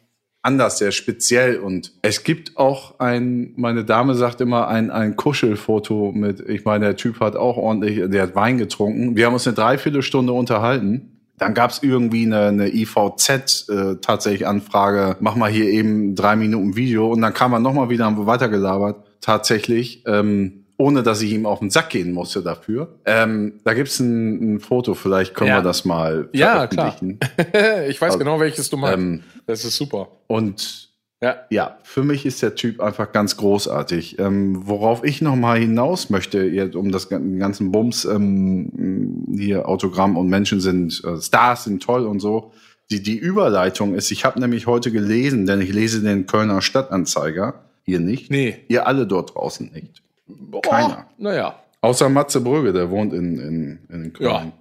[0.44, 1.59] anders, sehr speziell.
[1.59, 6.84] Und es gibt auch ein, meine Dame sagt immer, ein, ein Kuschelfoto mit, ich meine,
[6.84, 9.16] der Typ hat auch ordentlich, der hat Wein getrunken.
[9.16, 11.11] Wir haben uns eine Dreiviertelstunde unterhalten.
[11.38, 16.36] Dann gab es irgendwie eine, eine IVZ äh, tatsächlich Anfrage, mach mal hier eben drei
[16.36, 20.05] Minuten Video und dann kam er nochmal wieder, haben wir weitergelabert, tatsächlich.
[20.07, 22.99] Ähm, ohne dass ich ihm auf den Sack gehen musste dafür.
[23.05, 25.59] Ähm, da gibt's ein, ein Foto, vielleicht können Ja.
[25.59, 26.93] wir das mal Ja, klar.
[26.93, 27.18] veröffentlichen.
[27.89, 28.99] ich weiß genau, welches du meinst.
[28.99, 30.09] Ähm, das ist super.
[30.27, 30.91] Und
[31.22, 31.37] Ja.
[31.49, 34.18] ja, für mich ist der Typ einfach ganz großartig.
[34.18, 40.16] Ähm, worauf ich noch mal hinaus möchte, jetzt um das ganzen Bums, ähm, hier Autogramm
[40.16, 42.53] und Menschen sind, äh, Stars sind toll und so.
[42.91, 47.64] Die, die Überleitung ist, ich habe nämlich heute gelesen, denn ich lese den Kölner Stadtanzeiger,
[47.87, 48.57] ihr nicht, Nee.
[48.68, 50.03] ihr alle dort draußen nicht.
[50.27, 51.07] Boah, Keiner.
[51.18, 51.55] Naja.
[51.81, 54.53] Außer Matze Bröge, der wohnt in, in, in Köln.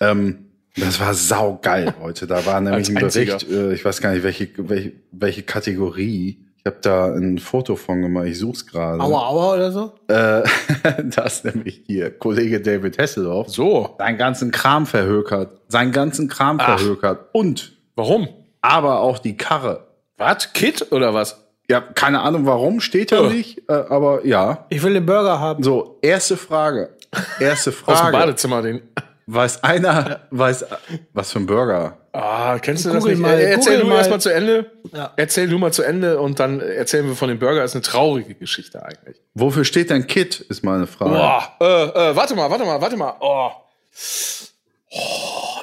[0.00, 0.46] Ähm,
[0.76, 2.26] das war saugeil heute.
[2.26, 2.94] Da war nämlich ein.
[2.94, 6.42] Bericht, äh, ich weiß gar nicht, welche, welche, welche Kategorie.
[6.58, 9.00] Ich habe da ein Foto von gemacht, ich such's gerade.
[9.00, 9.94] Aua, aua oder so?
[10.08, 10.42] Äh,
[11.04, 13.48] das ist nämlich hier, Kollege David Hasselhoff.
[13.48, 13.94] So.
[13.98, 15.60] Seinen ganzen Kram verhökert.
[15.68, 16.78] Seinen ganzen Kram Ach.
[16.78, 17.28] verhökert.
[17.32, 18.28] Und Warum?
[18.60, 19.86] aber auch die Karre.
[20.18, 20.52] Was?
[20.52, 21.45] Kid oder was?
[21.68, 23.26] Ja, keine Ahnung warum, steht da Oh.
[23.28, 24.66] nicht, äh, aber ja.
[24.68, 25.62] Ich will den Burger haben.
[25.62, 26.90] So, erste Frage.
[27.40, 28.12] Erste Aus dem Frage.
[28.16, 28.82] Badezimmer den.
[29.28, 30.66] Weiß einer, weiß,
[31.12, 31.96] was für ein Burger?
[32.12, 33.22] Ah, kennst du das Google nicht?
[33.22, 33.96] mal, Äh, Erzähl Google du mal.
[33.96, 34.70] erst mal zu Ende.
[34.94, 35.12] Ja.
[35.16, 37.64] Erzähl du mal zu Ende und dann erzählen wir von dem Burger.
[37.64, 39.16] Ist eine traurige Geschichte eigentlich.
[39.34, 41.10] Wofür steht denn Kit, ist meine Frage.
[41.10, 43.14] Boah, äh, äh, warte mal, warte mal, warte mal.
[43.18, 43.50] Oh.
[44.92, 44.98] Oh,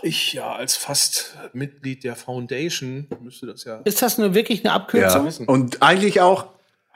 [0.03, 3.77] ich ja als fast Mitglied der Foundation müsste das ja.
[3.85, 5.27] Ist das nur wirklich eine Abkürzung?
[5.27, 5.45] Ja.
[5.47, 6.47] Und eigentlich auch,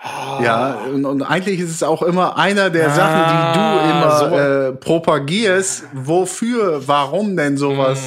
[0.04, 4.38] ja, und, und eigentlich ist es auch immer einer der Sachen, die du immer so.
[4.38, 8.00] äh, propagierst, wofür, warum denn sowas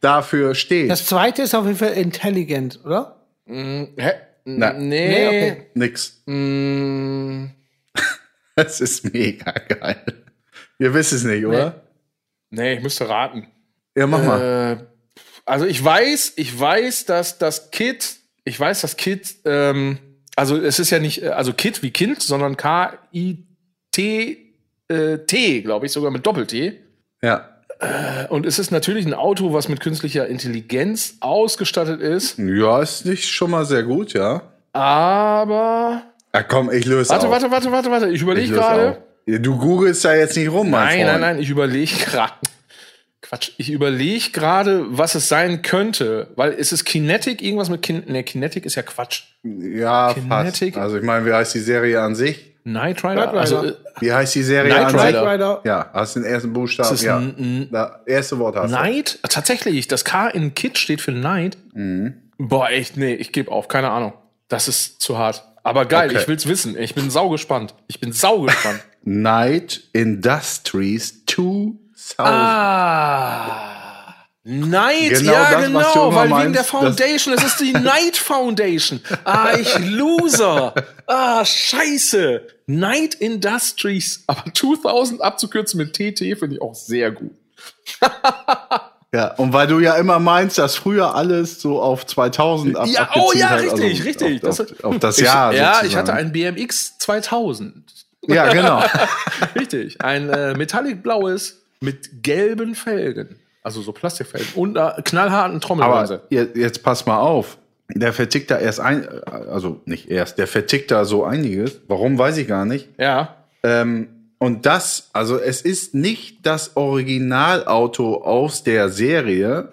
[0.00, 0.90] dafür steht.
[0.90, 3.16] Das zweite ist auf jeden Fall intelligent, oder?
[3.46, 4.12] Hä?
[4.44, 4.72] Na.
[4.72, 5.08] nee.
[5.08, 5.66] Nee, okay.
[5.74, 6.22] Nix.
[6.26, 7.50] Mm,
[8.54, 10.02] Das ist mega geil.
[10.78, 11.82] Ihr wisst es nicht, oder?
[12.50, 13.46] nee, ich müsste raten.
[13.98, 14.78] Ja, mach mal.
[14.80, 14.84] Äh,
[15.44, 19.98] also ich weiß, ich weiß, dass das Kid, ich weiß, dass Kid, ähm,
[20.36, 24.36] also es ist ja nicht, äh, also Kid wie Kind, sondern K-I-T,
[24.88, 26.78] äh, T, glaube ich, sogar mit Doppel-T.
[27.22, 27.48] Ja.
[28.28, 33.28] Und es ist natürlich ein Auto, was mit künstlicher Intelligenz ausgestattet ist, Ja, ist nicht
[33.28, 34.42] schon mal sehr gut, ja.
[34.72, 36.02] aber.
[36.34, 37.32] Ja, komm, ich löse Warte, auf.
[37.32, 38.08] warte, warte, warte, warte.
[38.10, 39.02] Ich überlege gerade.
[39.26, 41.06] Du googelst da jetzt nicht rum, mein Nein, Freund.
[41.12, 42.32] nein, nein, ich überlege gerade.
[43.28, 48.02] Quatsch, ich überlege gerade, was es sein könnte, weil ist es Kinetic, irgendwas mit Kin
[48.06, 49.24] ne, Kinetic ist ja Quatsch.
[49.42, 50.74] Ja, Kinetic.
[50.74, 50.82] fast.
[50.82, 52.54] Also ich meine, wie heißt die Serie an sich?
[52.64, 53.14] Knight Rider?
[53.14, 53.40] Knight Rider.
[53.40, 55.20] Also, äh, Wie heißt die Serie Knight an Rider.
[55.22, 55.30] sich?
[55.30, 55.60] Rider.
[55.64, 56.88] Ja, hast den ersten Buchstaben.
[56.94, 57.22] Ist es ja.
[57.70, 58.76] Da, erste Wort hast du.
[58.76, 59.18] Knight?
[59.28, 61.56] Tatsächlich, das K in Kid steht für Knight.
[61.74, 62.14] Mhm.
[62.38, 64.12] Boah, echt, nee, ich gebe auf, keine Ahnung.
[64.48, 65.44] Das ist zu hart.
[65.62, 66.18] Aber geil, Okay.
[66.22, 66.78] ich will's wissen.
[66.78, 67.74] Ich bin sau gespannt.
[67.88, 68.80] Ich bin sau gespannt.
[69.02, 71.78] Night Industries 2000.
[72.18, 73.64] ah.
[74.44, 79.00] Night, Genau ja genau, weil wegen meinst, der das- Foundation, es ist die Night Foundation.
[79.24, 80.72] Ah, ich Loser.
[81.06, 82.46] Ah, scheiße.
[82.66, 87.32] Night Industries, aber 2000 abzukürzen mit TT finde ich auch sehr gut.
[89.10, 93.08] Ja, und weil du ja immer meinst, dass früher alles so auf 2000 ab Ja,
[93.14, 94.44] oh ja, hat, richtig, also richtig.
[94.44, 95.54] Auf, Das- auf, das Ich- Jahr.
[95.54, 95.86] ja, sozusagen.
[95.88, 97.90] ich hatte ein BMX 2000.
[98.26, 98.82] Ja, genau.
[99.58, 100.02] Richtig.
[100.02, 103.36] Ein äh, metallic-blaues mit gelben Felgen.
[103.62, 104.48] Also so Plastikfelgen.
[104.54, 106.22] Und einer knallharten Trommelbremse.
[106.30, 107.58] Aber jetzt, pass mal auf.
[107.94, 111.80] Der vertickt da erst ein, also nicht erst, der vertickt da so einiges.
[111.88, 112.88] Warum, weiß ich gar nicht.
[112.98, 113.36] Ja.
[113.62, 114.08] Ähm,
[114.38, 119.70] und das, also es ist nicht das Originalauto aus der Serie,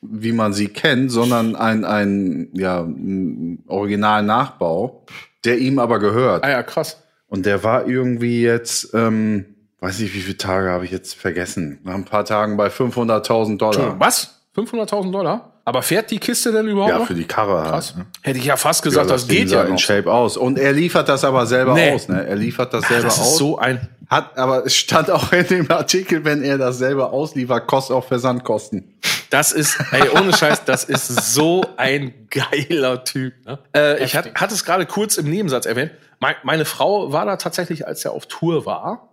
[0.00, 5.04] wie man sie kennt, sondern ein, ein, ja, ein Original-Nachbau,
[5.44, 6.44] der ihm aber gehört.
[6.44, 7.02] Ah ja, krass.
[7.26, 11.78] Und der war irgendwie jetzt, ähm, weiß nicht, wie viele Tage habe ich jetzt vergessen.
[11.84, 13.98] Nach ein paar Tagen bei 500.000 Dollar.
[13.98, 14.40] Was?
[14.56, 15.52] 500.000 Dollar?
[15.64, 17.06] Aber fährt die Kiste denn überhaupt Ja, noch?
[17.06, 17.68] für die Karre halt.
[17.70, 17.94] Krass.
[18.22, 19.78] Hätte ich ja fast gesagt, das, Ding geht ja in noch.
[19.78, 20.36] Shape aus.
[20.38, 21.92] Und er liefert das aber selber Nee.
[21.92, 22.08] aus.
[22.08, 22.26] Ne?
[22.26, 23.32] Er liefert das selber Das aus.
[23.32, 23.86] ist so ein...
[24.08, 28.04] Hat, aber es stand auch in dem Artikel, wenn er das selber ausliefert, kostet auch
[28.06, 28.94] Versandkosten.
[29.28, 33.34] Das ist, ey, ohne Scheiß, das ist so ein geiler Typ.
[33.44, 33.58] Ne?
[33.76, 35.90] Äh, ich hatte hat es gerade kurz im Nebensatz erwähnt.
[36.20, 39.07] Mei- meine Frau war da tatsächlich, als er auf Tour war.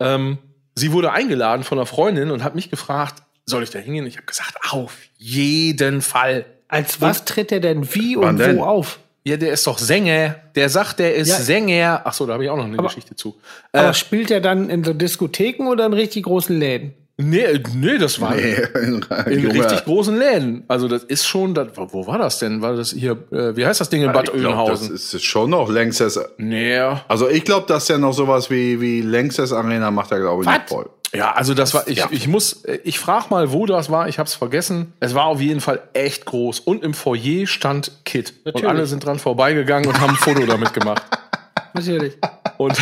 [0.00, 0.38] Ähm,
[0.74, 4.06] sie wurde eingeladen von einer Freundin und hat mich gefragt, soll ich da hingehen?
[4.06, 6.44] Ich habe gesagt, auf jeden Fall.
[6.68, 8.56] Als was tritt er denn wie und denn?
[8.58, 9.00] wo auf?
[9.24, 10.36] Ja, der ist doch Sänger.
[10.54, 11.36] Der sagt, der ist Ja.
[11.36, 12.02] Sänger.
[12.04, 13.38] Ach so, da habe ich auch noch eine Aber- Geschichte zu.
[13.72, 16.94] Aber spielt er dann in so Diskotheken oder in richtig großen Läden?
[17.22, 19.02] Nee, nee, das war Nee, in
[19.42, 20.64] Junge, richtig großen Läden.
[20.68, 22.62] Also das ist schon, das, wo war das denn?
[22.62, 24.94] War das hier, äh, wie heißt das Ding in Bad ich glaub, das Oeynhausen?
[24.94, 26.18] ist schon noch längstes.
[26.38, 26.78] Nee.
[27.08, 30.48] Also ich glaube, dass der noch sowas wie, wie längstes Arena macht er, glaube ich,
[30.48, 30.88] nicht voll.
[31.12, 32.08] Ja, also das war, ich, Ja.
[32.12, 34.92] ich muss, ich frag mal, wo das war, ich hab's vergessen.
[35.00, 36.60] Es war auf jeden Fall echt groß.
[36.60, 38.30] Und im Foyer stand Kit.
[38.44, 38.68] Und Natürlich.
[38.68, 41.02] alle sind dran vorbeigegangen und haben ein Foto damit gemacht.
[41.74, 42.16] Natürlich.
[42.58, 42.78] Und,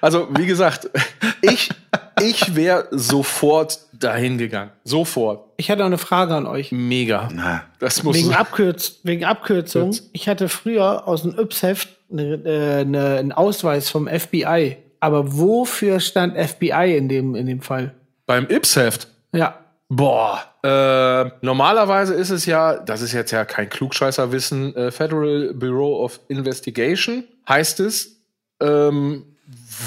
[0.00, 0.90] Also, wie gesagt,
[1.42, 1.70] ich,
[2.20, 4.70] ich wäre sofort dahin gegangen.
[4.84, 5.44] Sofort.
[5.56, 6.72] Ich hatte noch eine Frage an euch.
[6.72, 7.28] Mega.
[7.32, 9.90] Na, Das muss Wegen, Abkürz, wegen Abkürzung.
[9.90, 10.08] Kürz.
[10.12, 14.76] Ich hatte früher aus dem Yps-Heft ne, äh, ne, einen Ausweis vom FBI.
[15.00, 17.94] Aber wofür stand FBI in dem, in dem Fall?
[18.26, 19.08] beim Ips-Heft.
[19.32, 19.58] Ja.
[19.90, 20.42] Boah.
[20.62, 26.20] Äh, normalerweise ist es ja, das ist jetzt ja kein Klugscheißerwissen, äh, Federal Bureau of
[26.28, 28.16] Investigation heißt es.
[28.60, 29.33] Ähm,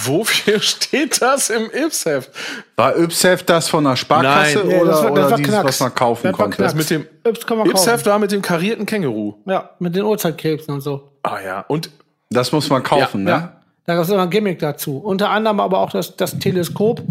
[0.06, 2.30] wofür steht das im Ips-Heft?
[2.76, 4.70] War Ypsef das von der Sparkasse Nein.
[4.72, 5.68] Ja, oder, das war- das oder war dieses, Knacks.
[5.68, 6.58] was man kaufen Das konnte?
[6.58, 6.74] Knacks.
[6.74, 8.06] Das mit dem Yps kann man Ips-Heft kaufen.
[8.12, 9.36] war mit dem karierten Känguru.
[9.46, 11.12] Ja, mit den Urzeitkrebsen und so.
[11.24, 11.66] Ah ja.
[11.68, 11.90] Und
[12.30, 13.52] Das muss man kaufen, Ja, ne?
[13.86, 14.98] Da gab es immer ein Gimmick dazu.
[14.98, 17.02] Unter anderem aber auch das, das Teleskop,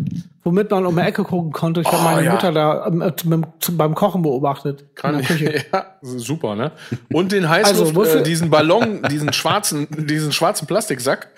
[0.45, 1.81] womit man um die Ecke gucken konnte.
[1.81, 2.33] Ich habe Oh, meine ja.
[2.33, 3.13] Mutter da ähm, äh,
[3.71, 4.95] beim, Kochen beobachtet.
[4.95, 5.65] Kann in ich, der Küche.
[5.73, 6.73] ja, super, ne?
[7.11, 11.29] Und den Heißluft, Also, äh, diesen Ballon, diesen schwarzen, diesen schwarzen Plastiksack,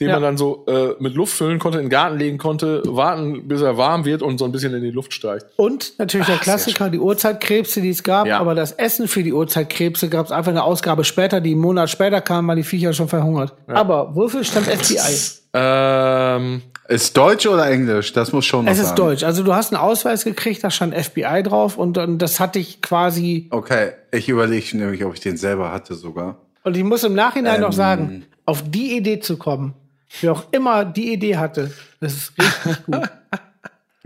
[0.00, 0.14] den Ja.
[0.14, 3.60] man dann so äh, mit Luft füllen konnte, in den Garten legen konnte, warten, bis
[3.62, 5.46] er warm wird und so ein bisschen in die Luft steigt.
[5.56, 8.26] Und natürlich der Klassiker, die Urzeitkrebse, die es gab.
[8.26, 8.38] Ja.
[8.38, 11.90] Aber das Essen für die Urzeitkrebse gab es einfach eine Ausgabe später, die einen Monat
[11.90, 13.52] später kam, weil die Viecher schon verhungert.
[13.66, 14.98] Aber wofür stand FBI?
[15.56, 18.12] Ähm, Ist Deutsch oder Englisch?
[18.12, 18.96] Das muss schon noch Es ist sagen.
[18.96, 19.22] Deutsch.
[19.22, 22.82] Also du hast einen Ausweis gekriegt, da stand FBI drauf und, dann das hatte ich
[22.82, 23.46] quasi.
[23.50, 26.36] Okay, ich überlege nämlich, ob ich den selber hatte sogar.
[26.64, 27.60] Und ich muss im Nachhinein Ähm.
[27.62, 29.74] noch sagen, auf die Idee zu kommen,
[30.20, 33.02] wer auch immer die Idee hatte, das ist richtig gut.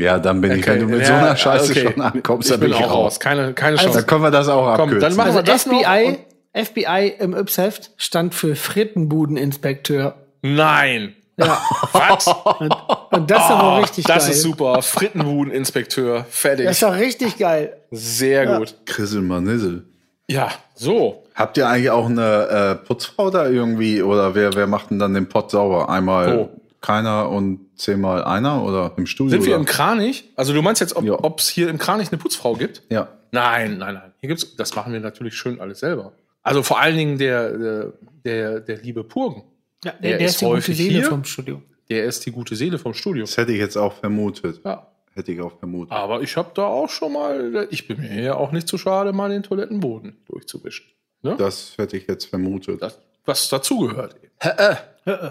[0.01, 1.91] Ja, dann bin ich, wenn du mit so ja, einer Scheiße okay.
[1.93, 3.15] schon ankommst, ich dann bin bin ich auch raus.
[3.15, 3.19] raus.
[3.21, 4.07] Keine, keine Dann Chance.
[4.07, 5.01] können wir das auch Komm, abkürzen.
[5.01, 6.19] dann machen Also wir das noch FBI,
[6.55, 10.15] FBI im Yps-Heft stand für Frittenbudeninspekteur.
[10.43, 11.17] Nein.
[11.37, 11.61] Ja.
[11.93, 12.29] Was?
[12.29, 12.73] Und,
[13.11, 14.33] und das ist aber richtig das geil.
[14.35, 14.83] ist super.
[14.83, 16.27] Frittenbudeninspekteur.
[16.31, 16.67] Fertig.
[16.67, 17.77] Das ist doch richtig geil.
[17.91, 18.77] Sehr gut.
[18.87, 19.85] Krissel Manissel.
[20.31, 21.25] Ja, so.
[21.39, 22.49] Habt ihr eigentlich auch eine
[22.81, 24.03] äh, Putzfrau da irgendwie?
[24.03, 25.89] Oder wer, wer macht denn dann den Pott sauber?
[25.89, 26.61] Einmal Oh.
[26.81, 28.65] keiner und zehnmal einer?
[28.65, 29.31] Oder im Studio?
[29.31, 29.61] Sind wir oder?
[29.61, 30.31] im Kranich?
[30.37, 31.13] Also du meinst jetzt, Ja.
[31.23, 32.83] ob es hier im Kranich eine Putzfrau gibt?
[32.91, 33.09] Ja.
[33.31, 34.13] Nein, nein, nein.
[34.21, 36.13] Hier gibt's, das machen wir natürlich schön alles selber.
[36.43, 37.93] Also vor allen Dingen der, der,
[38.25, 39.45] der, der liebe Purgen.
[39.85, 41.05] Ja, Der der, der ist ist die gute Seele hier.
[41.05, 41.63] vom Studio.
[41.89, 43.23] Der ist die gute Seele vom Studio.
[43.25, 44.61] Das hätte ich jetzt auch vermutet.
[44.65, 44.89] Ja.
[45.15, 45.93] Hätte ich auch vermutet.
[45.93, 49.13] Aber ich habe da auch schon mal, ich bin mir ja auch nicht zu schade,
[49.13, 50.87] mal den Toilettenboden durchzuwischen.
[51.23, 51.37] Ne?
[51.37, 52.81] Das hätte ich jetzt vermutet.
[52.83, 54.17] Das, was dazugehört.
[54.41, 54.77] Äh,
[55.07, 55.31] äh.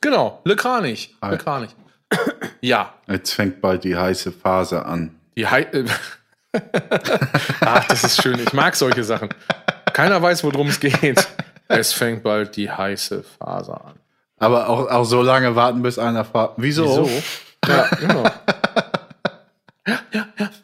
[0.00, 1.14] Genau, Le Kranich.
[1.22, 1.38] Le.
[1.38, 1.70] Kranich.
[2.60, 5.14] Ja, Jetzt fängt bald die heiße Phase an.
[5.36, 5.84] die Hei äh,
[7.60, 8.38] Ach, das ist schön.
[8.40, 9.28] Ich mag solche Sachen.
[9.92, 11.28] Keiner weiß, worum es geht.
[11.68, 13.94] Es fängt bald die heiße Phase an.
[14.38, 16.54] Aber auch, auch so lange warten, bis einer fragt.
[16.56, 17.04] Wieso?
[17.06, 17.22] Wieso?
[17.68, 18.24] Ja, genau.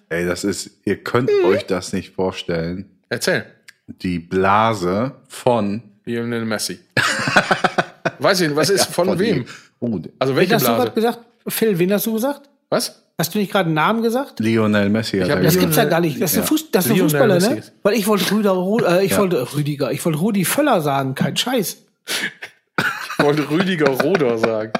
[0.08, 1.46] Ey, das ist, ihr könnt Mhm.
[1.50, 2.98] euch das nicht vorstellen.
[3.08, 3.44] Erzähl.
[3.86, 5.82] Die Blase von.
[6.04, 6.78] Lionel Messi.
[8.18, 9.44] Weiß ich nicht, was ist von, wem?
[9.44, 9.46] Die,
[9.80, 10.82] oh, Also Wen welche hast du Blase?
[10.84, 11.18] gerade gesagt?
[11.48, 12.48] Phil, wen hast du gesagt?
[12.70, 13.02] Was?
[13.18, 14.40] Hast du nicht gerade einen Namen gesagt?
[14.40, 16.20] Lionel Messi hat hab er Das Lionel- gibt's ja gar nicht.
[16.20, 16.46] Das ist ein, Ja.
[16.46, 17.62] Fuß, das ist ein Lionel Fußballer, Messi ne?
[17.82, 21.78] Weil ich wollte Rüder, äh, ich wollte Rüdiger, ich wollte Rudi Völler sagen, kein Scheiß.
[23.18, 24.72] Ich wollte Rüdiger Roder sagen.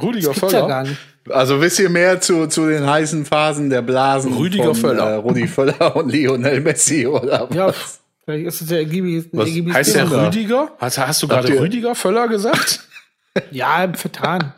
[0.00, 0.68] Rüdiger ja Völler?
[0.68, 0.96] gar nicht.
[1.28, 5.10] Also wisst ihr mehr zu, zu den heißen Phasen der Blasen Rüdiger von Völler.
[5.10, 7.76] Äh, Rudi Völler und Lionel Messi oder Ja, was?
[7.76, 9.28] pff, vielleicht ist es ja ergiebig.
[9.32, 10.26] Was ergiebiges Heißt der Thema.
[10.26, 10.72] Rüdiger?
[10.78, 12.80] Hast, hast du gerade Rüdiger Völler gesagt?
[13.50, 14.52] Ja, vertan.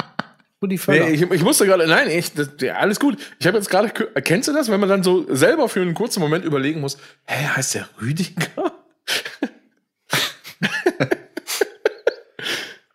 [0.61, 1.05] Rudi Völler.
[1.05, 3.19] Nee, ich, ich musste gerade, nein, ich, das, ja, alles gut.
[3.39, 3.89] Ich habe jetzt gerade,
[4.23, 7.47] kennst du das, wenn man dann so selber für einen kurzen Moment überlegen muss, hä,
[7.55, 8.73] heißt der Rüdiger?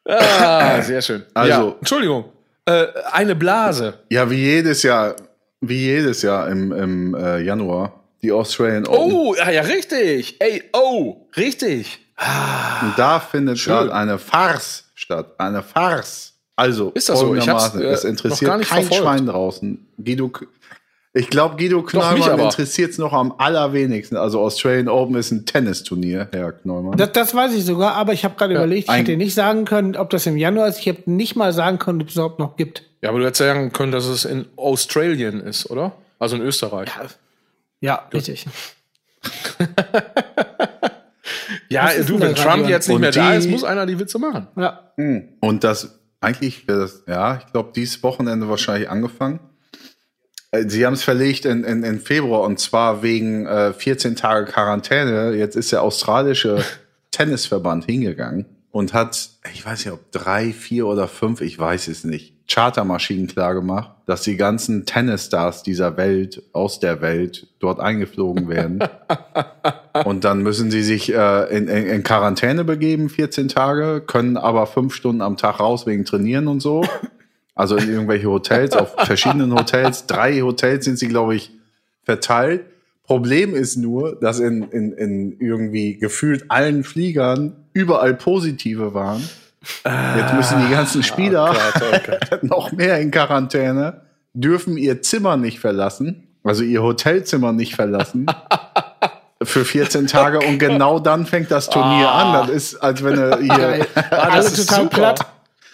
[0.06, 1.24] ah, sehr schön.
[1.34, 2.26] Also- ja, Entschuldigung,
[2.66, 4.00] äh, eine Blase.
[4.10, 5.16] Ja, wie jedes Jahr,
[5.62, 9.14] wie jedes Jahr im, im äh, Januar, die Australian Open.
[9.14, 10.36] Oh, ja, ja, richtig.
[10.40, 12.00] Ey, oh, richtig.
[12.82, 15.36] Und da findet gerade eine Farce statt.
[15.38, 16.34] Eine Farce.
[16.56, 17.34] Also, Ist das so?
[17.36, 19.04] Ich hab's, äh, es noch interessiert gar nicht kein verfolgt.
[19.04, 19.88] Schwein draußen.
[20.04, 20.30] Guido,
[21.14, 22.44] ich glaube, Guido aber.
[22.44, 24.18] interessiert es noch am allerwenigsten.
[24.18, 26.98] Also, Australian Open ist ein Tennisturnier, Herr Knollmann.
[26.98, 29.96] Das, das weiß ich sogar, aber ich habe gerade überlegt, ich hätte nicht sagen können,
[29.96, 30.80] ob das im Januar ist.
[30.80, 32.84] Ich habe nicht mal sagen können, ob es überhaupt noch gibt.
[33.02, 35.94] Ja, aber du hättest sagen können, dass es in Australien ist, oder?
[36.20, 36.90] Also in Österreich.
[36.90, 37.08] Ja,
[38.14, 38.46] richtig.
[41.70, 43.86] Ja, Was ist du, denn wenn Trump jetzt nicht mehr da die- ist, muss einer
[43.86, 44.48] die Witze machen.
[44.56, 44.92] Ja.
[45.40, 49.40] Und das, eigentlich wäre das, ja, ich glaube, dieses Wochenende wahrscheinlich angefangen.
[50.52, 54.46] Äh, Sie haben es verlegt in, in, in Februar und zwar wegen äh, 14 Tage
[54.52, 55.34] Quarantäne.
[55.36, 56.64] Jetzt ist der australische
[57.12, 62.04] Tennisverband hingegangen und hat, ich weiß nicht, ob drei, vier oder fünf, ich weiß es
[62.04, 68.50] nicht, Chartermaschinen klar gemacht, dass die ganzen Tennisstars dieser Welt, aus der Welt, dort eingeflogen
[68.50, 68.80] werden.
[70.06, 74.66] Und dann müssen sie sich äh, in, in, in Quarantäne begeben, 14 Tage, können aber
[74.66, 76.84] fünf Stunden am Tag raus wegen Trainieren und so.
[77.56, 80.08] Also in irgendwelche Hotels, auf verschiedenen Hotels.
[80.08, 81.52] Drei Hotels sind sie, glaube ich,
[82.04, 82.66] verteilt.
[83.04, 89.22] Problem ist nur, dass in, in, in irgendwie gefühlt allen Fliegern überall positive waren.
[90.18, 91.54] Jetzt müssen die ganzen Spieler
[92.42, 94.02] noch mehr in Quarantäne,
[94.34, 98.26] dürfen ihr Zimmer nicht verlassen, also ihr Hotelzimmer nicht verlassen.
[99.44, 102.34] Für 14 Tage und genau dann fängt das Turnier an.
[102.48, 103.88] Das ist, als wenn er hier.
[104.12, 104.96] Alle ist total super.
[104.98, 105.26] platt.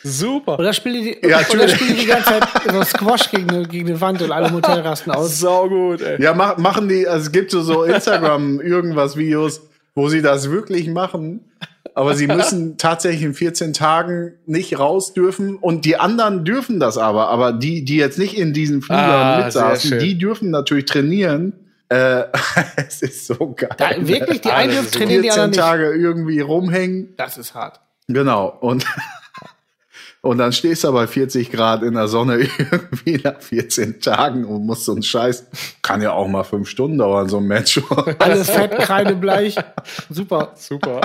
[0.03, 0.59] Super.
[0.59, 3.87] Oder spielen die, Ja, oder spielen die die ganze Zeit so Squash gegen, eine- gegen
[3.87, 5.39] die Wand und alle im Hotel rasten aus.
[5.39, 6.21] Sau gut, ey.
[6.21, 9.61] Ja, mach, machen die, also es gibt so, so Instagram irgendwas Videos,
[9.95, 11.39] wo sie das wirklich machen.
[11.95, 16.97] Aber sie müssen tatsächlich in 14 Tagen nicht raus dürfen und die anderen dürfen das
[16.97, 17.29] aber.
[17.29, 21.53] Aber die, die jetzt nicht in diesen Fliegern Ah, mitsaßen, die dürfen natürlich trainieren.
[21.87, 22.23] Äh,
[22.75, 23.69] es ist so geil.
[23.77, 25.59] Da, wirklich, die einen das dürfen trainieren, die 14 anderen nicht.
[25.59, 27.13] Tage irgendwie rumhängen.
[27.15, 27.79] Das ist hart.
[28.09, 28.49] Genau.
[28.59, 28.85] Und,
[30.21, 34.65] und dann stehst du bei 40 Grad in der Sonne irgendwie nach 14 Tagen und
[34.65, 35.45] musst so einen Scheiß,
[35.81, 37.79] kann ja auch mal fünf Stunden dauern, so ein Match.
[38.19, 39.55] Alles fett, kreidebleich.
[40.09, 40.51] Super.
[40.55, 40.99] Super.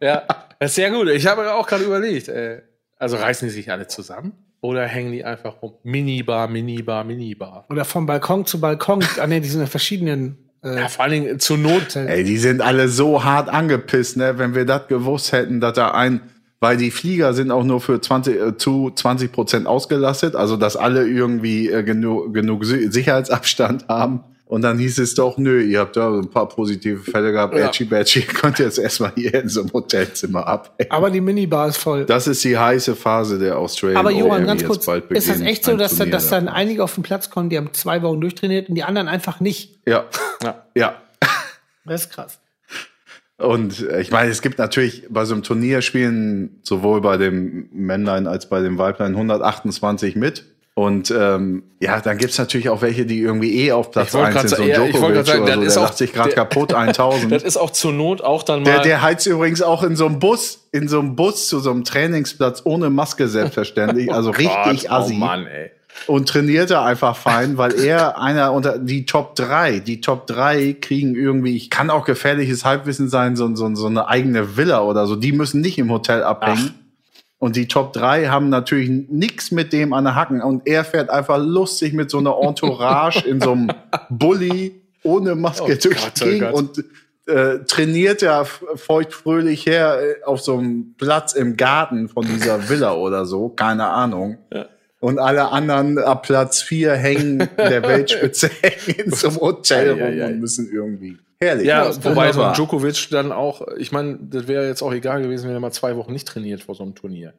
[0.00, 0.22] Ja,
[0.58, 1.08] das ist sehr gut.
[1.08, 2.62] Ich habe auch gerade überlegt, äh,
[2.98, 5.74] also reißen die sich alle zusammen oder hängen die einfach rum?
[5.82, 7.66] Minibar, Minibar, Minibar.
[7.70, 9.04] Oder vom Balkon zu Balkon.
[9.20, 10.38] Ah, nee, die sind in verschiedenen.
[10.64, 11.94] Äh, Ja, vor allen Dingen zur Not.
[11.96, 14.38] Ey, die sind alle so hart angepisst, ne?
[14.38, 16.20] Wenn wir das gewusst hätten, dass da ein,
[16.60, 20.76] weil die Flieger sind auch nur für 20, äh, zu 20 Prozent ausgelastet, also dass
[20.76, 24.24] alle irgendwie äh, genug, genug Si- Sicherheitsabstand haben.
[24.46, 27.66] Und dann hieß es doch, nö, ihr habt da ein paar positive Fälle gehabt, Ja.
[27.66, 30.90] Edgy Badgy, ihr könnt jetzt erstmal hier in so einem Hotelzimmer abhängen.
[30.90, 32.04] aber die Minibar ist voll.
[32.04, 35.64] Das ist die heiße Phase der Australian Aber Johann, OM, ganz kurz, ist das echt
[35.64, 38.68] so, dass, da, dass dann einige auf den Platz kommen, die haben zwei Wochen durchtrainiert
[38.68, 39.80] und die anderen einfach nicht?
[39.84, 40.04] Ja,
[40.42, 40.64] Ja.
[40.74, 40.94] ja.
[41.84, 42.38] Das ist krass.
[43.38, 47.68] Und äh, ich meine, es gibt natürlich bei so einem Turnier spielen sowohl bei dem
[47.72, 50.44] Männlein als bei dem Weiblein 128 mit.
[50.78, 54.38] Und ähm, ja, dann gibt's natürlich auch welche, die irgendwie eh auf Platz Ich wollte
[54.40, 56.30] 1 sind, so ein Djokovic sagen, oder das so, ist der auch- lacht sich gerade
[56.32, 57.32] kaputt, 1000.
[57.32, 58.66] Das ist auch zur Not auch dann mal.
[58.70, 61.70] der, der heizt übrigens auch in so einem Bus, in so einem Bus zu so
[61.70, 65.14] einem Trainingsplatz ohne Maske selbstverständlich, also richtig Gott, assi.
[65.14, 65.70] Oh Mann, ey.
[66.08, 70.76] und trainiert er einfach fein, weil er einer unter die Top 3, die Top 3
[70.78, 75.06] kriegen irgendwie, ich kann auch gefährliches Halbwissen sein, so, so, so eine eigene Villa oder
[75.06, 76.74] so, die müssen nicht im Hotel abhängen.
[77.38, 80.40] Und die Top 3 haben natürlich nichts mit dem an der Hacken.
[80.40, 83.70] Und er fährt einfach lustig mit so einer Entourage in so einem
[84.10, 86.54] Bulli ohne Maske Oh durch Gott, oh Gott.
[86.54, 86.84] und
[87.28, 92.94] äh, trainiert ja feuchtfröhlich her äh, auf so einem Platz im Garten von dieser Villa
[92.94, 94.38] oder so, keine Ahnung.
[95.00, 100.00] Und alle anderen ab Platz 4 hängen der Weltspitze hängen in so einem Hotel rum
[100.00, 100.26] ei, ei.
[100.26, 101.18] und müssen irgendwie.
[101.40, 101.66] Herrlich.
[101.66, 102.54] Ja, ist wobei so ein.
[102.54, 105.96] Djokovic dann auch, ich meine, das wäre jetzt auch egal gewesen, wenn er mal zwei
[105.96, 107.34] Wochen nicht trainiert vor so einem Turnier.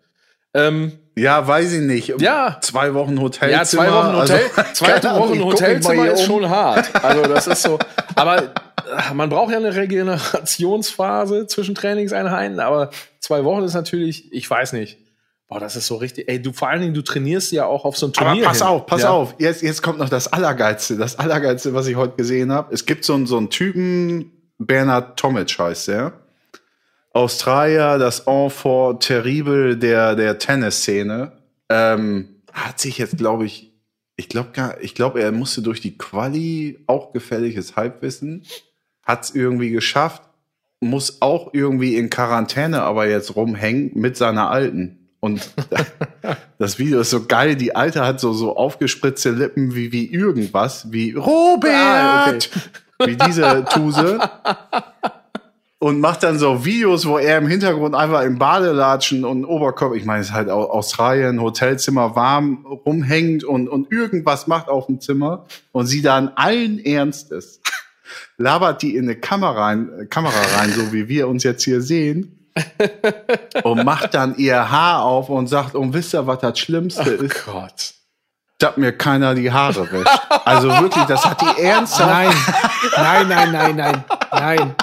[0.53, 2.21] Ähm, Ja, weiß ich nicht.
[2.21, 2.57] Ja.
[2.61, 3.51] Zwei Wochen Hotel.
[3.51, 4.41] ja, zwei Wochen Hotel,
[4.73, 6.25] zwei keine Ahnung, Wochen Hotelzimmer ist um.
[6.25, 7.03] schon hart.
[7.03, 7.79] Also das ist so.
[8.15, 12.59] Aber äh, man braucht ja eine Regenerationsphase zwischen Trainingseinheiten.
[12.59, 14.97] Aber zwei Wochen ist natürlich, ich weiß nicht.
[15.47, 16.27] Boah, das ist so richtig.
[16.27, 18.43] Ey, du vor allen Dingen, du trainierst ja auch auf so ein Aber Turnier.
[18.43, 18.67] pass hin.
[18.67, 19.11] auf, pass ja.
[19.11, 19.35] auf.
[19.39, 20.97] Jetzt, jetzt kommt noch das Allergeilste.
[20.97, 22.73] Das Allergeilste, was ich heute gesehen habe.
[22.73, 26.13] Es gibt so einen, so einen Typen, Bernhard Tomic heißt der.
[27.13, 31.31] Australier, das Enfant terrible der, der Tennisszene.
[31.69, 33.73] Ähm, hat sich jetzt, glaube ich,
[34.17, 34.51] ich glaube,
[34.81, 38.43] ich glaube, er musste durch die Quali auch gefährliches Halbwissen.
[39.03, 40.23] Hat es irgendwie geschafft.
[40.79, 44.96] Muss auch irgendwie in Quarantäne aber jetzt rumhängen mit seiner Alten.
[45.19, 45.49] Und
[46.59, 47.55] das Video ist so geil.
[47.55, 51.71] Die Alte hat so, so aufgespritzte Lippen wie, wie irgendwas, wie Robert!
[51.73, 52.49] Ah, okay.
[53.05, 54.19] Wie diese Tuse.
[55.79, 60.05] Und macht dann so Videos, wo er im Hintergrund einfach im Badelatschen und Oberkörper, ich
[60.05, 64.99] meine, es ist halt Au- Australien, Hotelzimmer warm rumhängt und, und irgendwas macht auf dem
[64.99, 67.61] Zimmer und sie dann allen Ernstes
[68.37, 72.36] labert die in eine Kamera rein, Kamera rein, so wie wir uns jetzt hier sehen,
[73.63, 77.45] und macht dann ihr Haar auf und sagt, und wisst ihr, was das Schlimmste ist?
[77.45, 77.93] Gott.
[78.59, 80.19] Dass mir keiner die Haare wäscht.
[80.45, 82.09] Also wirklich, das hat die ernsthaft.
[82.09, 84.75] Nein, nein, nein, nein, nein, nein.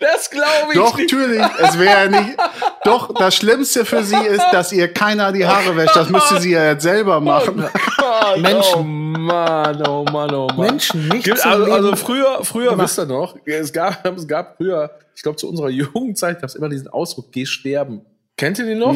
[0.00, 1.12] Das glaube ich Doch, nicht.
[1.12, 2.36] natürlich, es wäre nicht.
[2.84, 5.94] Doch, das Schlimmste für sie ist, dass ihr keiner die Haare wäscht.
[5.94, 7.64] Das müsste sie ja jetzt selber machen.
[7.96, 8.74] Gott, Menschen.
[8.76, 10.66] Oh Mann, oh Mann, oh Mann.
[10.70, 12.84] Menschen nicht Gibt, also, also früher, früher gemacht.
[12.84, 16.54] wisst ihr noch, es gab, es gab früher, ich glaube zu unserer Jugendzeit gab es
[16.54, 18.02] immer diesen Ausdruck, geh sterben.
[18.36, 18.94] Kennt ihr den noch?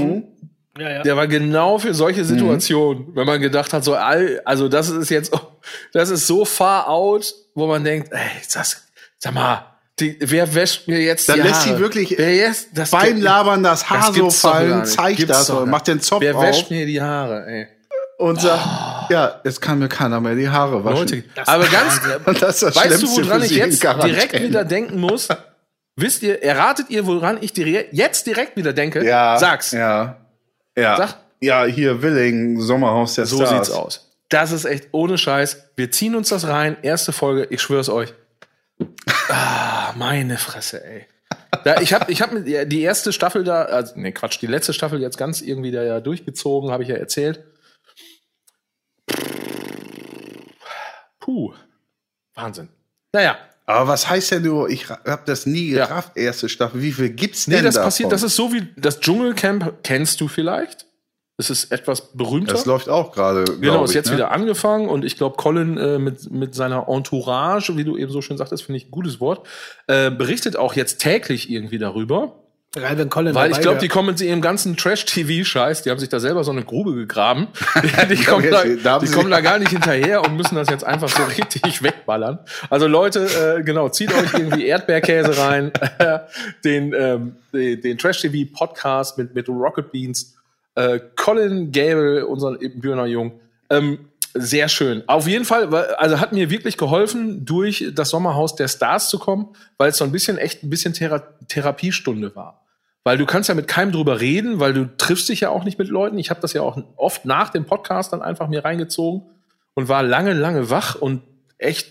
[0.78, 1.02] Ja, ja.
[1.02, 5.10] Der war genau für solche Situationen, wenn man gedacht hat, so all, also das ist
[5.10, 5.32] jetzt,
[5.92, 8.20] das ist so far out, wo man denkt, ey,
[8.54, 8.86] das,
[9.18, 9.69] sag mal,
[10.00, 11.76] die, wer wäscht mir jetzt Dann die lässt Haare?
[11.76, 15.50] sie wirklich wer jetzt, das Beim Labern das Haar das so fallen, zeigt Gibt's das
[15.50, 16.42] und macht den Zopf Wer auf.
[16.42, 17.66] wäscht mir die Haare, ey?
[18.18, 20.98] und sagt, ja, jetzt kann mir keiner mehr die Haare waschen.
[20.98, 22.00] Leute, aber ganz,
[22.38, 24.12] das ist das weißt du, woran ich jetzt Quarantäne.
[24.12, 25.28] direkt wieder denken muss?
[25.96, 29.04] Wisst ihr, erratet ihr, woran ich jetzt direkt wieder denke?
[29.04, 29.38] Ja.
[29.38, 29.72] Sag's.
[29.72, 30.18] Ja.
[30.76, 30.96] Ja.
[30.98, 31.16] Sag.
[31.40, 33.50] Ja, hier Willing, Sommerhaus der So Stars.
[33.66, 34.10] sieht's aus.
[34.28, 35.56] Das ist echt ohne Scheiß.
[35.76, 36.76] Wir ziehen uns das rein.
[36.82, 38.12] Erste Folge, ich schwör's euch.
[39.30, 41.06] Ah, meine Fresse, ey.
[41.64, 45.00] Da, ich habe ich hab die erste Staffel da, also, nee, Quatsch, die letzte Staffel
[45.00, 47.44] jetzt ganz irgendwie da ja durchgezogen, habe ich ja erzählt.
[51.18, 51.52] Puh.
[52.34, 52.68] Wahnsinn.
[53.12, 53.36] Naja,
[53.66, 55.86] Aber was heißt denn du, ich ra- hab das nie Ja.
[55.86, 56.80] gerafft, erste Staffel.
[56.82, 57.86] Wie viel gibt's nee, denn das davon?
[57.88, 60.86] passiert, das ist so wie das Dschungelcamp, kennst du vielleicht?
[61.40, 62.52] Das ist etwas berühmter.
[62.52, 63.44] Das läuft auch gerade.
[63.62, 64.16] Genau, ist ich, jetzt ne?
[64.16, 68.20] wieder angefangen und ich glaube, Colin äh, mit, mit seiner Entourage, wie du eben so
[68.20, 69.46] schön sagtest, finde ich ein gutes Wort,
[69.86, 72.34] äh, berichtet auch jetzt täglich irgendwie darüber.
[72.74, 76.10] Geil, wenn Colin Weil ich glaube, die kommen mit ihrem ganzen Trash-TV-Scheiß, die haben sich
[76.10, 77.48] da selber so eine Grube gegraben.
[77.82, 80.84] Die, die, kommen, da, die sie- kommen da gar nicht hinterher und müssen das jetzt
[80.84, 82.38] einfach so richtig wegballern.
[82.68, 85.72] Also Leute, äh, genau, zieht euch irgendwie Erdbeerkäse rein,
[86.64, 90.36] den, ähm, den, den Trash-TV-Podcast mit, mit Rocket Beans,
[90.80, 93.40] äh, Colin Gable, unseren Björner Jung.
[93.68, 95.02] Ähm, sehr schön.
[95.08, 99.48] Auf jeden Fall, also hat mir wirklich geholfen, durch das Sommerhaus der Stars zu kommen,
[99.76, 102.64] weil es so ein bisschen echt ein bisschen Thera Therapiestunde war.
[103.02, 105.78] Weil du kannst ja mit keinem drüber reden, weil du triffst dich ja auch nicht
[105.78, 106.18] mit Leuten.
[106.18, 109.22] Ich habe das ja auch oft nach dem Podcast dann einfach mir reingezogen
[109.74, 111.22] und war lange, lange wach und
[111.58, 111.88] echt,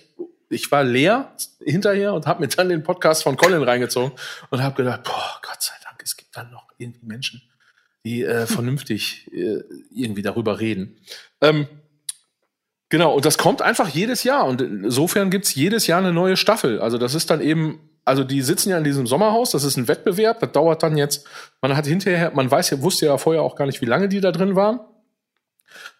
[0.50, 1.32] ich war leer
[1.64, 4.14] hinterher und habe mir dann den Podcast von Colin reingezogen
[4.50, 7.42] und habe gedacht, boah, Gott sei Dank, es gibt dann noch irgendwie Menschen,
[8.06, 9.64] die äh, vernünftig äh,
[9.94, 10.98] irgendwie darüber reden.
[11.42, 11.68] Ähm,
[12.90, 14.46] genau, und das kommt einfach jedes Jahr.
[14.46, 16.80] Und insofern gibt's jedes Jahr eine neue Staffel.
[16.80, 19.88] Also das ist dann eben, also die sitzen ja in diesem Sommerhaus, das ist ein
[19.88, 21.28] Wettbewerb, das dauert dann jetzt,
[21.62, 24.22] man hat hinterher, man weiß ja, wusste ja vorher auch gar nicht, wie lange die
[24.22, 24.80] da drin waren.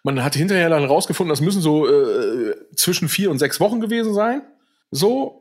[0.02, 4.14] Man hat hinterher dann rausgefunden, das müssen so äh, zwischen vier und sechs Wochen gewesen
[4.14, 4.42] sein.
[4.90, 5.40] So,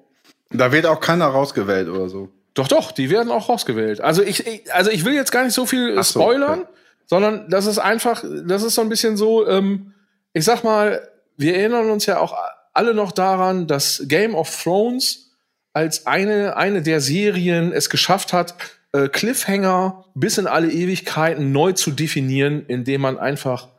[0.52, 2.30] Da wird auch keiner rausgewählt oder so.
[2.60, 4.02] Doch, doch, die werden auch rausgewählt.
[4.02, 6.69] Also ich, ich also ich will jetzt gar nicht so viel Ach so, spoilern, okay.
[7.07, 9.94] sondern das ist einfach, das ist so ein bisschen so, ähm,
[10.34, 11.07] ich sag mal,
[11.38, 12.36] wir erinnern uns ja auch
[12.73, 15.31] alle noch daran, dass Game of Thrones
[15.73, 18.56] als eine, eine der Serien es geschafft hat,
[18.91, 23.69] äh, Cliffhanger bis in alle Ewigkeiten neu zu definieren, indem man einfach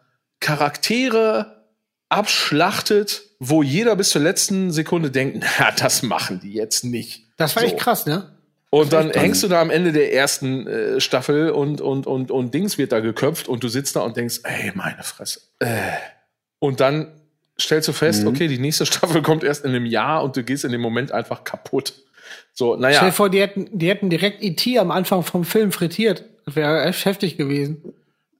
[0.40, 1.64] Charaktere
[2.08, 7.26] abschlachtet, wo jeder bis zur letzten Sekunde denkt, na, das machen die jetzt nicht.
[7.36, 7.68] Das war So.
[7.68, 8.36] echt krass, ne?
[8.70, 12.54] Und dann hängst du da am Ende der ersten äh, Staffel und, und, und, und
[12.54, 15.40] Dings wird da geköpft und du sitzt da und denkst, ey, meine Fresse.
[15.58, 15.74] Äh.
[16.60, 17.08] Und dann
[17.60, 20.64] stellst du fest, okay, die nächste Staffel kommt erst in einem Jahr und du gehst
[20.64, 21.94] in dem Moment einfach kaputt.
[22.52, 24.78] So, Stell dir naja, vor, die hätten, die hätten direkt E.T.
[24.78, 26.24] am Anfang vom Film frittiert.
[26.46, 27.92] Das wäre echt heftig gewesen.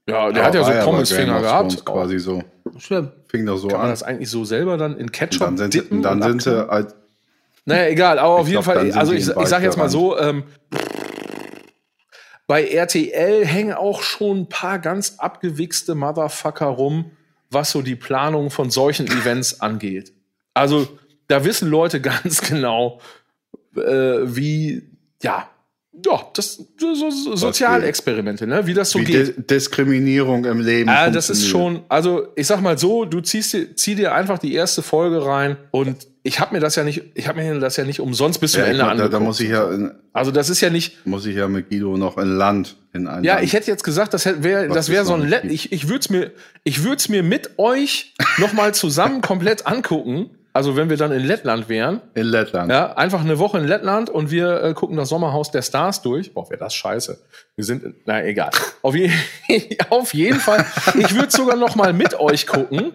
[0.09, 1.85] ja, der hat ja so Pommesfinger gehabt.
[1.85, 2.43] Quasi so.
[2.79, 3.11] Schlimm.
[3.29, 3.93] Fing doch so Kann man an.
[3.93, 6.03] das eigentlich so selber dann in Und Ketchup dann sind, dippen?
[6.03, 6.71] dann und sind sie
[7.65, 10.19] Naja, egal, aber auf Ich jeden glaub, Fall, also ich, ich sag jetzt mal so,
[10.19, 10.45] ähm,
[12.47, 17.13] bei RTL hängen auch schon ein paar ganz abgewichste Motherfucker rum,
[17.51, 20.13] was so die Planung von solchen Events angeht.
[20.53, 20.89] Also
[21.29, 23.01] da wissen Leute ganz genau,
[23.77, 23.81] äh,
[24.25, 24.83] wie,
[25.23, 25.49] ja,
[26.07, 28.67] ja, das so, so, so Sozialexperimente, ne?
[28.67, 29.37] Wie das so wie geht.
[29.37, 30.89] Di Diskriminierung im Leben.
[30.91, 34.39] Ah, das ist schon, also ich sag mal so, du ziehst dir, zieh dir einfach
[34.39, 37.77] die erste Folge rein und ich habe mir das ja nicht, ich habe mir das
[37.77, 39.15] ja nicht umsonst bis zum Ja, Ende da, angeguckt.
[39.15, 41.97] da muss ich ja, in, also das ist ja nicht, muss ich ja mit Guido
[41.97, 43.45] noch in Land in ein ja, Land.
[43.47, 45.45] ich hätte jetzt gesagt, das wäre, das wäre so ein, gibt.
[45.47, 46.31] ich, ich würde es mir,
[46.65, 50.31] ich würde es mir mit euch noch mal zusammen komplett angucken.
[50.53, 52.71] Also wenn wir dann in Lettland wären, in Lettland.
[52.73, 56.35] ja, einfach eine Woche in Lettland und wir äh, gucken das Sommerhaus der Stars durch.
[56.35, 57.19] Boah, wäre das scheiße.
[57.55, 58.51] Wir sind, in- na egal.
[58.83, 59.11] Auf, je,
[59.91, 60.65] auf jeden Fall.
[60.99, 62.93] Ich würde sogar noch mal mit euch gucken,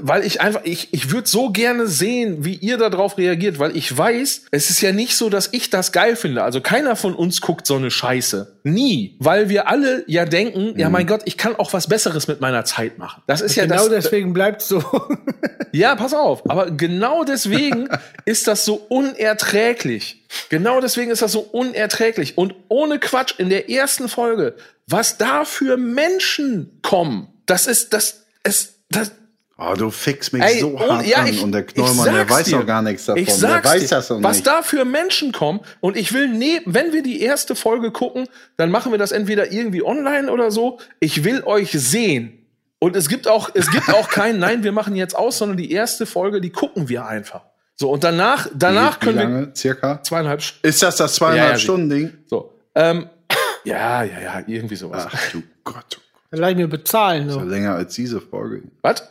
[0.00, 3.96] weil ich einfach, ich, ich würde so gerne sehen, wie ihr darauf reagiert, weil ich
[3.96, 6.42] weiß, es ist ja nicht so, dass ich das geil finde.
[6.42, 8.60] Also keiner von uns guckt so eine Scheiße.
[8.64, 9.16] Nie.
[9.18, 12.64] Weil wir alle ja denken, ja mein Gott, ich kann auch was Besseres mit meiner
[12.64, 13.22] Zeit machen.
[13.26, 14.82] Das ist ja genau das, deswegen bleibt so.
[15.72, 16.48] ja, pass auf.
[16.50, 17.88] Aber genau deswegen
[18.24, 20.22] ist das so unerträglich.
[20.48, 22.38] Genau deswegen ist das so unerträglich.
[22.38, 24.54] Und ohne Quatsch, in der ersten Folge,
[24.86, 29.12] was da für Menschen kommen, das ist, das, es, das,
[29.58, 31.26] Oh, du fixst mich Ey, so hart ja, an.
[31.28, 32.58] ich- und der Knollmann, der weiß dir.
[32.58, 33.22] doch gar nichts davon.
[33.22, 34.46] Ich sag's der weiß das doch was nicht.
[34.46, 35.60] da für Menschen kommen.
[35.80, 38.26] Und ich will neben, wenn wir die erste Folge gucken,
[38.56, 40.78] dann machen wir das entweder irgendwie online oder so.
[41.00, 42.38] Ich will euch sehen.
[42.78, 45.70] Und es gibt auch, es gibt auch kein, nein, wir machen jetzt aus, sondern die
[45.70, 47.42] erste Folge, die gucken wir einfach.
[47.76, 50.02] So, und danach, danach wie, können wie wir lange, circa?
[50.02, 50.66] zweieinhalb Stunden.
[50.66, 52.12] Ist das das zweieinhalb Ja, ja, Stunden Ding?
[52.26, 52.52] So.
[52.74, 53.08] Ähm,
[53.64, 55.06] ja, ja, ja, irgendwie sowas.
[55.12, 56.00] Ach du Gott.
[56.32, 57.28] Das lass ich mir bezahlen.
[57.28, 57.44] So So.
[57.46, 58.62] länger als diese Folge.
[58.80, 59.02] Was?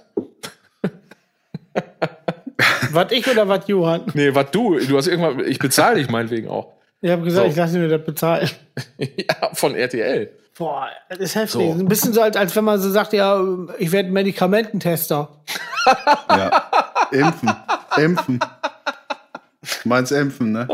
[2.91, 4.03] was ich oder was Johann?
[4.15, 4.79] Nee, was du?
[4.79, 6.73] Du hast irgendwann, ich bezahle dich meinetwegen auch.
[6.99, 7.51] Ich habe gesagt, So.
[7.51, 8.49] ich lasse mir das bezahlen.
[8.97, 10.29] ja, von RTL.
[10.57, 11.61] Boah, das ist heftig.
[11.61, 13.41] Ein bisschen so, als, als wenn man so sagt, ja,
[13.79, 15.29] ich werde Medikamententester.
[16.29, 16.69] Ja.
[17.11, 17.51] Impfen.
[17.97, 18.39] Impfen.
[19.83, 20.67] Du meinst impfen, ne?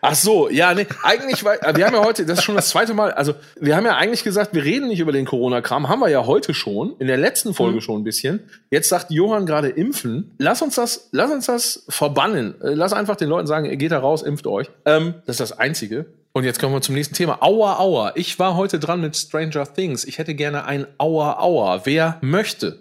[0.00, 2.94] Ach so, ja, nee, eigentlich, weil, wir haben ja heute, das ist schon das zweite
[2.94, 6.08] Mal, also wir haben ja eigentlich gesagt, wir reden nicht über den Corona-Kram, haben wir
[6.08, 8.40] ja heute schon, in der letzten Folge schon ein bisschen.
[8.70, 10.34] Jetzt sagt Johann gerade impfen.
[10.38, 12.60] Lass uns das, lass uns das verbannen.
[12.62, 14.70] Äh, Lass einfach den Leuten sagen, ihr geht da raus, impft euch.
[14.84, 16.06] Ähm, das ist das Einzige.
[16.32, 17.42] Und jetzt kommen wir zum nächsten Thema.
[17.42, 18.12] Aua, aua.
[18.14, 20.04] Ich war heute dran mit Stranger Things.
[20.04, 21.80] Ich hätte gerne ein Aua, aua.
[21.84, 22.78] Wer möchte?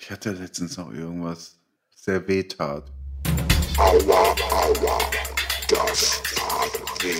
[0.00, 1.56] Ich hatte letztens noch irgendwas
[1.94, 2.84] sehr weh tat.
[3.78, 4.98] Aua, aua,
[5.68, 6.22] das
[7.00, 7.14] weh.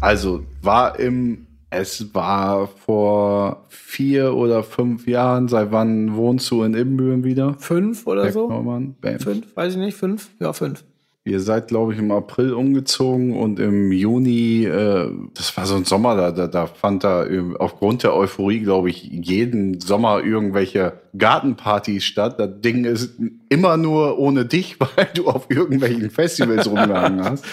[0.00, 5.48] Also war im, es war vor vier oder fünf Jahren.
[5.48, 7.54] Seit wann wohnst du in Ibbenbüren wieder?
[7.58, 8.48] Fünf oder so?
[8.48, 9.18] Beckmann, Bam.
[9.20, 10.30] Fünf, weiß ich nicht, fünf?
[10.40, 10.84] Ja, fünf.
[11.24, 15.84] Ihr seid, glaube ich, im April umgezogen und im Juni, äh, das war so ein
[15.84, 17.24] Sommer, da, da, da fand da
[17.60, 22.40] aufgrund der Euphorie, glaube ich, jeden Sommer irgendwelche Gartenpartys statt.
[22.40, 23.14] Das Ding ist
[23.48, 27.44] immer nur ohne dich, weil du auf irgendwelchen Festivals rumgehangen hast.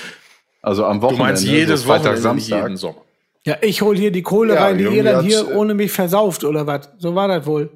[0.64, 1.24] Also am Du Wochenende.
[1.26, 2.64] meinst jedes so Freitag, Wochenende, Samstag.
[2.64, 3.02] jeden Sommer.
[3.46, 5.92] Ja, ich hol hier die Kohle Ja, rein, die ihr dann hier äh, ohne mich
[5.92, 6.90] versauft oder was?
[6.98, 7.70] So war das wohl.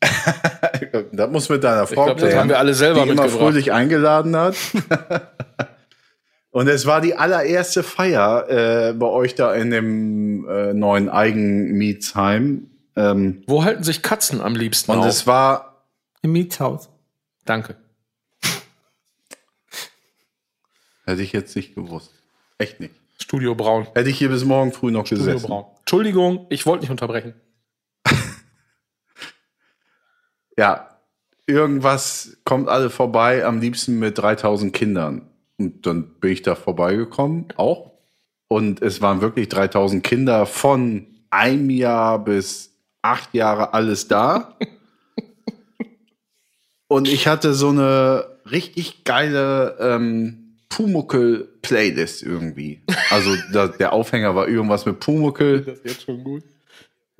[1.12, 4.36] Das muss mit deiner Frau glaub, das haben wir alle selber die immer fröhlich eingeladen
[4.36, 4.56] hat.
[6.50, 12.70] Und es war die allererste Feier äh, bei euch da in dem äh, neuen Eigenmietsheim.
[12.96, 15.06] Ähm, Wo halten sich Katzen am liebsten und auf?
[15.06, 15.86] es war,
[16.22, 16.88] Im Mietshaus.
[17.44, 17.76] Danke.
[21.04, 22.12] hätte ich jetzt nicht gewusst.
[22.58, 22.94] Echt nicht.
[23.18, 23.86] Studio Braun.
[23.94, 25.46] Hätte ich hier bis morgen früh noch Studio gesessen.
[25.46, 25.66] Braun.
[25.80, 27.34] Entschuldigung, ich wollte nicht unterbrechen.
[30.56, 30.98] Ja,
[31.46, 35.22] irgendwas kommt alle vorbei, am liebsten mit 3000 Kindern.
[35.58, 37.90] Und dann bin ich da vorbeigekommen, auch.
[38.48, 44.56] Und es waren wirklich 3000 Kinder von einem Jahr bis acht Jahre alles da.
[46.88, 52.80] Und ich hatte so eine richtig geile ähm, Pumuckel-Playlist irgendwie.
[53.10, 56.42] Also da, der Aufhänger war irgendwas mit Pumuckel Das ist jetzt schon gut.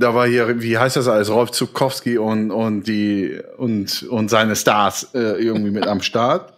[0.01, 4.57] Da war hier, wie heißt das alles, Rolf Zukowski und, und die und, und seine
[4.57, 6.53] Stars äh, irgendwie mit am Start.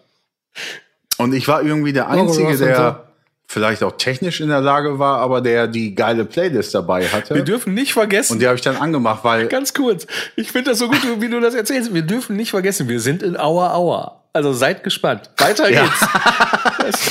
[1.19, 3.05] Und ich war irgendwie der Einzige, der
[3.47, 7.43] vielleicht auch technisch in der Lage war, aber der die geile Playlist dabei Wir hatte.
[7.45, 10.07] dürfen nicht vergessen, Und die habe ich dann angemacht, weil ganz kurz,
[10.37, 11.93] ich finde das so gut, wie du das erzählst.
[11.93, 14.23] Wir dürfen nicht vergessen, wir sind in Aua Aua.
[14.33, 15.29] Also seid gespannt.
[15.37, 15.83] Weiter Ja.
[15.83, 17.11] geht's.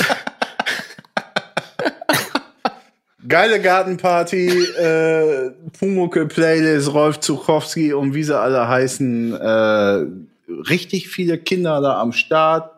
[3.32, 10.06] geile Gartenparty, äh, Pumuckel Playlist, Rolf Zukowski und wie sie alle heißen, äh,
[10.68, 12.70] richtig viele Kinder da am Start.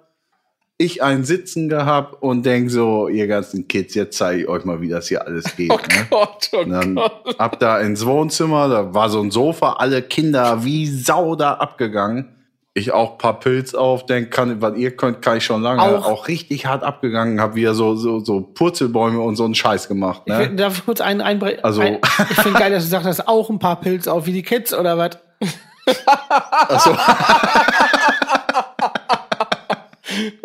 [0.79, 4.81] Ich ein Sitzen gehabt und denk so, ihr ganzen Kids, jetzt zeige ich euch mal,
[4.81, 5.73] wie das hier alles geht.
[5.73, 6.07] Oh ne?
[6.09, 7.35] Gott, oh Und dann Gott.
[7.41, 12.29] ab da ins Wohnzimmer, da war so ein Sofa, alle Kinder wie Sau da abgegangen.
[12.77, 15.81] Ich auch paar Pilz auf, denk, kann, was ihr könnt, kann ich schon lange.
[15.81, 16.05] Auch.
[16.07, 20.23] Auch, richtig hart abgegangen, hab wieder so, so, so Purzelbäume und so einen Scheiß gemacht.
[20.25, 20.39] Ich Ne?
[20.41, 21.63] will- Darf ich kurz einen einbrechen?
[21.63, 21.99] Also- Ein,
[22.31, 24.75] ich finde geil, dass du sagst, dass auch ein paar Pilze auf wie die Kids
[24.75, 25.11] oder was?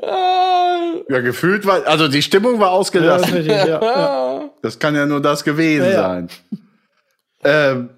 [0.04, 3.44] Ah, ja, gefühlt war, also die Stimmung war ausgelassen.
[3.46, 4.50] Ja, ja, ja.
[4.62, 6.28] Das kann ja nur das gewesen sein.
[7.44, 7.90] Ähm,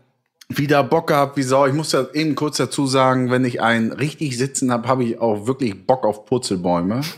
[0.57, 1.65] wieder Bock gehabt, wie Sau.
[1.67, 5.19] Ich muss ja eben kurz dazu sagen, wenn ich einen richtig sitzen habe, habe ich
[5.19, 7.01] auch wirklich Bock auf Purzelbäume.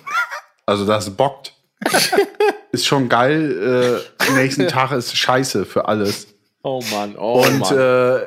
[0.65, 1.53] Also das bockt.
[2.71, 4.01] ist schon geil.
[4.31, 6.27] Äh, nächsten Tag ist scheiße für alles.
[6.61, 7.77] Oh Mann, oh Und Mann.
[7.77, 8.19] äh,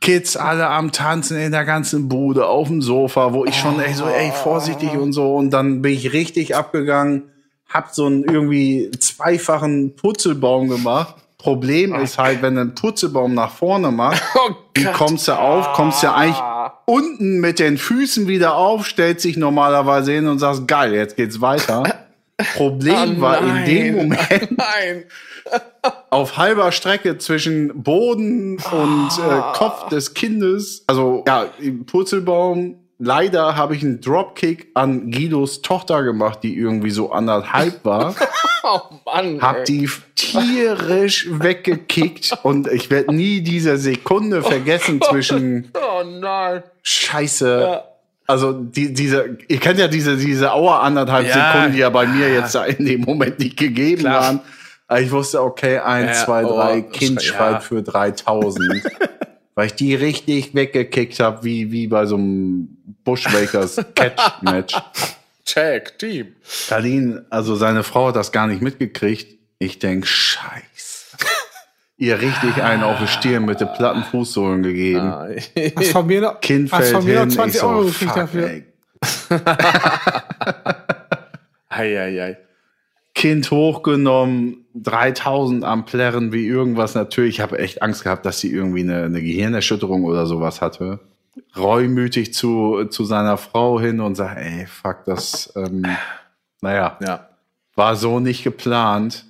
[0.00, 3.96] Kids alle am Tanzen in der ganzen Bude auf dem Sofa, wo ich schon echt
[3.96, 5.34] so, ey, vorsichtig und so.
[5.34, 7.24] Und dann bin ich richtig abgegangen,
[7.68, 11.16] hab so einen irgendwie zweifachen Purzelbaum gemacht.
[11.48, 15.72] Problem ist halt, wenn du einen Purzelbaum nach vorne machst, oh wie kommst du auf?
[15.72, 16.42] Kommst du eigentlich
[16.84, 21.40] unten mit den Füßen wieder auf, stellst dich normalerweise hin und sagst, geil, jetzt geht's
[21.40, 22.04] weiter.
[22.54, 24.20] Problem Oh war in dem Moment
[24.58, 25.04] Nein.
[26.10, 30.84] auf halber Strecke zwischen Boden und äh, Kopf des Kindes.
[30.86, 32.76] Also ja, im Purzelbaum.
[33.00, 38.14] Leider habe ich einen Dropkick an Guidos Tochter gemacht, die irgendwie so anderthalb war.
[38.64, 39.40] Oh Mann.
[39.40, 39.64] Hab ey.
[39.64, 46.64] die tierisch weggekickt und ich werde nie diese Sekunde vergessen zwischen Oh nein.
[46.82, 47.82] Scheiße.
[48.26, 51.34] Also die, diese, ihr kennt ja diese, diese Auer anderthalb Ja.
[51.52, 54.20] Sekunden, die ja bei mir jetzt da in dem Moment nicht gegeben Klar.
[54.22, 54.40] waren.
[54.88, 57.28] Aber ich wusste, okay, eins, Ja, zwei, oh, drei, Kind ja.
[57.28, 58.82] schreit für 3000.
[59.58, 62.68] weil ich die richtig weggekickt habe, wie, wie bei so einem
[63.02, 64.76] Bushwakers Catch-Match.
[65.44, 66.36] Tag, Team.
[66.68, 69.36] Kalin, also seine Frau hat das gar nicht mitgekriegt.
[69.58, 71.16] Ich denk, scheiße.
[71.96, 75.12] Ihr richtig einen auf die Stirn mit den platten Fußsohlen gegeben.
[75.74, 78.12] Hast von mir noch, Kind fällt von mir hin, noch 20 ich so, Euro gekriegt
[78.12, 78.62] fuck, dafür.
[81.68, 82.36] Ei, ei, ei.
[83.12, 86.94] Kind hochgenommen, 3000 am Plärren wie irgendwas.
[86.94, 91.00] Natürlich, ich habe echt Angst gehabt, dass sie irgendwie eine, eine Gehirnerschütterung oder sowas hatte.
[91.56, 95.84] Reumütig zu, zu seiner Frau hin und sagt, ey, fuck, das, ähm,
[96.60, 97.28] naja, Ja.
[97.76, 99.24] war so nicht geplant.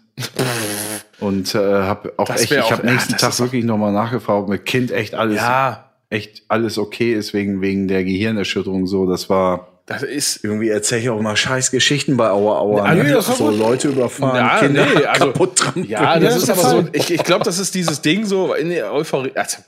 [1.21, 4.43] Und äh, habe auch Das echt, ich habe ja, nächsten das Tag wirklich nochmal nachgefragt,
[4.45, 9.09] ob mit Kind echt alles, Ja, echt alles okay ist wegen, wegen der Gehirnerschütterung so.
[9.09, 10.45] Das war das ist.
[10.45, 12.87] irgendwie erzähle ich auch mal scheiß Geschichten bei Aua.
[12.89, 13.05] Ja, ne?
[13.05, 13.51] nee, das war so.
[13.51, 15.87] Leute überfahren, Ja, Kinder nee, also- kaputt trampeln.
[15.89, 16.89] Ja, das Ja, ist das aber so.
[16.93, 19.33] Ich, ich glaube, das ist dieses Ding so in der Euphorie.
[19.35, 19.59] Also,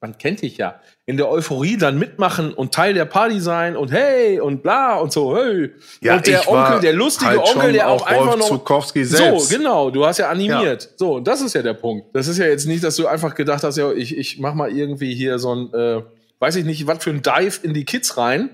[0.00, 0.80] man kennt dich ja.
[1.06, 5.12] In der Euphorie dann mitmachen und Teil der Party sein und hey und bla und
[5.12, 5.70] so, hey.
[6.00, 8.48] Ja, und der Onkel, der lustige halt Onkel, der auch auch einfach Rolf noch.
[8.48, 9.48] Zukowski selbst.
[9.50, 10.88] So, genau, du hast ja animiert.
[10.96, 12.06] So, und das ist ja der Punkt.
[12.14, 14.70] Das ist ja jetzt nicht, dass du einfach gedacht hast, ja, ich, ich mach mal
[14.70, 16.02] irgendwie hier so ein, äh,
[16.38, 18.50] weiß ich nicht, was für ein Dive in die Kids rein.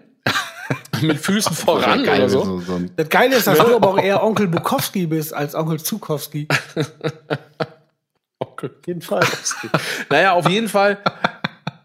[1.03, 2.45] mit Füßen voran Geil, oder so.
[2.45, 5.81] so, so Das Geile ist, dass du aber auch eher Onkel Bukowski bist als Onkel
[5.81, 6.49] Zukowski.
[8.39, 8.71] Onkel.
[8.87, 9.27] Jeden Fall.
[10.11, 10.99] Naja, auf jeden Fall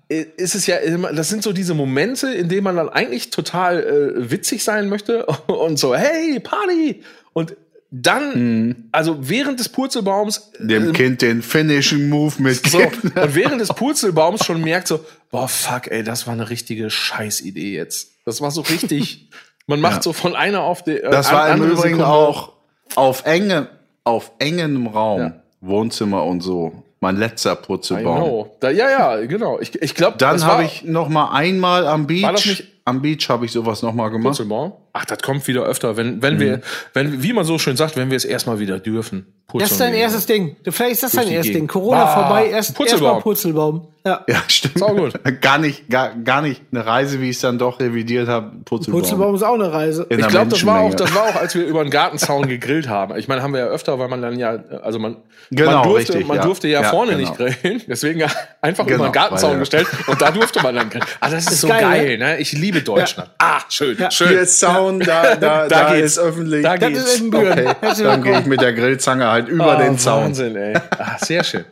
[0.09, 3.29] äh, ist es ja immer, das sind so diese Momente, in denen man dann eigentlich
[3.29, 7.03] total äh, witzig sein möchte und so, hey, Party!
[7.33, 7.55] Und
[7.91, 13.11] dann, also während des Purzelbaums, dem ähm, Kind den Finishing Move so, mitgeben.
[13.15, 17.75] und während des Purzelbaums schon merkt so, boah, fuck, ey, das war eine richtige Scheißidee
[17.75, 18.11] jetzt.
[18.25, 19.29] Das war so richtig,
[19.67, 20.01] man macht Ja.
[20.03, 22.07] so von einer auf die äh, Das an- war im Übrigen Sekunde.
[22.07, 22.53] auch
[22.95, 23.67] auf enge,
[24.05, 25.33] auf engem Raum, Ja.
[25.59, 26.83] Wohnzimmer und so.
[27.03, 28.51] Mein letzter Purzelbaum.
[28.59, 29.59] Da, ja, ja, genau.
[29.59, 33.01] Ich, ich glaube, Dann habe ich noch mal einmal am War das Beach, nicht- am
[33.01, 34.37] Beach habe ich sowas noch mal gemacht.
[34.37, 34.73] Purzelbaum.
[34.93, 36.61] Ach, das kommt wieder öfter, wenn, wenn wir,
[36.93, 39.25] wenn, wie man so schön sagt, wenn wir es erstmal wieder dürfen.
[39.53, 40.55] Das ist dein Purzeln erstes Ding.
[40.69, 41.53] Vielleicht ist das dein erstes.
[41.55, 41.67] Ding.
[41.67, 43.03] Corona Ah, vorbei, erst Purzelbaum.
[43.05, 43.87] erstmal Purzelbaum.
[44.05, 44.23] Ja.
[44.27, 44.79] Ja, stimmt.
[44.79, 45.13] Sau gut.
[45.41, 48.51] Gar nicht, gar, gar nicht eine Reise, wie ich es dann doch revidiert habe.
[48.65, 49.01] Purzelbaum.
[49.01, 50.07] Purzelbaum ist auch eine Reise.
[50.09, 52.87] In Ich glaube, das war auch, das war auch, als wir über den Gartenzaun gegrillt
[52.89, 53.15] haben.
[53.17, 55.17] Ich meine, haben wir ja öfter, weil man dann ja, also man,
[55.51, 56.43] Genau, man durfte, richtig, man ja.
[56.43, 57.29] durfte ja, Ja, vorne genau.
[57.29, 57.81] nicht grillen.
[57.87, 58.23] Deswegen
[58.61, 61.05] einfach Genau, über den Gartenzaun weil, gestellt und da durfte man dann grillen.
[61.19, 62.39] Ah, das ist, so geil, geil, ne?
[62.39, 63.29] Ich liebe Deutschland.
[63.37, 64.29] Ah, schön, schön.
[64.29, 64.59] Hier ist
[64.89, 66.13] Sound, da, da, Da da, geht's.
[66.13, 66.63] ist öffentlich.
[66.63, 67.21] Da Das geht's.
[67.33, 67.75] okay.
[68.03, 70.25] Dann gehe ich mit der Grillzange halt über Ah, den Zaun.
[70.25, 70.75] Wahnsinn, ey.
[70.97, 71.65] Ah, sehr schön.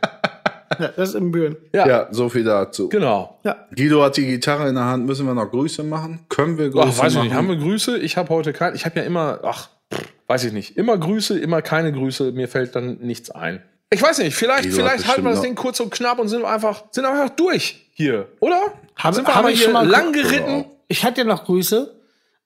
[0.78, 1.56] Ja, das ist in Büren.
[1.74, 2.88] Ja, Ja, so viel dazu.
[2.88, 3.38] genau.
[3.44, 3.56] Ja.
[3.76, 5.04] Guido hat die Gitarre in der Hand.
[5.04, 6.20] Müssen wir noch Grüße machen?
[6.28, 7.28] Können wir Grüße Ach, weiß ich machen?
[7.28, 7.36] nicht.
[7.36, 7.98] Haben wir Grüße?
[7.98, 8.74] Ich habe heute kein.
[8.74, 9.40] Ich habe ja immer.
[9.42, 10.76] Ach, pff, weiß ich nicht.
[10.78, 12.32] Immer Grüße, immer keine Grüße.
[12.32, 13.62] Mir fällt dann nichts ein.
[13.92, 14.34] Ich weiß nicht.
[14.36, 17.30] Vielleicht, Guido vielleicht halten wir das Ding kurz und knapp und sind einfach, sind einfach
[17.30, 18.60] durch hier, oder?
[18.96, 20.64] Hab- sind wir hab ich hier schon mal- lang geritten?
[20.86, 21.92] Ich hatte ja noch Grüße,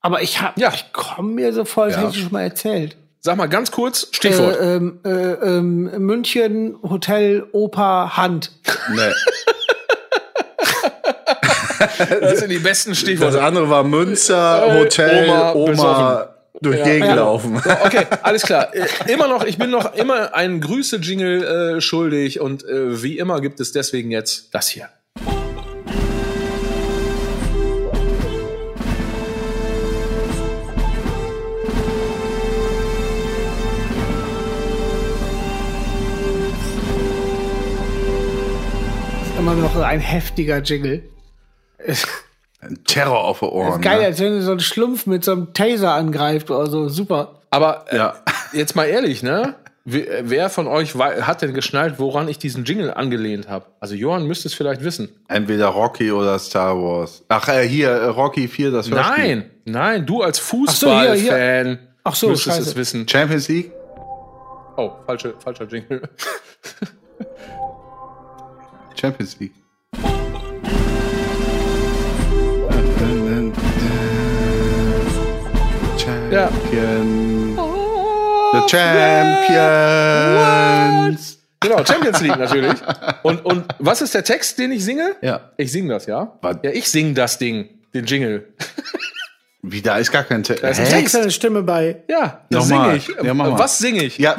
[0.04, 0.70] aber ich hab, Ja.
[0.74, 2.02] ich komme mir so vor, als Ja.
[2.02, 2.96] hätte ich schon mal erzählt.
[3.20, 4.08] Sag mal ganz kurz.
[4.12, 4.60] Stichwort.
[4.60, 8.50] Äh, ähm, äh, ähm, München, Hotel, Oper, Hand.
[8.94, 9.00] Nee.
[12.20, 13.42] das sind die besten Das Stichworte.
[13.42, 16.28] andere war Münzer, Äh, Hotel, Oma, Oma,
[16.60, 16.84] durch Ja.
[16.84, 17.14] Gegend Ja.
[17.14, 17.56] laufen.
[17.84, 18.68] Okay, alles klar.
[19.06, 23.60] Immer noch, ich bin noch immer einen Grüße-Jingle äh, schuldig und äh, wie immer gibt
[23.60, 24.88] es deswegen jetzt das hier.
[39.44, 41.02] Immer noch ein heftiger Jingle.
[42.86, 43.82] Terror auf die Ohren.
[43.82, 44.06] geil, ne?
[44.06, 46.88] als wenn so ein Schlumpf mit so einem Taser angreift oder so.
[46.88, 47.42] Super.
[47.50, 48.14] Aber äh, Ja.
[48.54, 49.54] jetzt mal ehrlich, ne?
[49.84, 53.66] Wer wer von euch hat denn geschnallt, woran ich diesen Jingle angelehnt habe?
[53.80, 55.10] Also Johann müsste es vielleicht wissen.
[55.28, 57.22] Entweder Rocky oder Star Wars.
[57.28, 59.24] Ach, äh, hier, äh, Rocky 4, das Hörspiel.
[59.26, 61.80] Nein, nein, du als Fußballfan.
[62.02, 62.70] Ach so, müsstest scheiße.
[62.70, 63.06] es wissen.
[63.06, 63.72] Champions League?
[64.78, 66.00] Oh, falsche, falscher Jingle.
[69.04, 69.52] Champions League.
[76.32, 76.48] Ja.
[76.48, 77.54] Champion.
[78.52, 79.52] The Champions.
[81.60, 82.72] Genau, Champions League natürlich.
[83.22, 85.16] Und, und was ist der Text, den ich singe?
[85.20, 85.50] Ja.
[85.58, 86.38] Ich singe das, ja?
[86.40, 86.56] Was?
[86.62, 88.54] Ja, ich singe das Ding, den Jingle.
[89.60, 90.86] Wie, da ist gar kein Te Da ist ein?
[90.86, 91.14] Text.
[91.14, 92.04] Eine Stimme bei.
[92.08, 93.08] Ja, das singe ich.
[93.22, 93.58] Ja, mach mal.
[93.58, 94.16] Was singe ich?
[94.16, 94.36] Ja.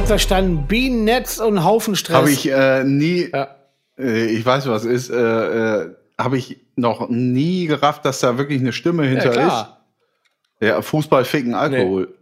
[0.00, 2.16] Habe verstanden, Bienennetz und Haufen Stress.
[2.16, 3.54] Habe ich äh, nie, Ja.
[3.98, 5.14] äh, ich weiß was ist, äh,
[5.82, 9.82] äh, habe ich noch nie gerafft, dass da wirklich eine Stimme Ja, hinter klar.
[10.58, 10.66] ist.
[10.68, 12.14] Ja, Fußball ficken Alkohol.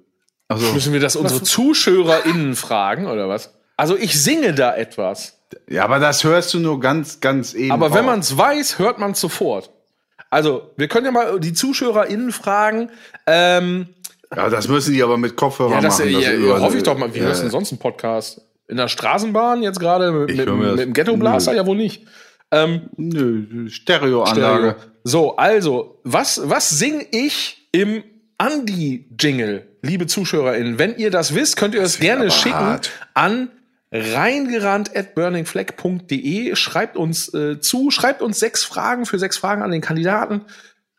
[0.48, 3.54] Also, Müssen wir das unsere ZuschauerInnen fragen, oder was?
[3.76, 5.38] Also ich singe da etwas.
[5.68, 7.70] ja, aber das hörst du nur ganz, ganz eben.
[7.70, 9.70] Aber wenn man es weiß, hört man es sofort.
[10.30, 12.90] Also, wir können ja mal die ZuschauerInnen fragen.
[13.26, 13.86] Ähm,
[14.34, 16.10] Ja, das müssen die aber mit Kopfhörer ja, das, machen.
[16.20, 17.12] ja, über- hoffe ich doch mal.
[17.14, 18.42] Wie Ja, hörst du denn sonst einen Podcast?
[18.68, 21.54] In der Straßenbahn jetzt gerade mit, mit, das- mit dem Ghetto-Blaster?
[21.54, 22.06] Ja, wohl nicht.
[22.50, 24.76] Ähm, Nö, Stereoanlage.
[25.04, 28.02] So, also, was, was sing ich im
[28.38, 30.78] Andi-Jingle, liebe ZuschauerInnen?
[30.78, 32.90] Wenn ihr das wisst, könnt ihr es gerne schicken hart.
[33.14, 33.48] an
[33.90, 36.54] reingerannt at burningflag.de.
[36.56, 40.42] Schreibt uns äh, zu, schreibt uns sechs Fragen für sechs Fragen an den Kandidaten.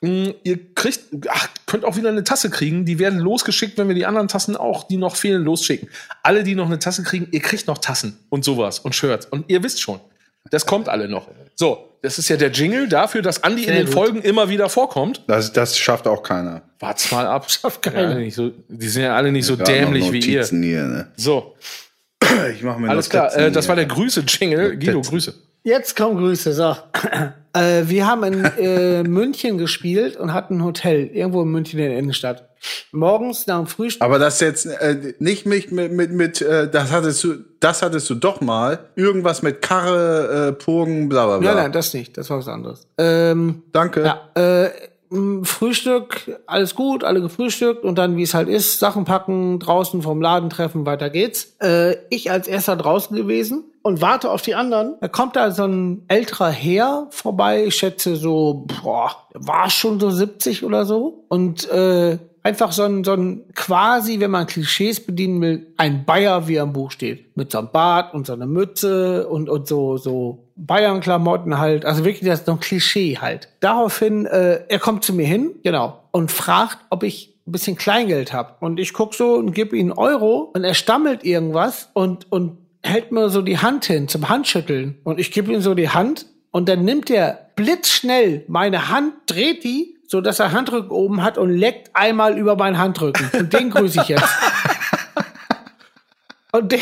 [0.01, 2.85] Mm, Ihr kriegt, ach, könnt auch wieder eine Tasse kriegen.
[2.85, 5.89] Die werden losgeschickt, wenn wir die anderen Tassen auch, die noch fehlen, losschicken.
[6.23, 9.25] Alle, die noch eine Tasse kriegen, ihr kriegt noch Tassen und sowas und Shirts.
[9.25, 9.99] Und ihr wisst schon,
[10.51, 11.27] das kommt alle noch.
[11.55, 13.93] So, das ist ja der Jingle dafür, dass Andi in den gut.
[13.93, 15.21] Folgen immer wieder vorkommt.
[15.27, 16.61] Das, das schafft auch keiner.
[16.79, 17.51] Wart's mal ab.
[17.51, 18.15] Schafft Ja, keiner.
[18.15, 20.45] nicht so, die sind ja alle nicht so Ja, dämlich wie ihr.
[20.45, 21.11] Hier, ne?
[21.17, 21.55] So,
[22.55, 23.35] Ich mache mir alles klar.
[23.35, 24.77] Äh, das war der Grüße-Jingle.
[24.77, 25.01] Guido.
[25.01, 25.33] Grüße.
[25.63, 26.75] Jetzt kommen Grüße, so.
[27.53, 31.89] äh, wir haben in äh, München gespielt und hatten ein Hotel, irgendwo in München in
[31.89, 32.49] der Innenstadt.
[32.91, 34.01] Morgens nach dem Frühstück.
[34.01, 38.09] Aber das jetzt äh, nicht mit mit mit, mit äh, das hattest du das hattest
[38.09, 41.53] du doch mal irgendwas mit Karre, äh, Purgen, bla bla bla.
[41.53, 42.87] Nein, nein, das nicht, das war was anderes.
[42.97, 44.03] Ähm, Danke.
[44.03, 44.71] ja, äh,
[45.43, 50.21] Frühstück, alles gut, alle gefrühstückt und dann, wie es halt ist, Sachen packen, draußen vom
[50.21, 51.55] Laden treffen, weiter geht's.
[51.59, 54.95] Äh, ich als erster draußen gewesen und warte auf die anderen.
[55.01, 60.11] Da kommt da so ein älterer Herr vorbei, ich schätze so, boah, war schon so
[60.11, 61.25] 70 oder so.
[61.27, 66.47] Und äh, einfach so ein, so ein quasi, wenn man Klischees bedienen will, ein Bayer,
[66.47, 67.35] wie er im Buch steht.
[67.35, 71.85] Mit so einem Bart und so einer Mütze und, und so, so Bayern-Klamotten halt.
[71.85, 73.49] Also wirklich das ist so ein Klischee halt.
[73.59, 78.33] Daraufhin, äh, er kommt zu mir hin, genau, und fragt, ob ich ein bisschen Kleingeld
[78.33, 78.61] hab.
[78.61, 82.57] Und ich guck so und gebe ihm einen Euro und er stammelt irgendwas und, und
[82.83, 84.97] hält mir so die Hand hin zum Handschütteln.
[85.03, 89.63] Und ich gebe ihm so die Hand und dann nimmt er blitzschnell meine Hand, dreht
[89.63, 93.29] die, so dass er Handrücken oben hat und leckt einmal über meinen Handrücken.
[93.37, 94.23] Und den grüße ich jetzt.
[96.51, 96.81] Und den,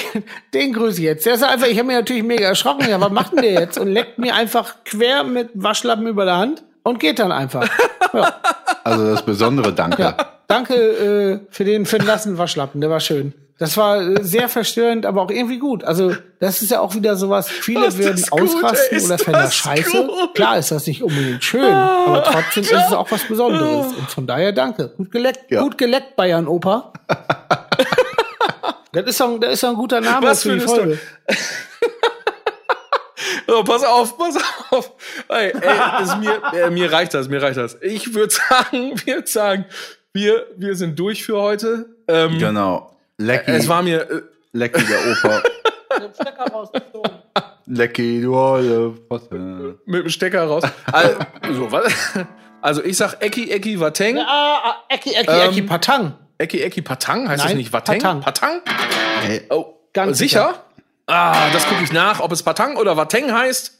[0.53, 1.25] den grüße ich jetzt.
[1.25, 2.89] Der ist einfach, ich habe mich natürlich mega erschrocken.
[2.89, 3.77] Ja, was macht denn der jetzt?
[3.77, 7.67] Und leckt mir einfach quer mit Waschlappen über der Hand und geht dann einfach.
[8.13, 8.39] Ja,
[8.85, 10.01] Also das besondere Danke.
[10.01, 10.15] ja.
[10.47, 13.33] Danke äh, für den für den nassen Waschlappen, der war schön.
[13.59, 15.83] Das war äh, sehr verstörend, aber auch irgendwie gut.
[15.83, 19.41] Also, das ist ja auch wieder sowas, viele würden ist gut, ausrasten ist oder fänden
[19.41, 20.05] das scheiße.
[20.05, 20.35] gut.
[20.35, 23.87] Klar ist das nicht unbedingt schön, aber trotzdem ist es auch was Besonderes.
[23.97, 24.89] Und von daher danke.
[24.95, 25.61] Gut geleckt, Ja.
[25.63, 26.93] gut geleckt, Bayern Opa.
[28.91, 30.99] das ist doch, ein- das ist doch ein guter Name Was für die Folge.
[33.49, 34.35] So, pass auf, pass
[34.71, 34.91] auf.
[35.29, 37.77] Ey, ey, ist mir, äh, mir reicht das, mir reicht das.
[37.81, 39.65] Ich würde sagen, wir würd sagen,
[40.13, 41.85] wir, wir sind durch für heute.
[42.07, 42.96] Ähm, Genau.
[43.17, 44.21] Lecky, Es war mir, äh,
[44.53, 45.43] Lecky der Opa.
[47.65, 49.79] Lecky, du alte Potte.
[49.85, 50.63] mit dem Stecker raus.
[50.91, 51.17] Also,
[51.53, 51.93] so, was?
[52.61, 54.17] also ich sag Ecki Ecki Wateng.
[54.19, 54.23] Ah,
[54.63, 56.13] ah, Ecki, Ecki, Ähm, Ecki, Patang.
[56.37, 57.99] Ecki Ecki Patang, heißt das Nein, nicht Wateng?
[58.01, 58.21] Patang.
[58.21, 58.61] Patang?
[59.21, 60.63] Hey, Oh, Ganz sicher?
[61.07, 63.79] Ah, das gucke ich nach, ob es Patang oder Wateng heißt.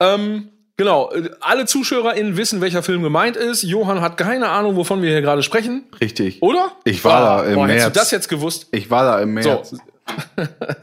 [0.00, 0.48] Ähm,
[0.80, 3.62] genau, äh, alle ZuschauerInnen wissen, welcher Film gemeint ist.
[3.62, 5.84] Johann hat keine Ahnung, wovon wir hier gerade sprechen.
[6.00, 6.40] richtig.
[6.40, 6.72] Oder?
[6.84, 7.92] Ich war da im boah, Hättest März.
[7.92, 8.66] du das jetzt gewusst?
[8.72, 9.48] Ich war da im So.
[9.50, 9.74] März.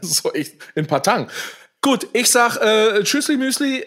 [0.00, 1.28] so, ich, in Patang.
[1.82, 3.84] Gut, ich sag äh, Tschüssli Müsli.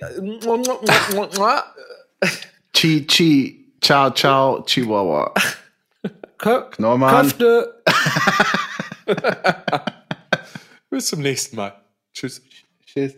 [2.74, 5.34] Chi, chi, ciao, ciao, Chihuahua.
[6.38, 7.82] Köfte.
[10.90, 11.74] Bis zum nächsten Mal.
[12.14, 12.42] Tschüss.
[12.86, 13.14] Tschüss.